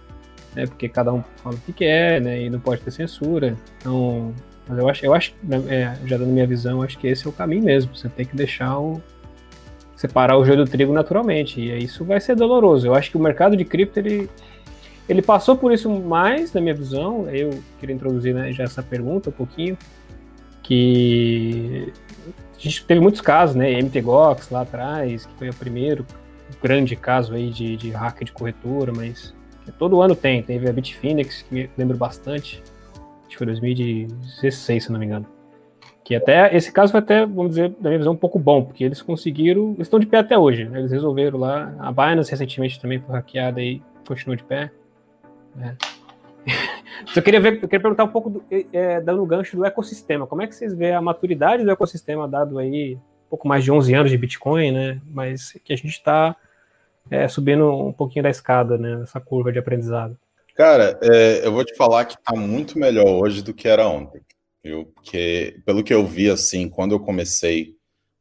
[0.54, 0.66] né?
[0.66, 2.42] Porque cada um fala o que é, né?
[2.42, 3.56] E não pode ter censura.
[3.78, 4.32] Então,
[4.68, 7.30] mas eu acho, eu acho, né, é, já dando minha visão, acho que esse é
[7.30, 7.94] o caminho mesmo.
[7.94, 9.00] Você tem que deixar o
[9.96, 11.60] separar o joio do trigo naturalmente.
[11.60, 12.86] E isso vai ser doloroso.
[12.86, 14.28] Eu acho que o mercado de cripto ele
[15.08, 17.28] ele passou por isso mais, na minha visão.
[17.30, 19.76] Eu queria introduzir né, já essa pergunta um pouquinho.
[20.62, 21.92] Que
[22.56, 23.80] a gente teve muitos casos, né?
[23.80, 26.04] MTGOX lá atrás, que foi o primeiro
[26.62, 29.34] grande caso aí de, de hack de corretora, mas
[29.78, 30.42] todo ano tem.
[30.42, 32.62] Teve a Bitfinex, que me lembro bastante.
[33.20, 35.26] Acho que foi 2016, se não me engano.
[36.02, 38.84] Que até esse caso foi até, vamos dizer, da minha visão, um pouco bom, porque
[38.84, 40.78] eles conseguiram, eles estão de pé até hoje, né?
[40.78, 41.74] Eles resolveram lá.
[41.78, 44.70] A Binance recentemente também foi hackeada e continuou de pé.
[45.60, 45.76] É.
[47.12, 50.26] Só queria ver, eu queria perguntar um pouco, do, é, dando o gancho do ecossistema.
[50.26, 53.72] Como é que vocês veem a maturidade do ecossistema dado aí um pouco mais de
[53.72, 55.00] 11 anos de Bitcoin, né?
[55.10, 56.36] Mas que a gente está
[57.10, 59.00] é, subindo um pouquinho da escada, né?
[59.02, 60.16] Essa curva de aprendizado.
[60.54, 64.22] Cara, é, eu vou te falar que está muito melhor hoje do que era ontem.
[64.64, 64.86] Viu?
[64.94, 67.76] Porque, pelo que eu vi, assim, quando eu comecei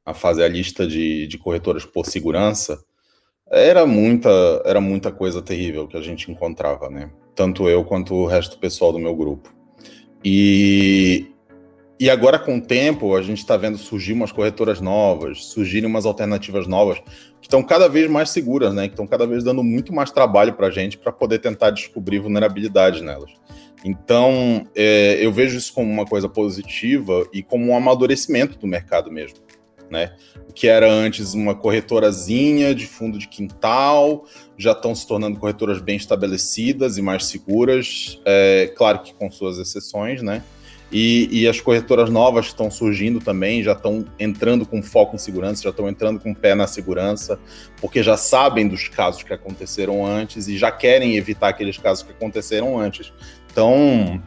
[0.06, 2.78] a fazer a lista de, de corretoras por segurança,
[3.50, 4.30] era muita,
[4.66, 7.10] era muita coisa terrível que a gente encontrava, né?
[7.36, 9.54] Tanto eu quanto o resto do pessoal do meu grupo.
[10.24, 11.28] E,
[12.00, 16.06] e agora, com o tempo, a gente está vendo surgir umas corretoras novas, surgirem umas
[16.06, 17.00] alternativas novas,
[17.40, 18.88] que estão cada vez mais seguras, né?
[18.88, 22.20] Que estão cada vez dando muito mais trabalho para a gente para poder tentar descobrir
[22.20, 23.32] vulnerabilidades nelas.
[23.84, 29.12] Então, é, eu vejo isso como uma coisa positiva e como um amadurecimento do mercado
[29.12, 29.46] mesmo
[29.90, 30.14] né?
[30.50, 34.26] O que era antes uma corretorazinha de fundo de quintal,
[34.58, 39.58] já estão se tornando corretoras bem estabelecidas e mais seguras, é, claro que com suas
[39.58, 40.44] exceções, né?
[40.92, 45.64] E, e, as corretoras novas estão surgindo também, já estão entrando com foco em segurança,
[45.64, 47.40] já estão entrando com o pé na segurança,
[47.82, 52.12] porque já sabem dos casos que aconteceram antes e já querem evitar aqueles casos que
[52.12, 53.12] aconteceram antes.
[53.52, 54.22] Então,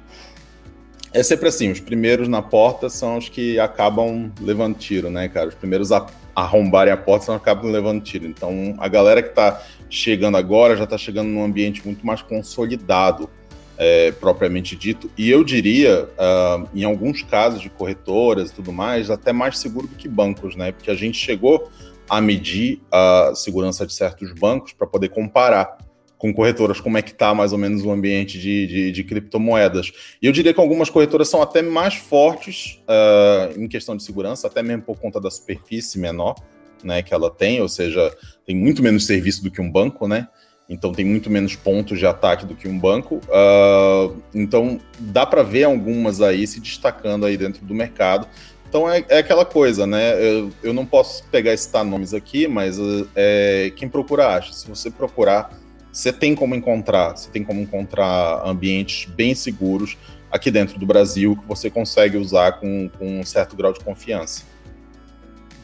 [1.13, 5.49] é sempre assim, os primeiros na porta são os que acabam levando tiro, né, cara?
[5.49, 8.27] Os primeiros a arrombarem a porta são os que acabam levando tiro.
[8.27, 13.29] Então, a galera que está chegando agora já está chegando num ambiente muito mais consolidado,
[13.77, 15.11] é, propriamente dito.
[15.17, 19.87] E eu diria, uh, em alguns casos de corretoras e tudo mais, até mais seguro
[19.87, 20.73] do que bancos, né?
[20.73, 21.71] Porque a gente chegou
[22.09, 25.79] a medir a segurança de certos bancos para poder comparar
[26.17, 29.93] com corretoras, como é que está mais ou menos o ambiente de, de, de, criptomoedas.
[30.21, 34.49] E eu diria que algumas corretoras são até mais fortes uh, em questão de segurança,
[34.49, 36.35] até mesmo por conta da superfície menor
[36.83, 38.15] né, que ela tem, ou seja,
[38.47, 40.29] tem muito menos serviço do que um banco, né?
[40.69, 43.21] Então tem muito menos pontos de ataque do que um banco.
[43.29, 48.29] Uh, então dá para ver algumas aí se destacando aí dentro do mercado.
[48.69, 50.13] Então é, é aquela coisa, né?
[50.23, 52.77] Eu, eu, não posso pegar e citar nomes aqui, mas
[53.17, 54.53] é, quem procura acha.
[54.53, 55.59] Se você procurar
[55.99, 59.97] você tem como encontrar, você tem como encontrar ambientes bem seguros
[60.31, 64.45] aqui dentro do Brasil que você consegue usar com, com um certo grau de confiança.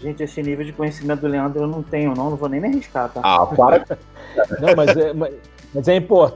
[0.05, 2.68] Gente, esse nível de conhecimento do Leandro eu não tenho, não, não vou nem me
[2.68, 3.22] arriscar, tá?
[3.24, 3.86] Ah, para.
[4.61, 5.34] não, mas é, mas,
[5.74, 6.34] mas é, import,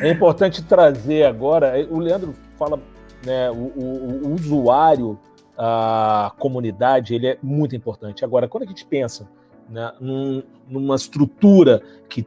[0.00, 1.86] é importante trazer agora.
[1.90, 2.80] O Leandro fala,
[3.22, 5.18] né, o, o, o usuário,
[5.58, 8.24] a comunidade, ele é muito importante.
[8.24, 9.28] Agora, quando a gente pensa
[9.68, 12.26] né, num, numa estrutura que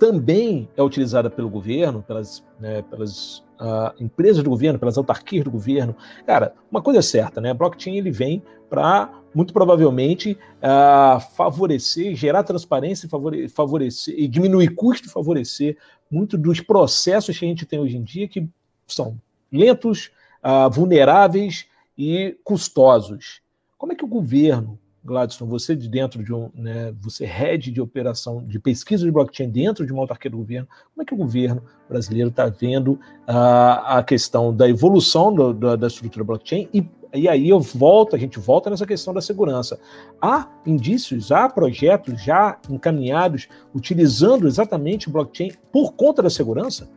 [0.00, 5.50] também é utilizada pelo governo, pelas, né, pelas uh, empresas do governo, pelas autarquias do
[5.52, 5.94] governo.
[6.26, 7.50] Cara, uma coisa é certa, né?
[7.50, 14.74] A blockchain ele vem para muito provavelmente uh, favorecer, gerar transparência, favore favorecer e diminuir
[14.74, 15.76] custo, favorecer
[16.10, 18.48] muito dos processos que a gente tem hoje em dia que
[18.86, 19.18] são
[19.50, 20.10] lentos,
[20.44, 21.66] uh, vulneráveis
[21.96, 23.40] e custosos.
[23.76, 27.80] Como é que o governo Gladstone, você de dentro de um, né, você head de
[27.80, 31.16] operação de pesquisa de blockchain dentro de uma autarquia do governo, como é que o
[31.16, 36.88] governo brasileiro está vendo uh, a questão da evolução do, do, da estrutura blockchain e,
[37.14, 39.78] e aí eu volto, a gente volta nessa questão da segurança.
[40.20, 46.88] Há indícios, há projetos já encaminhados utilizando exatamente blockchain por conta da segurança?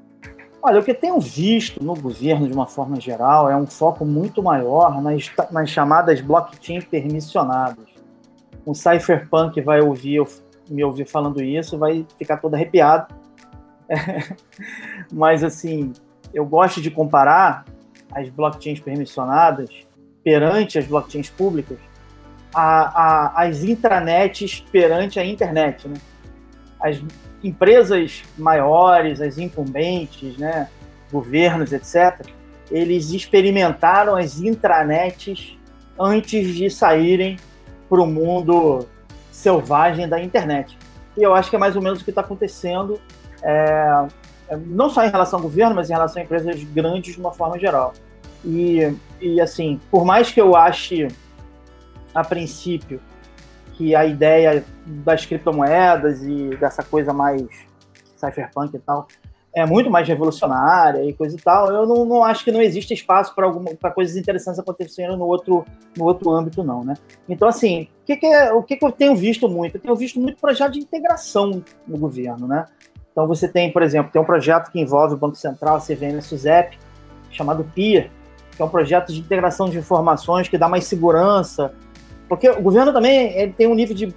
[0.61, 4.41] Olha, o que tenho visto no governo, de uma forma geral, é um foco muito
[4.41, 7.97] maior nas, nas chamadas blockchain permissionadas
[8.67, 10.21] um cypherpunk vai ouvir
[10.69, 13.15] me ouvir falando isso, vai ficar todo arrepiado.
[15.09, 15.93] Mas assim,
[16.33, 17.63] eu gosto de comparar
[18.11, 19.86] as blockchains permissionadas
[20.27, 21.77] perante as blockchains públicas
[22.53, 25.95] a, a, as intranets perante a internet, né?
[26.81, 27.01] As
[27.41, 30.67] empresas maiores, as incumbentes, né,
[31.09, 32.27] governos, etc.,
[32.69, 35.57] eles experimentaram as intranets
[35.97, 37.37] antes de saírem
[37.87, 38.85] para o mundo
[39.31, 40.77] selvagem da internet.
[41.17, 42.99] E eu acho que é mais ou menos o que está acontecendo,
[43.41, 44.07] é,
[44.49, 47.31] é, não só em relação ao governo, mas em relação a empresas grandes de uma
[47.31, 47.93] forma geral.
[48.43, 51.07] E, e assim, por mais que eu ache,
[52.13, 52.99] a princípio,
[53.73, 57.43] que a ideia das criptomoedas e dessa coisa mais
[58.15, 59.07] cypherpunk e tal
[59.57, 62.93] é muito mais revolucionária e coisa e tal, eu não, não acho que não existe
[62.93, 65.65] espaço para coisas interessantes acontecendo no outro,
[65.97, 66.93] no outro âmbito, não, né?
[67.27, 69.75] Então, assim, o que, que, é, o que, que eu tenho visto muito?
[69.75, 72.65] Eu tenho visto muito projeto de integração no governo, né?
[73.11, 76.13] Então, você tem, por exemplo, tem um projeto que envolve o Banco Central, a CVM
[76.13, 76.77] e a SUSEP,
[77.31, 78.11] chamado PIA,
[78.57, 81.73] que é um projeto de integração de informações que dá mais segurança,
[82.27, 84.13] porque o governo também ele tem um nível de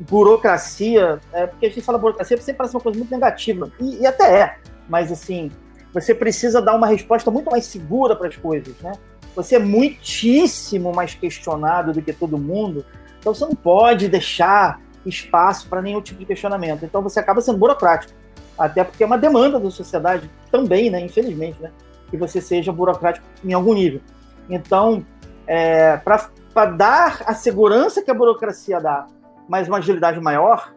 [0.00, 4.06] burocracia, é, porque a gente fala burocracia, sempre parece uma coisa muito negativa, e, e
[4.06, 4.56] até é,
[4.88, 5.52] mas assim,
[5.92, 8.92] você precisa dar uma resposta muito mais segura para as coisas, né?
[9.36, 12.84] Você é muitíssimo mais questionado do que todo mundo,
[13.20, 16.84] então você não pode deixar espaço para nenhum tipo de questionamento.
[16.84, 18.12] Então você acaba sendo burocrático,
[18.58, 21.00] até porque é uma demanda da sociedade também, né?
[21.00, 21.70] Infelizmente, né?
[22.14, 24.00] Que você seja burocrático em algum nível.
[24.48, 25.04] Então,
[25.48, 29.08] é, para dar a segurança que a burocracia dá,
[29.48, 30.72] mas uma agilidade maior,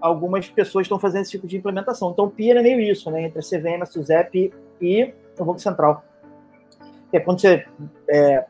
[0.00, 2.12] algumas pessoas estão fazendo esse tipo de implementação.
[2.12, 3.22] Então, o PIA é meio isso, né?
[3.22, 6.04] Entre a CVM, a SUSEP e o Banco Central.
[7.12, 7.66] É quando você.
[8.08, 8.44] É,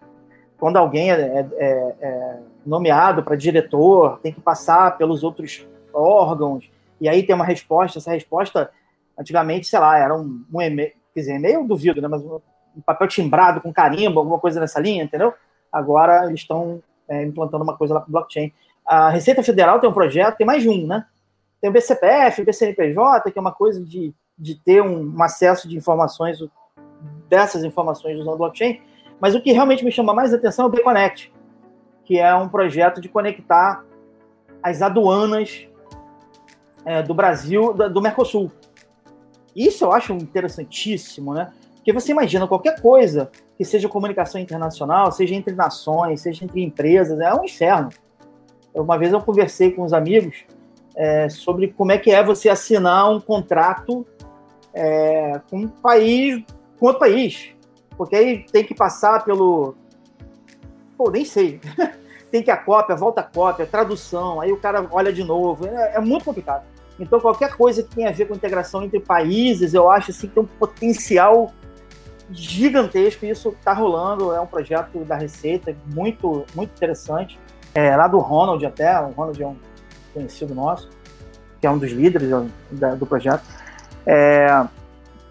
[0.58, 6.70] quando alguém é, é, é, é nomeado para diretor, tem que passar pelos outros órgãos,
[7.00, 7.98] e aí tem uma resposta.
[7.98, 8.70] Essa resposta,
[9.18, 10.92] antigamente, sei lá, era um, um e-mail.
[11.16, 12.08] Quer dizer, e-mail eu duvido, né?
[12.08, 12.40] Mas um,
[12.84, 15.32] papel timbrado com carimbo, alguma coisa nessa linha, entendeu?
[15.72, 18.52] Agora eles estão é, implantando uma coisa lá para blockchain.
[18.84, 21.06] A Receita Federal tem um projeto, tem mais de um, né?
[21.58, 25.66] Tem o BCPF, o BCNPJ, que é uma coisa de, de ter um, um acesso
[25.66, 26.38] de informações,
[27.30, 28.82] dessas informações usando blockchain,
[29.18, 31.32] Mas o que realmente me chama mais atenção é o B-Connect,
[32.04, 33.82] que é um projeto de conectar
[34.62, 35.66] as aduanas
[36.84, 38.52] é, do Brasil, do Mercosul.
[39.56, 41.50] Isso eu acho interessantíssimo, né?
[41.76, 47.18] Porque você imagina qualquer coisa que seja comunicação internacional, seja entre nações, seja entre empresas,
[47.18, 47.88] é um inferno.
[48.74, 50.44] Uma vez eu conversei com uns amigos
[50.94, 54.06] é, sobre como é que é você assinar um contrato
[54.74, 56.44] é, com um país,
[56.78, 57.54] com outro país.
[57.96, 59.74] Porque aí tem que passar pelo.
[60.98, 61.60] Pô, nem sei.
[62.30, 65.66] tem que a cópia, volta a cópia, tradução, aí o cara olha de novo.
[65.66, 66.64] É, é, muito complicado.
[66.98, 70.34] Então, qualquer coisa que tenha a ver com integração entre países, eu acho assim, que
[70.34, 71.52] tem um potencial
[72.30, 73.24] gigantesco.
[73.24, 74.32] E isso está rolando.
[74.32, 77.38] É um projeto da Receita muito, muito interessante.
[77.74, 78.98] É, lá do Ronald até.
[79.00, 79.56] O Ronald é um
[80.14, 80.88] conhecido nosso,
[81.60, 82.30] que é um dos líderes
[82.70, 83.44] do, projeto.
[84.06, 84.66] É,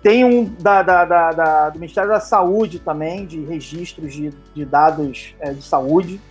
[0.04, 5.34] tem um da, da, da, do Ministério da Saúde também, de registros de, de dados
[5.40, 6.22] é, de saúde,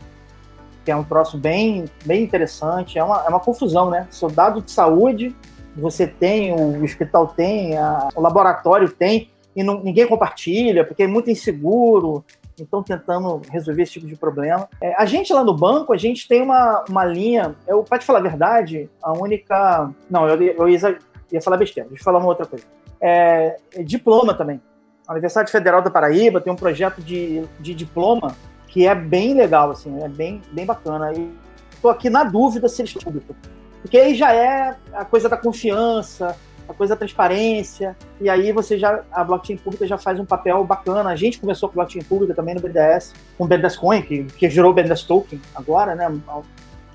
[0.84, 2.98] que é um troço bem, bem interessante.
[2.98, 4.06] É uma, é uma confusão, né?
[4.10, 5.34] Seu dado de saúde,
[5.76, 11.06] você tem, o hospital tem, a, o laboratório tem, e não, ninguém compartilha, porque é
[11.06, 12.24] muito inseguro.
[12.60, 14.68] Então, tentando resolver esse tipo de problema.
[14.80, 17.56] É, a gente lá no banco, a gente tem uma, uma linha.
[17.66, 19.90] Eu, para te falar a verdade, a única.
[20.08, 20.98] Não, eu, eu ia,
[21.32, 22.64] ia falar besteira, deixa eu falar uma outra coisa
[23.06, 24.60] é, diploma também.
[25.06, 28.34] A Universidade Federal da Paraíba tem um projeto de, de diploma
[28.74, 31.12] que é bem legal, assim, é bem, bem bacana.
[31.12, 31.30] E
[31.70, 33.32] estou aqui na dúvida se eles público.
[33.80, 36.36] Porque aí já é a coisa da confiança,
[36.68, 40.64] a coisa da transparência, e aí você já, a blockchain pública já faz um papel
[40.64, 41.10] bacana.
[41.10, 44.50] A gente começou com blockchain pública também no BDS, com o BNDES Coin, que, que
[44.50, 46.12] gerou o BNDES Token agora, né?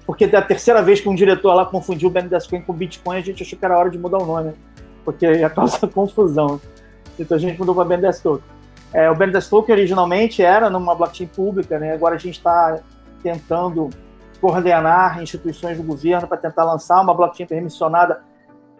[0.06, 3.22] Porque da terceira vez que um diretor lá confundiu o BNDES Coin com Bitcoin, a
[3.22, 4.54] gente achou que era hora de mudar o nome
[5.06, 6.60] porque ia causar confusão.
[7.18, 8.59] Então a gente mudou para BNDES Token.
[8.94, 11.94] É, o BNDES Token originalmente era numa blockchain pública, né?
[11.94, 12.80] agora a gente está
[13.22, 13.90] tentando
[14.42, 18.24] coordenar instituições do governo para tentar lançar uma blockchain permissionada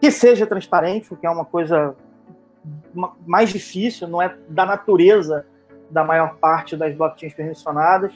[0.00, 1.94] que seja transparente, o que é uma coisa
[3.26, 5.46] mais difícil, não é da natureza
[5.90, 8.12] da maior parte das blockchains permissionadas,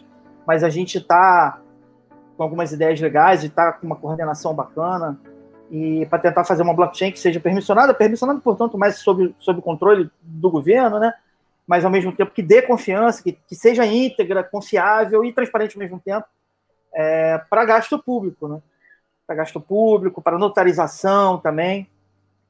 [0.46, 1.60] mas a gente está
[2.36, 5.18] com algumas ideias legais e está com uma coordenação bacana
[5.70, 10.10] e para tentar fazer uma blockchain que seja permissionada, permissionada, portanto, mais sob, sob controle
[10.22, 11.12] do governo, né?
[11.66, 15.80] Mas ao mesmo tempo que dê confiança, que, que seja íntegra, confiável e transparente ao
[15.80, 16.26] mesmo tempo,
[16.92, 18.60] é, para gasto público, né?
[19.26, 21.88] para gasto público, para notarização também.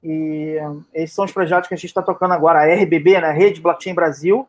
[0.02, 0.56] E
[0.92, 2.60] esses são os projetos que a gente está tocando agora.
[2.60, 3.30] A RBB, né?
[3.30, 4.46] Rede Blockchain Brasil,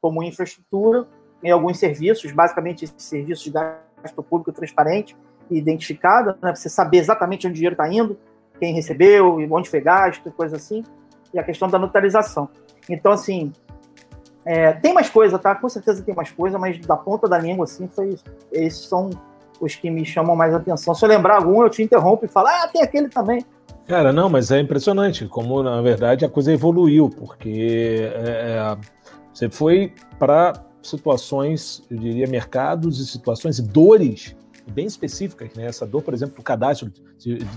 [0.00, 1.06] como infraestrutura,
[1.42, 5.16] em alguns serviços, basicamente serviços de gasto público transparente,
[5.50, 6.54] identificada, né?
[6.54, 8.18] Você saber exatamente onde o dinheiro está indo,
[8.58, 10.84] quem recebeu, onde foi gasto, coisa assim.
[11.32, 12.48] E a questão da notarização.
[12.88, 13.52] Então, assim,
[14.48, 15.54] é, tem mais coisa, tá?
[15.54, 18.16] Com certeza tem mais coisa, mas da ponta da língua, assim, foi,
[18.50, 19.10] esses são
[19.60, 20.94] os que me chamam mais atenção.
[20.94, 23.44] Se eu lembrar algum, eu te interrompo e falo, ah, tem aquele também.
[23.86, 28.76] Cara, não, mas é impressionante como, na verdade, a coisa evoluiu, porque é, é
[29.34, 34.34] você foi para situações, eu diria, mercados e situações e dores
[34.66, 35.66] bem específicas, né?
[35.66, 36.90] Essa dor, por exemplo, do cadastro,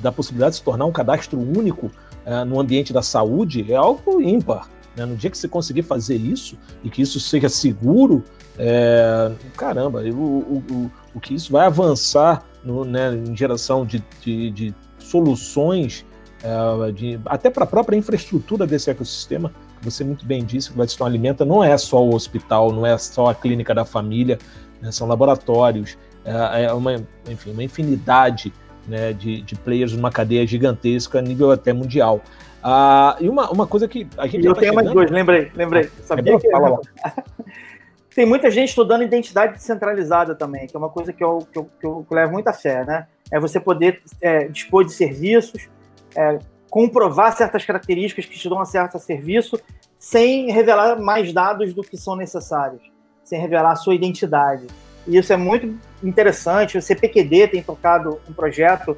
[0.02, 4.22] da possibilidade de se tornar um cadastro único uh, no ambiente da saúde, é algo
[4.22, 4.68] ímpar.
[4.96, 5.06] Né?
[5.06, 8.24] No dia que você conseguir fazer isso e que isso seja seguro,
[8.58, 14.04] é, caramba, o, o, o, o, que isso vai avançar no, né, em geração de,
[14.22, 16.06] de, de soluções,
[16.44, 20.74] é, de, até para a própria infraestrutura desse ecossistema, que você muito bem disse, que
[20.74, 24.38] o Gladstone alimenta, não é só o hospital, não é só a clínica da família,
[24.82, 26.96] né, são laboratórios, é, é uma,
[27.30, 28.54] enfim, uma infinidade
[28.88, 32.22] né, de, de players numa cadeia gigantesca a nível até mundial.
[32.64, 34.46] Ah, e uma, uma coisa que a gente.
[34.46, 35.86] Eu tenho mais dois, lembrei, lembrei.
[35.86, 36.50] Ah, Sabia é que.
[36.50, 36.80] Fala
[38.14, 41.70] Tem muita gente estudando identidade descentralizada também, que é uma coisa que eu, que eu,
[41.80, 43.08] que eu levo muita fé, né?
[43.32, 45.70] É você poder é, dispor de serviços,
[46.14, 46.38] é,
[46.70, 49.58] comprovar certas características que te dão acesso a serviço,
[49.98, 52.82] sem revelar mais dados do que são necessários,
[53.24, 54.68] sem revelar a sua identidade.
[55.08, 56.78] E isso é muito interessante.
[56.78, 58.94] O CPQD tem tocado um projeto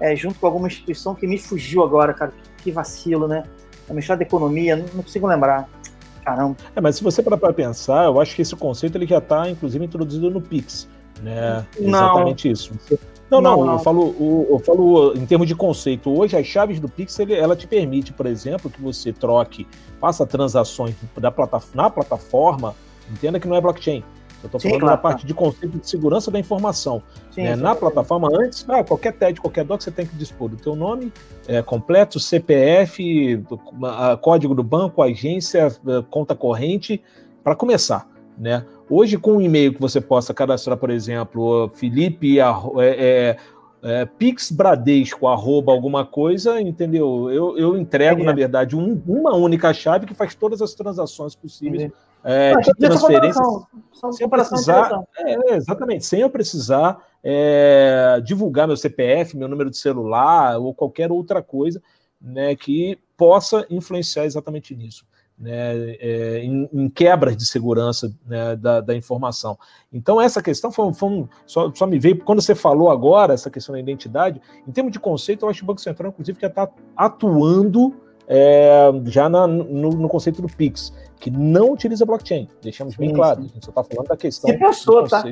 [0.00, 2.32] é, junto com alguma instituição que me fugiu agora, cara.
[2.58, 3.44] Que vacilo, né?
[3.88, 5.68] É Ministério da Economia, não, não, consigo lembrar.
[6.24, 6.56] Caramba.
[6.76, 9.48] É, mas se você parar para pensar, eu acho que esse conceito ele já está,
[9.48, 10.88] inclusive, introduzido no Pix.
[11.22, 11.64] Né?
[11.80, 11.88] Não.
[11.88, 12.72] Exatamente isso.
[13.30, 13.72] Não, não, não, não.
[13.74, 16.10] Eu, falo, eu falo em termos de conceito.
[16.10, 19.66] Hoje, as chaves do Pix, ele, ela te permite, por exemplo, que você troque,
[20.00, 22.74] faça transações da plataforma, na plataforma,
[23.10, 24.02] entenda que não é blockchain,
[24.42, 27.02] eu estou falando claro, da parte de conceito de segurança da informação.
[27.30, 27.56] Sim, né?
[27.56, 31.12] Na plataforma, antes, ah, qualquer TED, qualquer doc, você tem que dispor do teu nome
[31.48, 35.74] é, completo, CPF, do, a, código do banco, agência,
[36.10, 37.02] conta corrente,
[37.42, 38.06] para começar.
[38.38, 38.64] Né?
[38.88, 42.44] Hoje, com um e-mail que você possa cadastrar, por exemplo, Felipe, é,
[42.80, 43.36] é,
[43.82, 47.30] é, Pix Bradesco, arroba alguma coisa, entendeu?
[47.30, 48.24] Eu, eu entrego, é.
[48.24, 51.90] na verdade, um, uma única chave que faz todas as transações possíveis
[52.24, 53.42] é, de transferência
[54.12, 55.02] sem eu precisar.
[55.16, 61.10] É, exatamente, sem eu precisar é, divulgar meu CPF, meu número de celular ou qualquer
[61.10, 61.82] outra coisa
[62.20, 65.04] né, que possa influenciar exatamente nisso
[65.38, 69.56] né, é, em, em, quebras de segurança né, da, da, informação.
[69.92, 73.48] Então, essa questão foi, foi um, só, só, me veio, quando você falou agora, essa
[73.48, 76.48] questão da identidade, em termos de conceito, eu acho que o Banco Central, inclusive, já
[76.48, 77.94] está atuando
[78.26, 82.48] é, já na, no, no, conceito do PIX, que não utiliza blockchain.
[82.62, 83.48] Deixamos bem sim, claro, sim.
[83.50, 84.50] a gente só está falando da questão.
[84.50, 85.24] Se pensou, tá?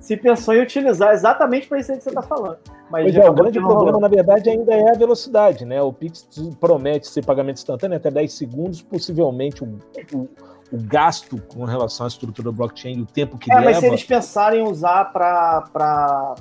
[0.00, 2.58] Se pensou em utilizar exatamente para isso aí que você está falando.
[2.90, 5.80] Mas é, o grande problema, na verdade, ainda é a velocidade, né?
[5.82, 6.26] O Pix
[6.58, 9.78] promete ser pagamento instantâneo até 10 segundos, possivelmente o,
[10.14, 10.28] o,
[10.72, 13.70] o gasto com relação à estrutura blockchain e o tempo que é, leva.
[13.70, 16.34] Mas se eles pensarem em usar para.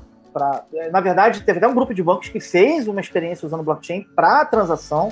[0.73, 4.05] É, na verdade, teve até um grupo de bancos que fez uma experiência usando blockchain
[4.15, 5.11] para transação,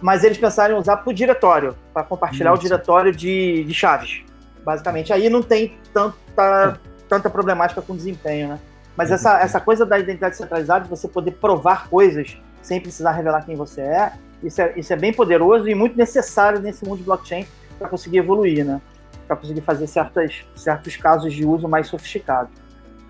[0.00, 2.60] mas eles pensaram em usar para o diretório, para compartilhar Isso.
[2.60, 4.22] o diretório de, de chaves.
[4.64, 6.78] Basicamente, aí não tem tanta,
[7.08, 8.58] tanta problemática com desempenho, né?
[8.96, 13.42] Mas essa, essa coisa da identidade centralizada, de você poder provar coisas sem precisar revelar
[13.46, 17.04] quem você é, isso é, isso é bem poderoso e muito necessário nesse mundo de
[17.04, 17.46] blockchain
[17.78, 18.80] para conseguir evoluir, né?
[19.26, 22.52] Para conseguir fazer certas, certos casos de uso mais sofisticados.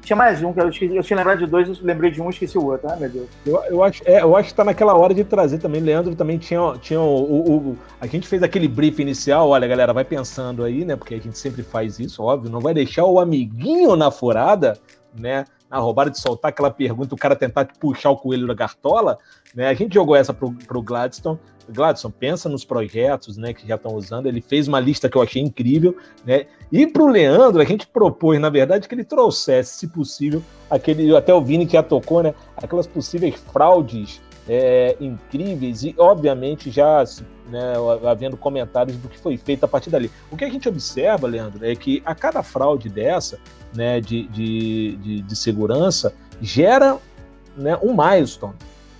[0.03, 2.27] Tinha mais um, que eu, esqueci, eu tinha lembrado de dois, eu lembrei de um
[2.27, 2.89] e esqueci o outro.
[2.91, 3.29] Ai, meu Deus.
[3.47, 5.81] Eu, eu, acho, é, eu acho que tá naquela hora de trazer também.
[5.81, 9.49] Leandro também tinha, tinha o, o, o, A gente fez aquele brief inicial.
[9.49, 10.97] Olha, galera, vai pensando aí, né?
[10.97, 12.51] Porque a gente sempre faz isso, óbvio.
[12.51, 14.79] Não vai deixar o amiguinho na furada,
[15.15, 15.45] né?
[15.71, 19.19] Na roubada de soltar aquela pergunta, o cara tentar puxar o coelho da cartola,
[19.55, 19.69] né?
[19.69, 21.39] A gente jogou essa pro, pro Gladstone.
[21.69, 24.27] Gladstone, pensa nos projetos, né, que já estão usando.
[24.27, 25.97] Ele fez uma lista que eu achei incrível,
[26.27, 26.47] né?
[26.73, 31.15] E para o Leandro, a gente propôs, na verdade, que ele trouxesse, se possível, aquele,
[31.15, 37.05] até o Vini que já tocou, né, aquelas possíveis fraudes é, incríveis e, obviamente, já
[37.49, 37.75] né,
[38.09, 40.11] havendo comentários do que foi feito a partir dali.
[40.31, 43.39] O que a gente observa, Leandro, é que a cada fraude dessa,
[43.75, 46.99] né, de, de, de, de segurança, gera
[47.57, 48.55] né, um milestone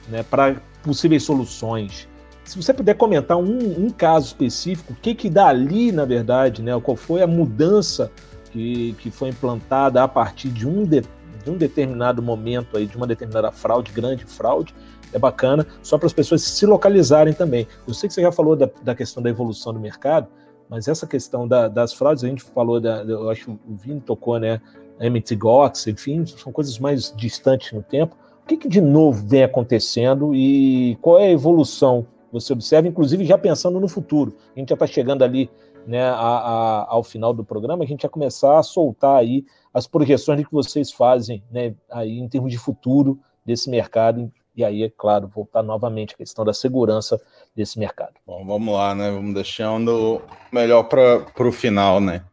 [0.09, 2.09] né, para possíveis soluções.
[2.45, 6.79] Se você puder comentar um, um caso específico, o que que dali, na verdade, né,
[6.81, 8.11] qual foi a mudança
[8.51, 11.03] que, que foi implantada a partir de um, de,
[11.45, 14.75] de um determinado momento aí, de uma determinada fraude, grande fraude,
[15.13, 17.67] é bacana, só para as pessoas se localizarem também.
[17.87, 20.29] Eu sei que você já falou da, da questão da evolução do mercado,
[20.69, 24.01] mas essa questão da, das fraudes, a gente falou, da, eu acho que o Vini
[24.01, 24.61] tocou, né?
[25.01, 28.15] Emmett Gox, enfim, são coisas mais distantes no tempo.
[28.45, 33.25] O que, que de novo vem acontecendo e qual é a evolução você observa, inclusive
[33.25, 34.37] já pensando no futuro?
[34.55, 35.51] A gente já está chegando ali
[35.87, 39.87] né, a, a, ao final do programa, a gente vai começar a soltar aí as
[39.87, 44.91] projeções que vocês fazem né, aí em termos de futuro desse mercado e aí, é
[44.91, 47.21] claro, voltar novamente à questão da segurança
[47.55, 48.15] desse mercado.
[48.27, 49.11] Bom, vamos lá, né?
[49.11, 50.21] Vamos deixando
[50.53, 52.25] melhor para o final, né?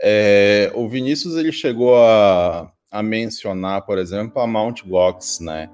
[0.00, 5.70] É, o Vinícius ele chegou a, a mencionar, por exemplo, a Mount Gox, né?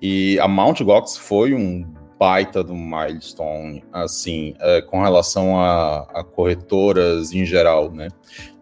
[0.00, 1.84] E a Mount Gox foi um
[2.18, 8.08] baita do milestone, assim, é, com relação a, a, corretoras em geral, né?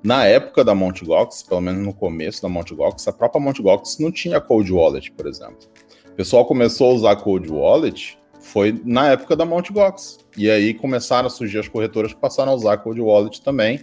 [0.02, 3.58] Na época da Mount Gox, pelo menos no começo da Mount Gox, a própria Mount
[3.60, 5.66] Gox não tinha Cold Wallet, por exemplo.
[6.16, 9.70] O pessoal começou a usar Cold Wallet foi na época da Mt.
[9.70, 10.18] Gox.
[10.34, 13.80] E aí começaram a surgir as corretoras que passaram a usar Cold Wallet também.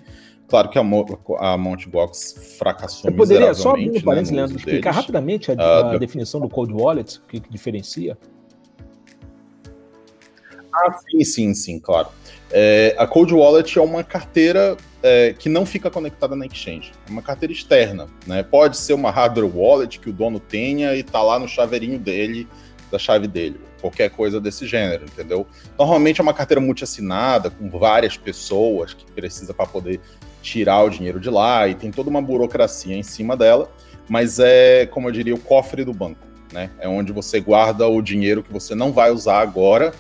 [0.47, 1.89] Claro que a, a Mt.
[1.91, 4.95] Gox fracassou Eu poderia só abrir um parênteses, né, Leandro, explicar deles.
[4.95, 8.17] rapidamente a, uh, a definição do Cold Wallet, o que, que diferencia?
[10.73, 12.07] Ah, sim, sim, sim, claro.
[12.56, 16.91] É, a Cold Wallet é uma carteira é, que não fica conectada na exchange.
[17.08, 18.08] É uma carteira externa.
[18.28, 18.43] Né?
[18.43, 22.47] Pode ser uma hardware wallet que o dono tenha e está lá no chaveirinho dele,
[22.91, 23.60] da chave dele.
[23.82, 25.47] Qualquer coisa desse gênero, entendeu?
[25.78, 29.99] Normalmente é uma carteira multi-assinada, com várias pessoas que precisa para poder
[30.43, 33.70] tirar o dinheiro de lá, e tem toda uma burocracia em cima dela,
[34.08, 36.26] mas é, como eu diria, o cofre do banco.
[36.51, 36.70] Né?
[36.80, 39.91] É onde você guarda o dinheiro que você não vai usar agora,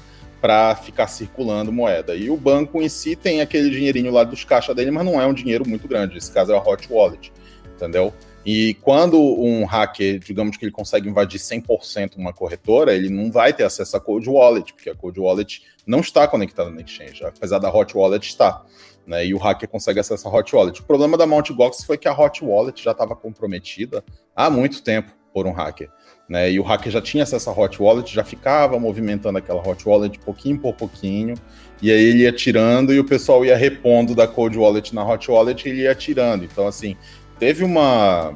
[0.43, 2.17] para ficar circulando moeda.
[2.17, 5.25] E o banco em si tem aquele dinheirinho lá dos caixas dele, mas não é
[5.25, 6.17] um dinheiro muito grande.
[6.17, 7.31] Esse caso é a hot wallet,
[7.73, 8.13] entendeu?
[8.45, 13.53] E quando um hacker, digamos que ele consegue invadir 100% uma corretora, ele não vai
[13.53, 17.59] ter acesso a cold wallet, porque a cold wallet não está conectada na exchange, apesar
[17.59, 18.65] da hot wallet estar.
[19.07, 20.81] Né, e o hacker consegue acesso à hot wallet.
[20.81, 21.53] O problema da Mt.
[21.53, 24.03] Gox foi que a hot wallet já estava comprometida
[24.35, 25.89] há muito tempo por um hacker.
[26.27, 26.51] Né?
[26.51, 30.17] E o hacker já tinha acesso à hot wallet, já ficava movimentando aquela hot wallet
[30.19, 31.35] pouquinho por pouquinho,
[31.81, 35.29] e aí ele ia tirando e o pessoal ia repondo da cold wallet na hot
[35.29, 36.45] wallet e ele ia tirando.
[36.45, 36.95] Então, assim,
[37.37, 38.33] teve uma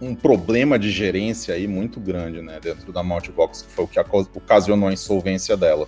[0.00, 3.98] um problema de gerência aí muito grande, né, dentro da Multibox, que foi o que
[4.34, 5.86] ocasionou a insolvência dela.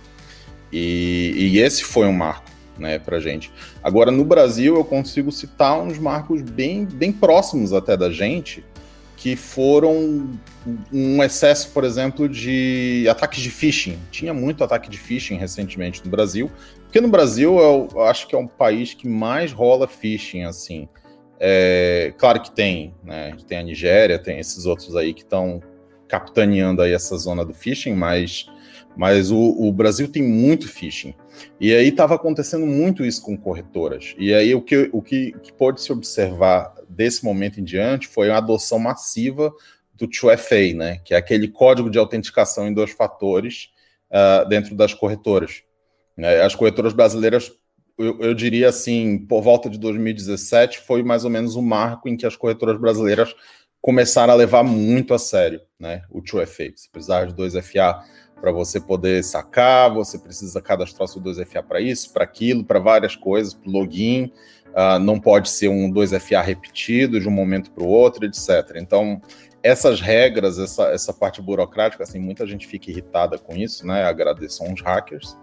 [0.71, 3.51] E, e esse foi um marco, né, pra gente.
[3.83, 8.65] Agora, no Brasil, eu consigo citar uns marcos bem, bem próximos até da gente,
[9.17, 10.29] que foram
[10.93, 13.97] um excesso, por exemplo, de ataques de phishing.
[14.11, 16.51] Tinha muito ataque de phishing recentemente no Brasil,
[16.83, 20.87] porque no Brasil eu, eu acho que é um país que mais rola phishing, assim.
[21.39, 23.35] É, claro que tem, né?
[23.47, 25.61] Tem a Nigéria, tem esses outros aí que estão
[26.07, 28.45] capitaneando aí essa zona do phishing, mas,
[28.95, 31.15] mas o, o Brasil tem muito phishing.
[31.59, 34.15] E aí estava acontecendo muito isso com corretoras.
[34.17, 38.29] E aí o que, o que, que pode se observar desse momento em diante foi
[38.29, 39.51] a adoção massiva
[39.93, 40.99] do 2FA, né?
[41.03, 43.69] Que é aquele código de autenticação em dois fatores
[44.11, 45.63] uh, dentro das corretoras.
[46.15, 46.41] Né?
[46.41, 47.51] As corretoras brasileiras
[47.97, 52.15] eu, eu, diria assim, por volta de 2017, foi mais ou menos o marco em
[52.15, 53.33] que as corretoras brasileiras
[53.81, 56.73] começaram a levar muito a sério né, o 2FA.
[56.75, 58.01] Você precisava de 2FA
[58.39, 63.15] para você poder sacar, você precisa cadastrar seu 2FA para isso, para aquilo, para várias
[63.15, 64.31] coisas, para login.
[64.67, 68.75] Uh, não pode ser um 2FA repetido de um momento para o outro, etc.
[68.75, 69.19] Então,
[69.63, 74.03] essas regras, essa, essa parte burocrática, assim, muita gente fica irritada com isso, né?
[74.03, 75.35] Agradeço aos hackers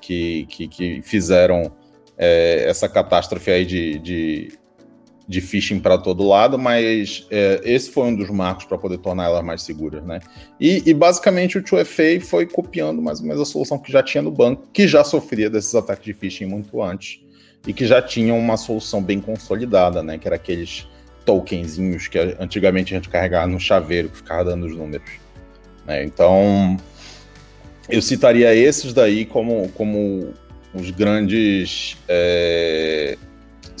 [0.00, 1.72] que, que, que fizeram
[2.18, 4.58] é, essa catástrofe aí de, de,
[5.30, 9.26] de phishing para todo lado, mas é, esse foi um dos marcos para poder tornar
[9.26, 10.18] elas mais seguras, né?
[10.58, 14.22] E, e, basicamente o 2FA foi copiando mais ou menos a solução que já tinha
[14.22, 17.20] no banco, que já sofria desses ataques de phishing muito antes
[17.64, 20.18] e que já tinha uma solução bem consolidada, né?
[20.18, 20.88] Que era aqueles
[21.24, 25.12] tokenzinhos que antigamente a gente carregava no chaveiro que ficava dando os números.
[25.86, 26.02] Né?
[26.02, 26.76] Então,
[27.88, 30.34] eu citaria esses daí como, como
[30.74, 33.16] os grandes é,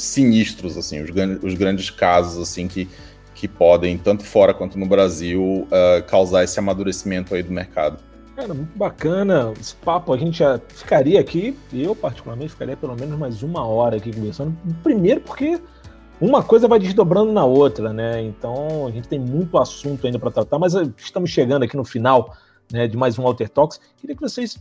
[0.00, 1.10] sinistros, assim, os,
[1.42, 2.88] os, grandes casos assim que,
[3.34, 7.98] que podem, tanto fora quanto no Brasil, uh, causar esse amadurecimento aí do mercado.
[8.34, 10.12] Cara, muito bacana esse papo.
[10.12, 14.56] A gente já ficaria aqui, eu particularmente ficaria pelo menos mais uma hora aqui conversando.
[14.82, 15.60] Primeiro porque
[16.20, 18.22] uma coisa vai desdobrando na outra, né?
[18.22, 22.34] Então a gente tem muito assunto ainda para tratar, mas estamos chegando aqui no final
[22.72, 23.80] né, de mais um Alter Talks.
[23.98, 24.58] Queria que vocês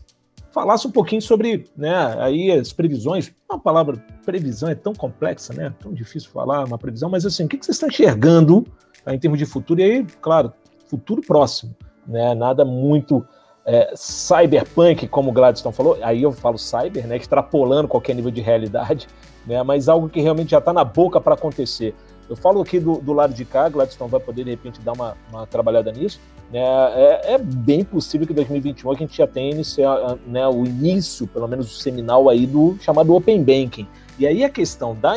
[0.52, 3.32] falasse um pouquinho sobre né, aí as previsões.
[3.50, 5.74] Uma palavra previsão é tão complexa, né?
[5.80, 8.66] Tão difícil falar uma previsão, mas assim, o que, vocês estão enxergando
[9.04, 9.80] tá, em termos de futuro?
[9.80, 10.54] E aí, claro,
[10.88, 11.76] futuro próximo,
[12.08, 12.34] né?
[12.34, 13.26] Nada muito
[13.66, 17.18] é, cyberpunk, como o Gladstone falou, aí eu falo cyber, né?
[17.18, 19.08] Extrapolando qualquer nível de realidade,
[19.46, 19.62] né?
[19.64, 21.94] Mas algo que realmente já está na boca para acontecer.
[22.30, 25.18] Eu falo aqui do, do lado de cá, Gladstone vai poder de repente dar uma,
[25.32, 26.20] uma trabalhada nisso.
[26.52, 26.60] Né?
[26.60, 31.28] É, é, bem possível que em 2021 a gente já tenha iniciado, né, o início,
[31.28, 33.88] pelo menos o seminal aí do chamado Open Banking.
[34.18, 35.14] E aí a questão da,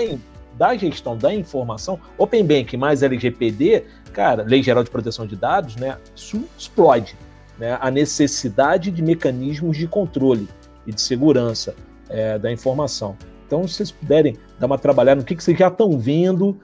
[0.56, 5.76] da gestão da informação, Open Banking mais LGPD, cara, Lei Geral de Proteção de Dados,
[5.76, 7.16] né, isso explode
[7.58, 10.48] né, a necessidade de mecanismos de controle
[10.86, 11.74] e de segurança
[12.08, 13.16] é, da informação.
[13.46, 16.58] Então, se vocês puderem dar uma trabalhada no que, que vocês já estão vendo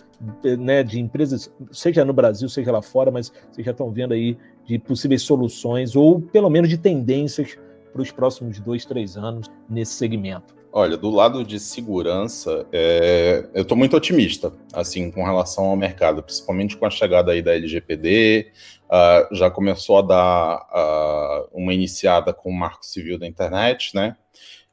[0.59, 4.37] né, de empresas, seja no Brasil, seja lá fora, mas vocês já estão vendo aí
[4.65, 7.57] de possíveis soluções ou pelo menos de tendências
[7.93, 10.59] para os próximos dois, três anos nesse segmento?
[10.71, 16.23] Olha, do lado de segurança, é, eu estou muito otimista, assim, com relação ao mercado,
[16.23, 18.53] principalmente com a chegada aí da LGPD,
[18.85, 24.15] uh, já começou a dar uh, uma iniciada com o Marco Civil da Internet, né?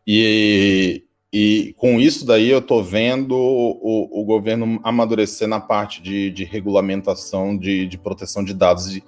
[0.06, 1.05] E,
[1.38, 6.46] e com isso daí eu estou vendo o, o, governo amadurecer na parte de, de
[6.46, 9.04] regulamentação de, de, proteção de dados de,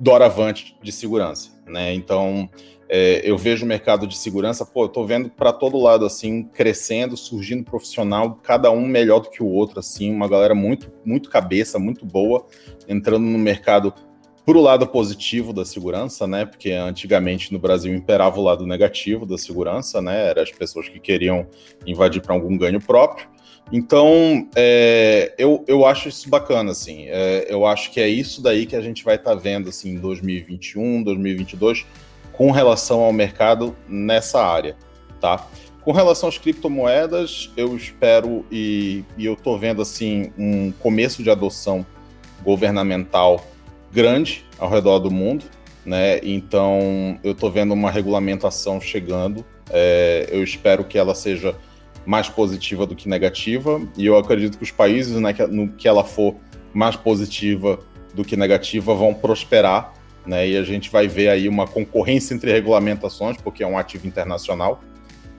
[0.00, 1.92] doravante de segurança, né?
[1.92, 2.48] Então
[2.88, 6.42] é, eu vejo o mercado de segurança, pô, eu tô vendo para todo lado assim
[6.42, 11.28] crescendo, surgindo profissional, cada um melhor do que o outro, assim, uma galera muito muito
[11.28, 12.46] cabeça, muito boa,
[12.88, 13.92] entrando no mercado
[14.44, 16.44] por o lado positivo da segurança, né?
[16.44, 20.28] Porque antigamente no Brasil imperava o lado negativo da segurança, né?
[20.30, 21.46] Eram as pessoas que queriam
[21.86, 23.28] invadir para algum ganho próprio.
[23.70, 27.06] Então, é, eu, eu acho isso bacana, assim.
[27.06, 29.90] É, eu acho que é isso daí que a gente vai estar tá vendo, assim,
[29.90, 31.86] em 2021, 2022,
[32.32, 34.76] com relação ao mercado nessa área,
[35.20, 35.46] tá?
[35.82, 41.30] Com relação às criptomoedas, eu espero e, e eu estou vendo, assim, um começo de
[41.30, 41.86] adoção
[42.44, 43.44] governamental
[43.92, 45.44] grande ao redor do mundo,
[45.84, 46.18] né?
[46.22, 49.44] Então eu estou vendo uma regulamentação chegando.
[49.70, 51.56] É, eu espero que ela seja
[52.04, 55.86] mais positiva do que negativa e eu acredito que os países, né, que, no que
[55.86, 56.34] ela for
[56.74, 57.78] mais positiva,
[58.14, 59.92] do que negativa vão prosperar,
[60.26, 60.48] né?
[60.48, 64.80] E a gente vai ver aí uma concorrência entre regulamentações, porque é um ativo internacional,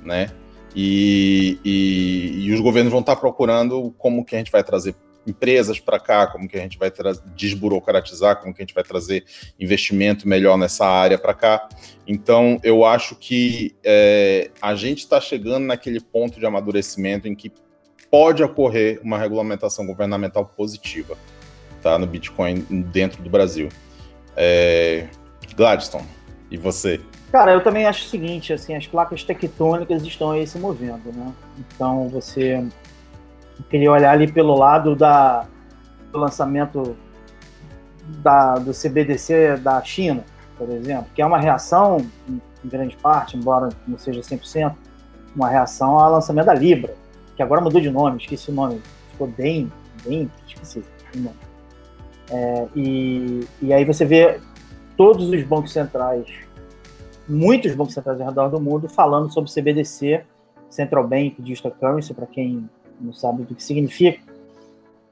[0.03, 0.29] né?
[0.75, 5.79] E, e, e os governos vão estar procurando como que a gente vai trazer empresas
[5.79, 6.91] para cá, como que a gente vai
[7.35, 9.23] desburocratizar, como que a gente vai trazer
[9.59, 11.67] investimento melhor nessa área para cá.
[12.07, 17.51] Então, eu acho que é, a gente está chegando naquele ponto de amadurecimento em que
[18.11, 21.17] pode ocorrer uma regulamentação governamental positiva
[21.81, 22.59] tá, no Bitcoin
[22.91, 23.69] dentro do Brasil.
[24.35, 25.07] É,
[25.55, 26.07] Gladstone,
[26.51, 26.99] e você?
[27.31, 31.33] Cara, eu também acho o seguinte, assim, as placas tectônicas estão aí se movendo, né?
[31.57, 32.63] Então você
[33.69, 35.45] queria olhar ali pelo lado da,
[36.11, 36.95] do lançamento
[38.21, 40.23] da, do CBDC da China,
[40.57, 41.97] por exemplo, que é uma reação,
[42.27, 44.73] em grande parte, embora não seja 100%,
[45.35, 46.93] uma reação ao lançamento da Libra,
[47.35, 48.81] que agora mudou de nome, esqueci o nome,
[49.11, 49.71] ficou bem,
[50.05, 50.83] bem, esqueci
[51.15, 51.37] o nome.
[52.29, 54.39] É, e, e aí você vê
[54.95, 56.25] todos os bancos centrais,
[57.27, 60.23] muitos bancos centrais ao redor do mundo, falando sobre CBDC,
[60.69, 64.21] Central Bank Digital Currency, para quem não sabe o que significa.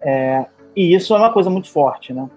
[0.01, 0.45] É,
[0.75, 2.29] e isso é uma coisa muito forte, né?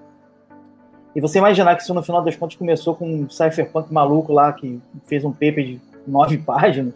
[1.15, 4.53] E você imaginar que isso no final das contas começou com um cypherpunk maluco lá
[4.53, 6.93] que fez um paper de nove páginas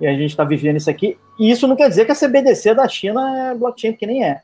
[0.00, 1.18] e a gente está vivendo isso aqui.
[1.38, 4.42] E isso não quer dizer que a CBDC da China é blockchain, que nem é.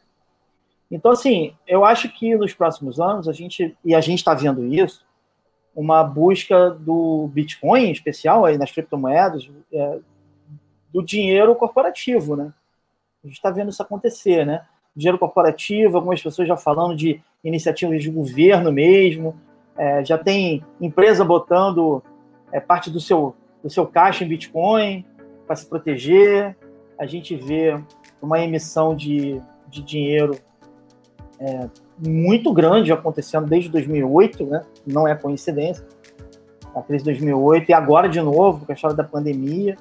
[0.90, 4.66] Então, assim, eu acho que nos próximos anos a gente, e a gente está vendo
[4.66, 5.04] isso,
[5.74, 9.98] uma busca do Bitcoin, em especial aí nas criptomoedas, é,
[10.92, 12.52] do dinheiro corporativo, né?
[13.24, 14.64] A gente está vendo isso acontecer, né?
[14.96, 19.34] Dinheiro corporativo, algumas pessoas já falando de iniciativas de governo mesmo,
[19.76, 22.02] é, já tem empresa botando
[22.50, 25.04] é, parte do seu, do seu caixa em Bitcoin
[25.46, 26.56] para se proteger.
[26.98, 27.80] A gente vê
[28.20, 30.36] uma emissão de, de dinheiro
[31.38, 31.68] é,
[31.98, 34.64] muito grande acontecendo desde 2008, né?
[34.86, 35.86] não é coincidência.
[36.74, 39.76] A crise de 2008 e agora de novo, com a história da pandemia.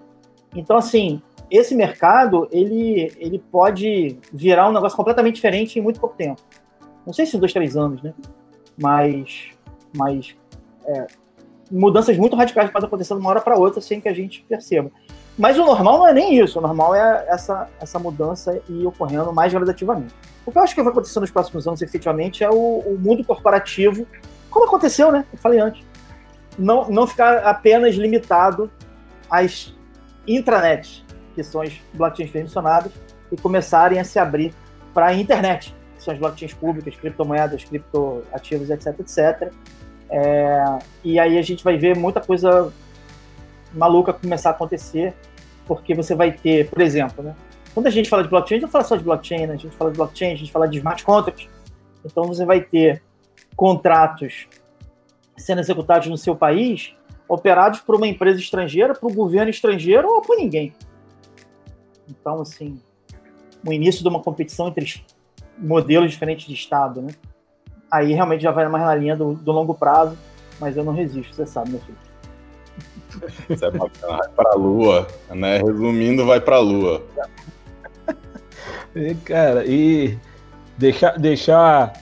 [0.53, 1.21] Então, assim,
[1.51, 6.41] esse mercado ele, ele pode virar um negócio completamente diferente em muito pouco tempo.
[7.05, 8.13] Não sei se dois, três anos, né?
[8.81, 9.49] Mas,
[9.93, 10.33] mas
[10.85, 11.07] é,
[11.69, 14.89] mudanças muito radicais podem acontecer de uma hora para outra sem que a gente perceba.
[15.37, 16.57] Mas o normal não é nem isso.
[16.57, 20.13] O normal é essa, essa mudança e ocorrendo mais gradativamente.
[20.45, 23.23] O que eu acho que vai acontecer nos próximos anos, efetivamente, é o, o mundo
[23.25, 24.07] corporativo,
[24.49, 25.25] como aconteceu, né?
[25.31, 25.85] Eu falei antes.
[26.57, 28.71] Não, não ficar apenas limitado
[29.29, 29.73] às
[30.27, 31.03] intranets
[31.47, 32.91] que são as blockchains permissionadas,
[33.31, 34.53] e começarem a se abrir
[34.93, 39.51] para a internet, que são as blockchains públicas, criptomoedas, criptoativos, etc, etc.
[40.09, 42.71] É, e aí a gente vai ver muita coisa
[43.73, 45.13] maluca começar a acontecer,
[45.65, 47.35] porque você vai ter, por exemplo, né?
[47.73, 49.53] Quando a gente fala de blockchain, a gente não fala só de blockchain, né?
[49.53, 51.47] a gente fala de blockchain, a gente fala de smart contracts.
[52.03, 53.01] Então você vai ter
[53.55, 54.47] contratos
[55.37, 56.93] sendo executados no seu país,
[57.29, 60.73] operados por uma empresa estrangeira, por um governo estrangeiro ou por ninguém.
[62.11, 62.79] Então, assim,
[63.65, 65.03] o início de uma competição entre
[65.57, 67.13] modelos diferentes de Estado, né?
[67.89, 70.17] Aí realmente já vai mais na linha do, do longo prazo,
[70.59, 71.97] mas eu não resisto, você sabe, meu filho.
[73.49, 75.57] Isso é bacana, vai pra lua, né?
[75.57, 77.03] Resumindo, vai pra lua.
[78.93, 80.17] E, cara, e
[80.77, 81.93] deixar, deixar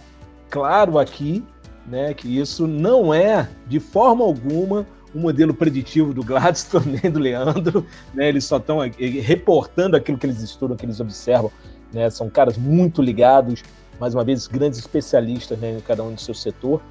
[0.49, 1.45] claro aqui,
[1.85, 7.19] né, que isso não é de forma alguma o modelo preditivo do Gladstone nem do
[7.19, 8.29] Leandro, né?
[8.29, 8.79] Eles só estão
[9.21, 11.51] reportando aquilo que eles estudam, que eles observam,
[11.93, 12.09] né?
[12.09, 13.63] São caras muito ligados,
[13.99, 16.81] mais uma vez, grandes especialistas né, em cada um do seu setor.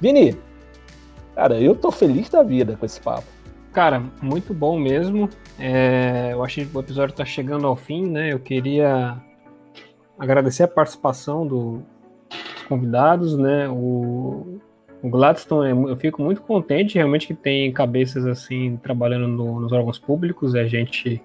[0.00, 0.36] Vini,
[1.34, 3.26] cara, eu tô feliz da vida com esse papo.
[3.72, 5.28] Cara, muito bom mesmo.
[5.58, 8.32] É, eu acho que o episódio está chegando ao fim, né?
[8.32, 9.22] Eu queria
[10.18, 11.82] agradecer a participação do,
[12.30, 13.68] dos convidados, né?
[13.68, 14.58] O,
[15.02, 19.72] o Gladstone, é eu fico muito contente realmente que tem cabeças assim trabalhando no, nos
[19.72, 20.54] órgãos públicos.
[20.54, 21.22] A gente,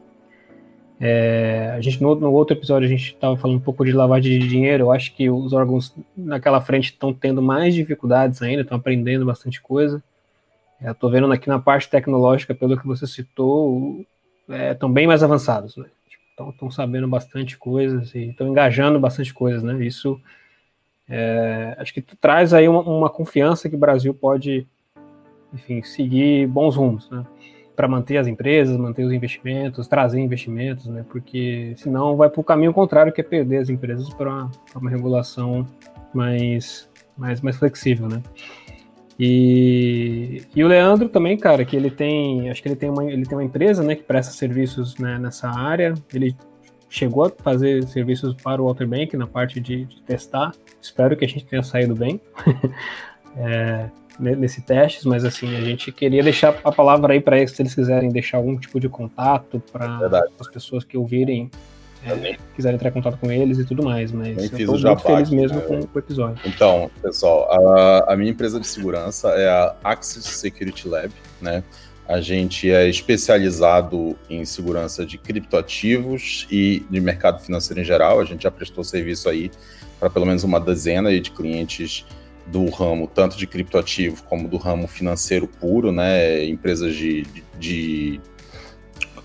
[0.99, 4.39] é, a gente no, no, outro episódio a gente estava falando um pouco de lavagem
[4.39, 4.85] de dinheiro.
[4.85, 9.61] Eu acho que os órgãos naquela frente estão tendo mais dificuldades ainda, estão aprendendo bastante
[9.61, 10.03] coisa.
[10.81, 14.05] Estou é, vendo aqui na parte tecnológica, pelo que você citou,
[14.71, 15.85] estão é, bem mais avançados, né?
[16.29, 19.85] Estão tipo, sabendo bastante coisas e estão engajando bastante coisas, né?
[19.85, 20.19] Isso
[21.13, 24.65] é, acho que traz aí uma, uma, confiança que o Brasil pode,
[25.53, 27.25] enfim, seguir bons rumos, né?
[27.75, 31.03] Para manter as empresas, manter os investimentos, trazer investimentos, né?
[31.09, 34.89] Porque senão vai para o caminho contrário, que é perder as empresas para uma, uma,
[34.89, 35.67] regulação
[36.13, 38.23] mais, mais, mais flexível, né?
[39.19, 43.25] E, e o Leandro também, cara, que ele tem, acho que ele tem uma, ele
[43.25, 45.93] tem uma empresa, né, que presta serviços né, nessa área.
[46.13, 46.35] Ele
[46.91, 50.51] chegou a fazer serviços para o Walter Bank na parte de, de testar.
[50.79, 52.19] Espero que a gente tenha saído bem
[53.37, 53.89] é,
[54.19, 57.73] nesse teste, mas assim, a gente queria deixar a palavra aí para eles, se eles
[57.73, 61.49] quiserem deixar algum tipo de contato para as pessoas que ouvirem
[62.03, 64.81] é, quiserem entrar em contato com eles e tudo mais, mas Nem eu fiz muito
[64.81, 65.65] jabá feliz mesmo né?
[65.65, 66.41] com, com o episódio.
[66.45, 71.63] Então, pessoal, a, a minha empresa de segurança é a Access Security Lab, né?
[72.11, 78.19] A gente é especializado em segurança de criptoativos e de mercado financeiro em geral.
[78.19, 79.49] A gente já prestou serviço aí
[79.97, 82.05] para pelo menos uma dezena de clientes
[82.47, 86.43] do ramo, tanto de criptoativo como do ramo financeiro puro, né?
[86.43, 87.25] Empresas de,
[87.57, 88.19] de,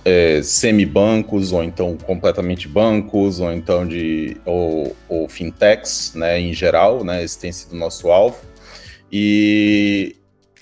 [0.04, 7.02] é, semi-bancos, ou então completamente bancos, ou então de ou, ou fintechs, né, em geral,
[7.02, 8.38] né, esse tem sido nosso alvo.
[9.10, 10.14] E,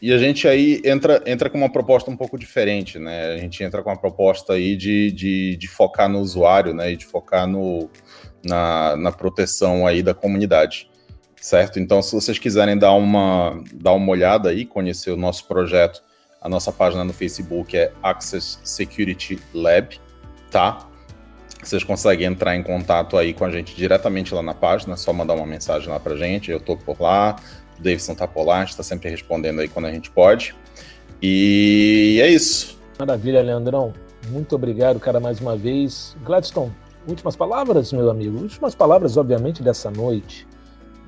[0.04, 3.64] e a gente aí entra, entra com uma proposta um pouco diferente, né, a gente
[3.64, 7.46] entra com uma proposta aí de, de, de focar no usuário, né, e de focar
[7.46, 7.88] no,
[8.44, 10.90] na, na proteção aí da comunidade,
[11.40, 11.80] certo?
[11.80, 16.02] Então, se vocês quiserem dar uma, dar uma olhada aí, conhecer o nosso projeto,
[16.38, 19.98] a nossa página no Facebook é Access Security Lab,
[20.50, 20.86] tá?
[21.62, 25.14] Vocês conseguem entrar em contato aí com a gente diretamente lá na página, é só
[25.14, 26.50] mandar uma mensagem lá pra gente.
[26.50, 27.36] Eu tô por lá,
[27.78, 30.54] o Davidson tá por lá, a gente tá sempre respondendo aí quando a gente pode.
[31.22, 32.78] E é isso.
[32.98, 33.92] Maravilha, Leandrão.
[34.28, 36.16] Muito obrigado, cara, mais uma vez.
[36.24, 36.72] Gladstone,
[37.06, 38.38] últimas palavras, meu amigo.
[38.38, 40.46] Últimas palavras, obviamente, dessa noite.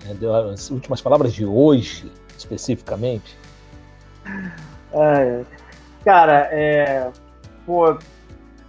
[0.05, 0.15] né,
[0.53, 3.37] As últimas palavras de hoje, especificamente.
[4.93, 5.43] É,
[6.05, 7.11] cara, é,
[7.65, 7.97] pô,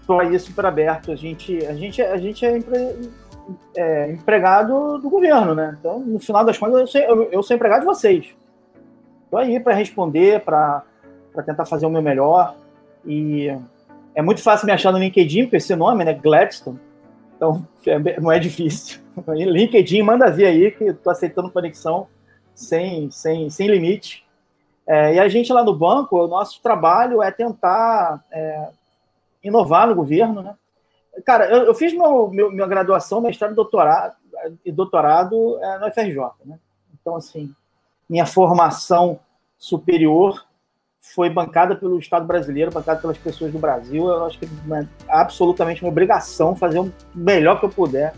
[0.05, 1.11] tô aí super aberto.
[1.11, 3.09] A gente, a gente, a gente é, empre-
[3.75, 5.75] é empregado do governo, né?
[5.79, 8.35] Então, no final das contas, eu eu, eu sou empregado de vocês.
[9.29, 10.83] Tô aí para responder, para
[11.45, 12.55] tentar fazer o meu melhor.
[13.05, 13.55] E
[14.15, 16.13] é muito fácil me achar no LinkedIn com esse nome, né?
[16.13, 16.79] Gladstone.
[17.35, 18.99] Então, é não é difícil.
[19.27, 22.07] LinkedIn, manda vir aí, que tô aceitando conexão
[22.55, 24.25] sem, sem, sem limite.
[24.87, 28.69] É, e a gente lá no banco, o nosso trabalho é tentar é,
[29.43, 30.55] inovar no governo, né?
[31.25, 34.15] Cara, eu, eu fiz meu, meu- minha graduação, mestrado doutorado,
[34.63, 36.59] e doutorado é, no FRJ, né?
[36.99, 37.53] Então, assim,
[38.09, 39.19] minha formação
[39.57, 40.45] superior
[40.99, 44.07] foi bancada pelo Estado brasileiro, bancada pelas pessoas do Brasil.
[44.07, 48.13] Eu acho que é absolutamente uma obrigação fazer o melhor que eu puder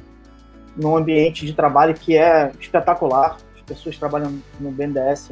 [0.75, 3.37] num ambiente de trabalho que é espetacular.
[3.55, 5.31] As pessoas trabalham no BNDES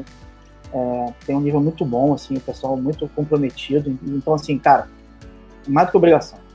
[0.74, 3.98] é, tem um nível muito bom, assim, o pessoal muito comprometido.
[4.06, 4.88] Então, assim, cara,
[5.68, 6.47] mais do que obrigação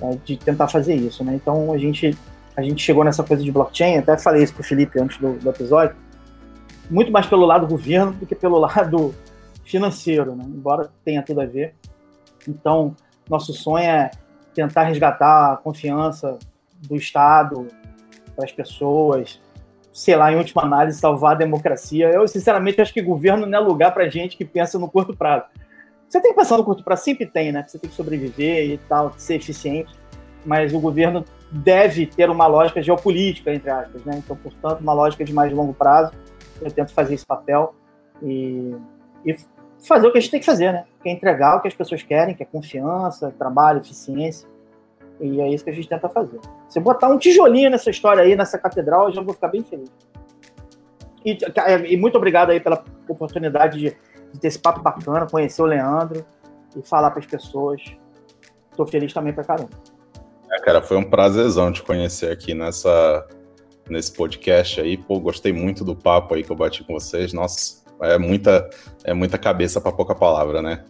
[0.00, 1.34] né, de tentar fazer isso, né?
[1.34, 2.16] Então, a gente,
[2.56, 5.50] a gente chegou nessa coisa de blockchain, até falei isso pro Felipe antes do, do
[5.50, 5.96] episódio,
[6.90, 9.14] muito mais pelo lado governo do que pelo lado
[9.64, 10.44] financeiro, né?
[10.46, 11.74] Embora tenha tudo a ver.
[12.46, 12.96] Então,
[13.28, 14.10] nosso sonho é
[14.54, 16.38] tentar resgatar a confiança
[16.80, 17.68] do Estado
[18.34, 19.40] para as pessoas,
[19.92, 22.08] sei lá, em última análise, salvar a democracia.
[22.08, 25.44] Eu, sinceramente, acho que governo não é lugar para gente que pensa no curto prazo.
[26.08, 27.64] Você tem que pensar no curto prazo, sempre tem, né?
[27.66, 29.94] Você tem que sobreviver e tal, ser eficiente,
[30.44, 34.14] mas o governo deve ter uma lógica geopolítica, entre aspas, né?
[34.24, 36.12] Então, portanto, uma lógica de mais longo prazo.
[36.60, 37.74] Eu tento fazer esse papel
[38.22, 38.74] e,
[39.24, 39.36] e
[39.86, 40.84] fazer o que a gente tem que fazer, né?
[41.02, 44.48] Que é entregar o que as pessoas querem, que é confiança, trabalho, eficiência.
[45.20, 46.40] E é isso que a gente tenta fazer.
[46.68, 49.90] Se botar um tijolinho nessa história aí, nessa catedral, eu já vou ficar bem feliz.
[51.24, 51.36] E,
[51.88, 53.96] e muito obrigado aí pela oportunidade de,
[54.32, 56.24] de, ter esse papo bacana, conhecer o Leandro
[56.76, 57.82] e falar para as pessoas.
[58.76, 59.70] Tô feliz também pra caramba.
[60.50, 63.26] É, cara, foi um prazerzão te conhecer aqui nessa,
[63.88, 64.96] nesse podcast aí.
[64.96, 67.32] Pô, gostei muito do papo aí que eu bati com vocês.
[67.32, 68.68] Nossa, é muita,
[69.04, 70.84] é muita cabeça para pouca palavra, né?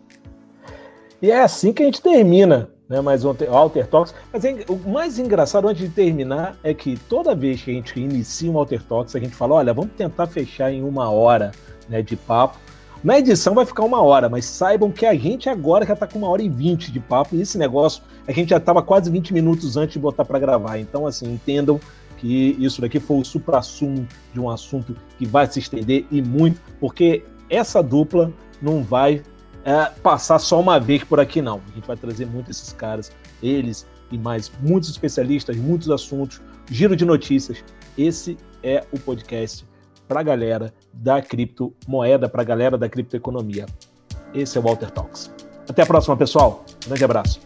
[1.20, 4.14] E é assim que a gente termina né, mais um Alter Talks.
[4.32, 8.00] Mas é, o mais engraçado antes de terminar é que toda vez que a gente
[8.00, 11.52] inicia um Alter Talks, a gente fala: olha, vamos tentar fechar em uma hora
[11.88, 12.58] né, de papo.
[13.02, 16.18] Na edição vai ficar uma hora, mas saibam que a gente agora já está com
[16.18, 17.36] uma hora e vinte de papo.
[17.36, 20.78] E esse negócio, a gente já estava quase 20 minutos antes de botar para gravar.
[20.78, 21.80] Então, assim, entendam
[22.16, 24.04] que isso daqui foi o supra-sumo
[24.34, 29.22] de um assunto que vai se estender e muito, porque essa dupla não vai
[29.64, 31.60] é, passar só uma vez por aqui, não.
[31.70, 36.96] A gente vai trazer muito esses caras, eles e mais muitos especialistas, muitos assuntos, giro
[36.96, 37.62] de notícias.
[37.96, 39.64] Esse é o podcast
[40.08, 43.66] para a galera da criptomoeda, para a galera da criptoeconomia.
[44.34, 45.30] Esse é o Walter Talks.
[45.68, 46.64] Até a próxima, pessoal.
[46.86, 47.40] Um grande abraço.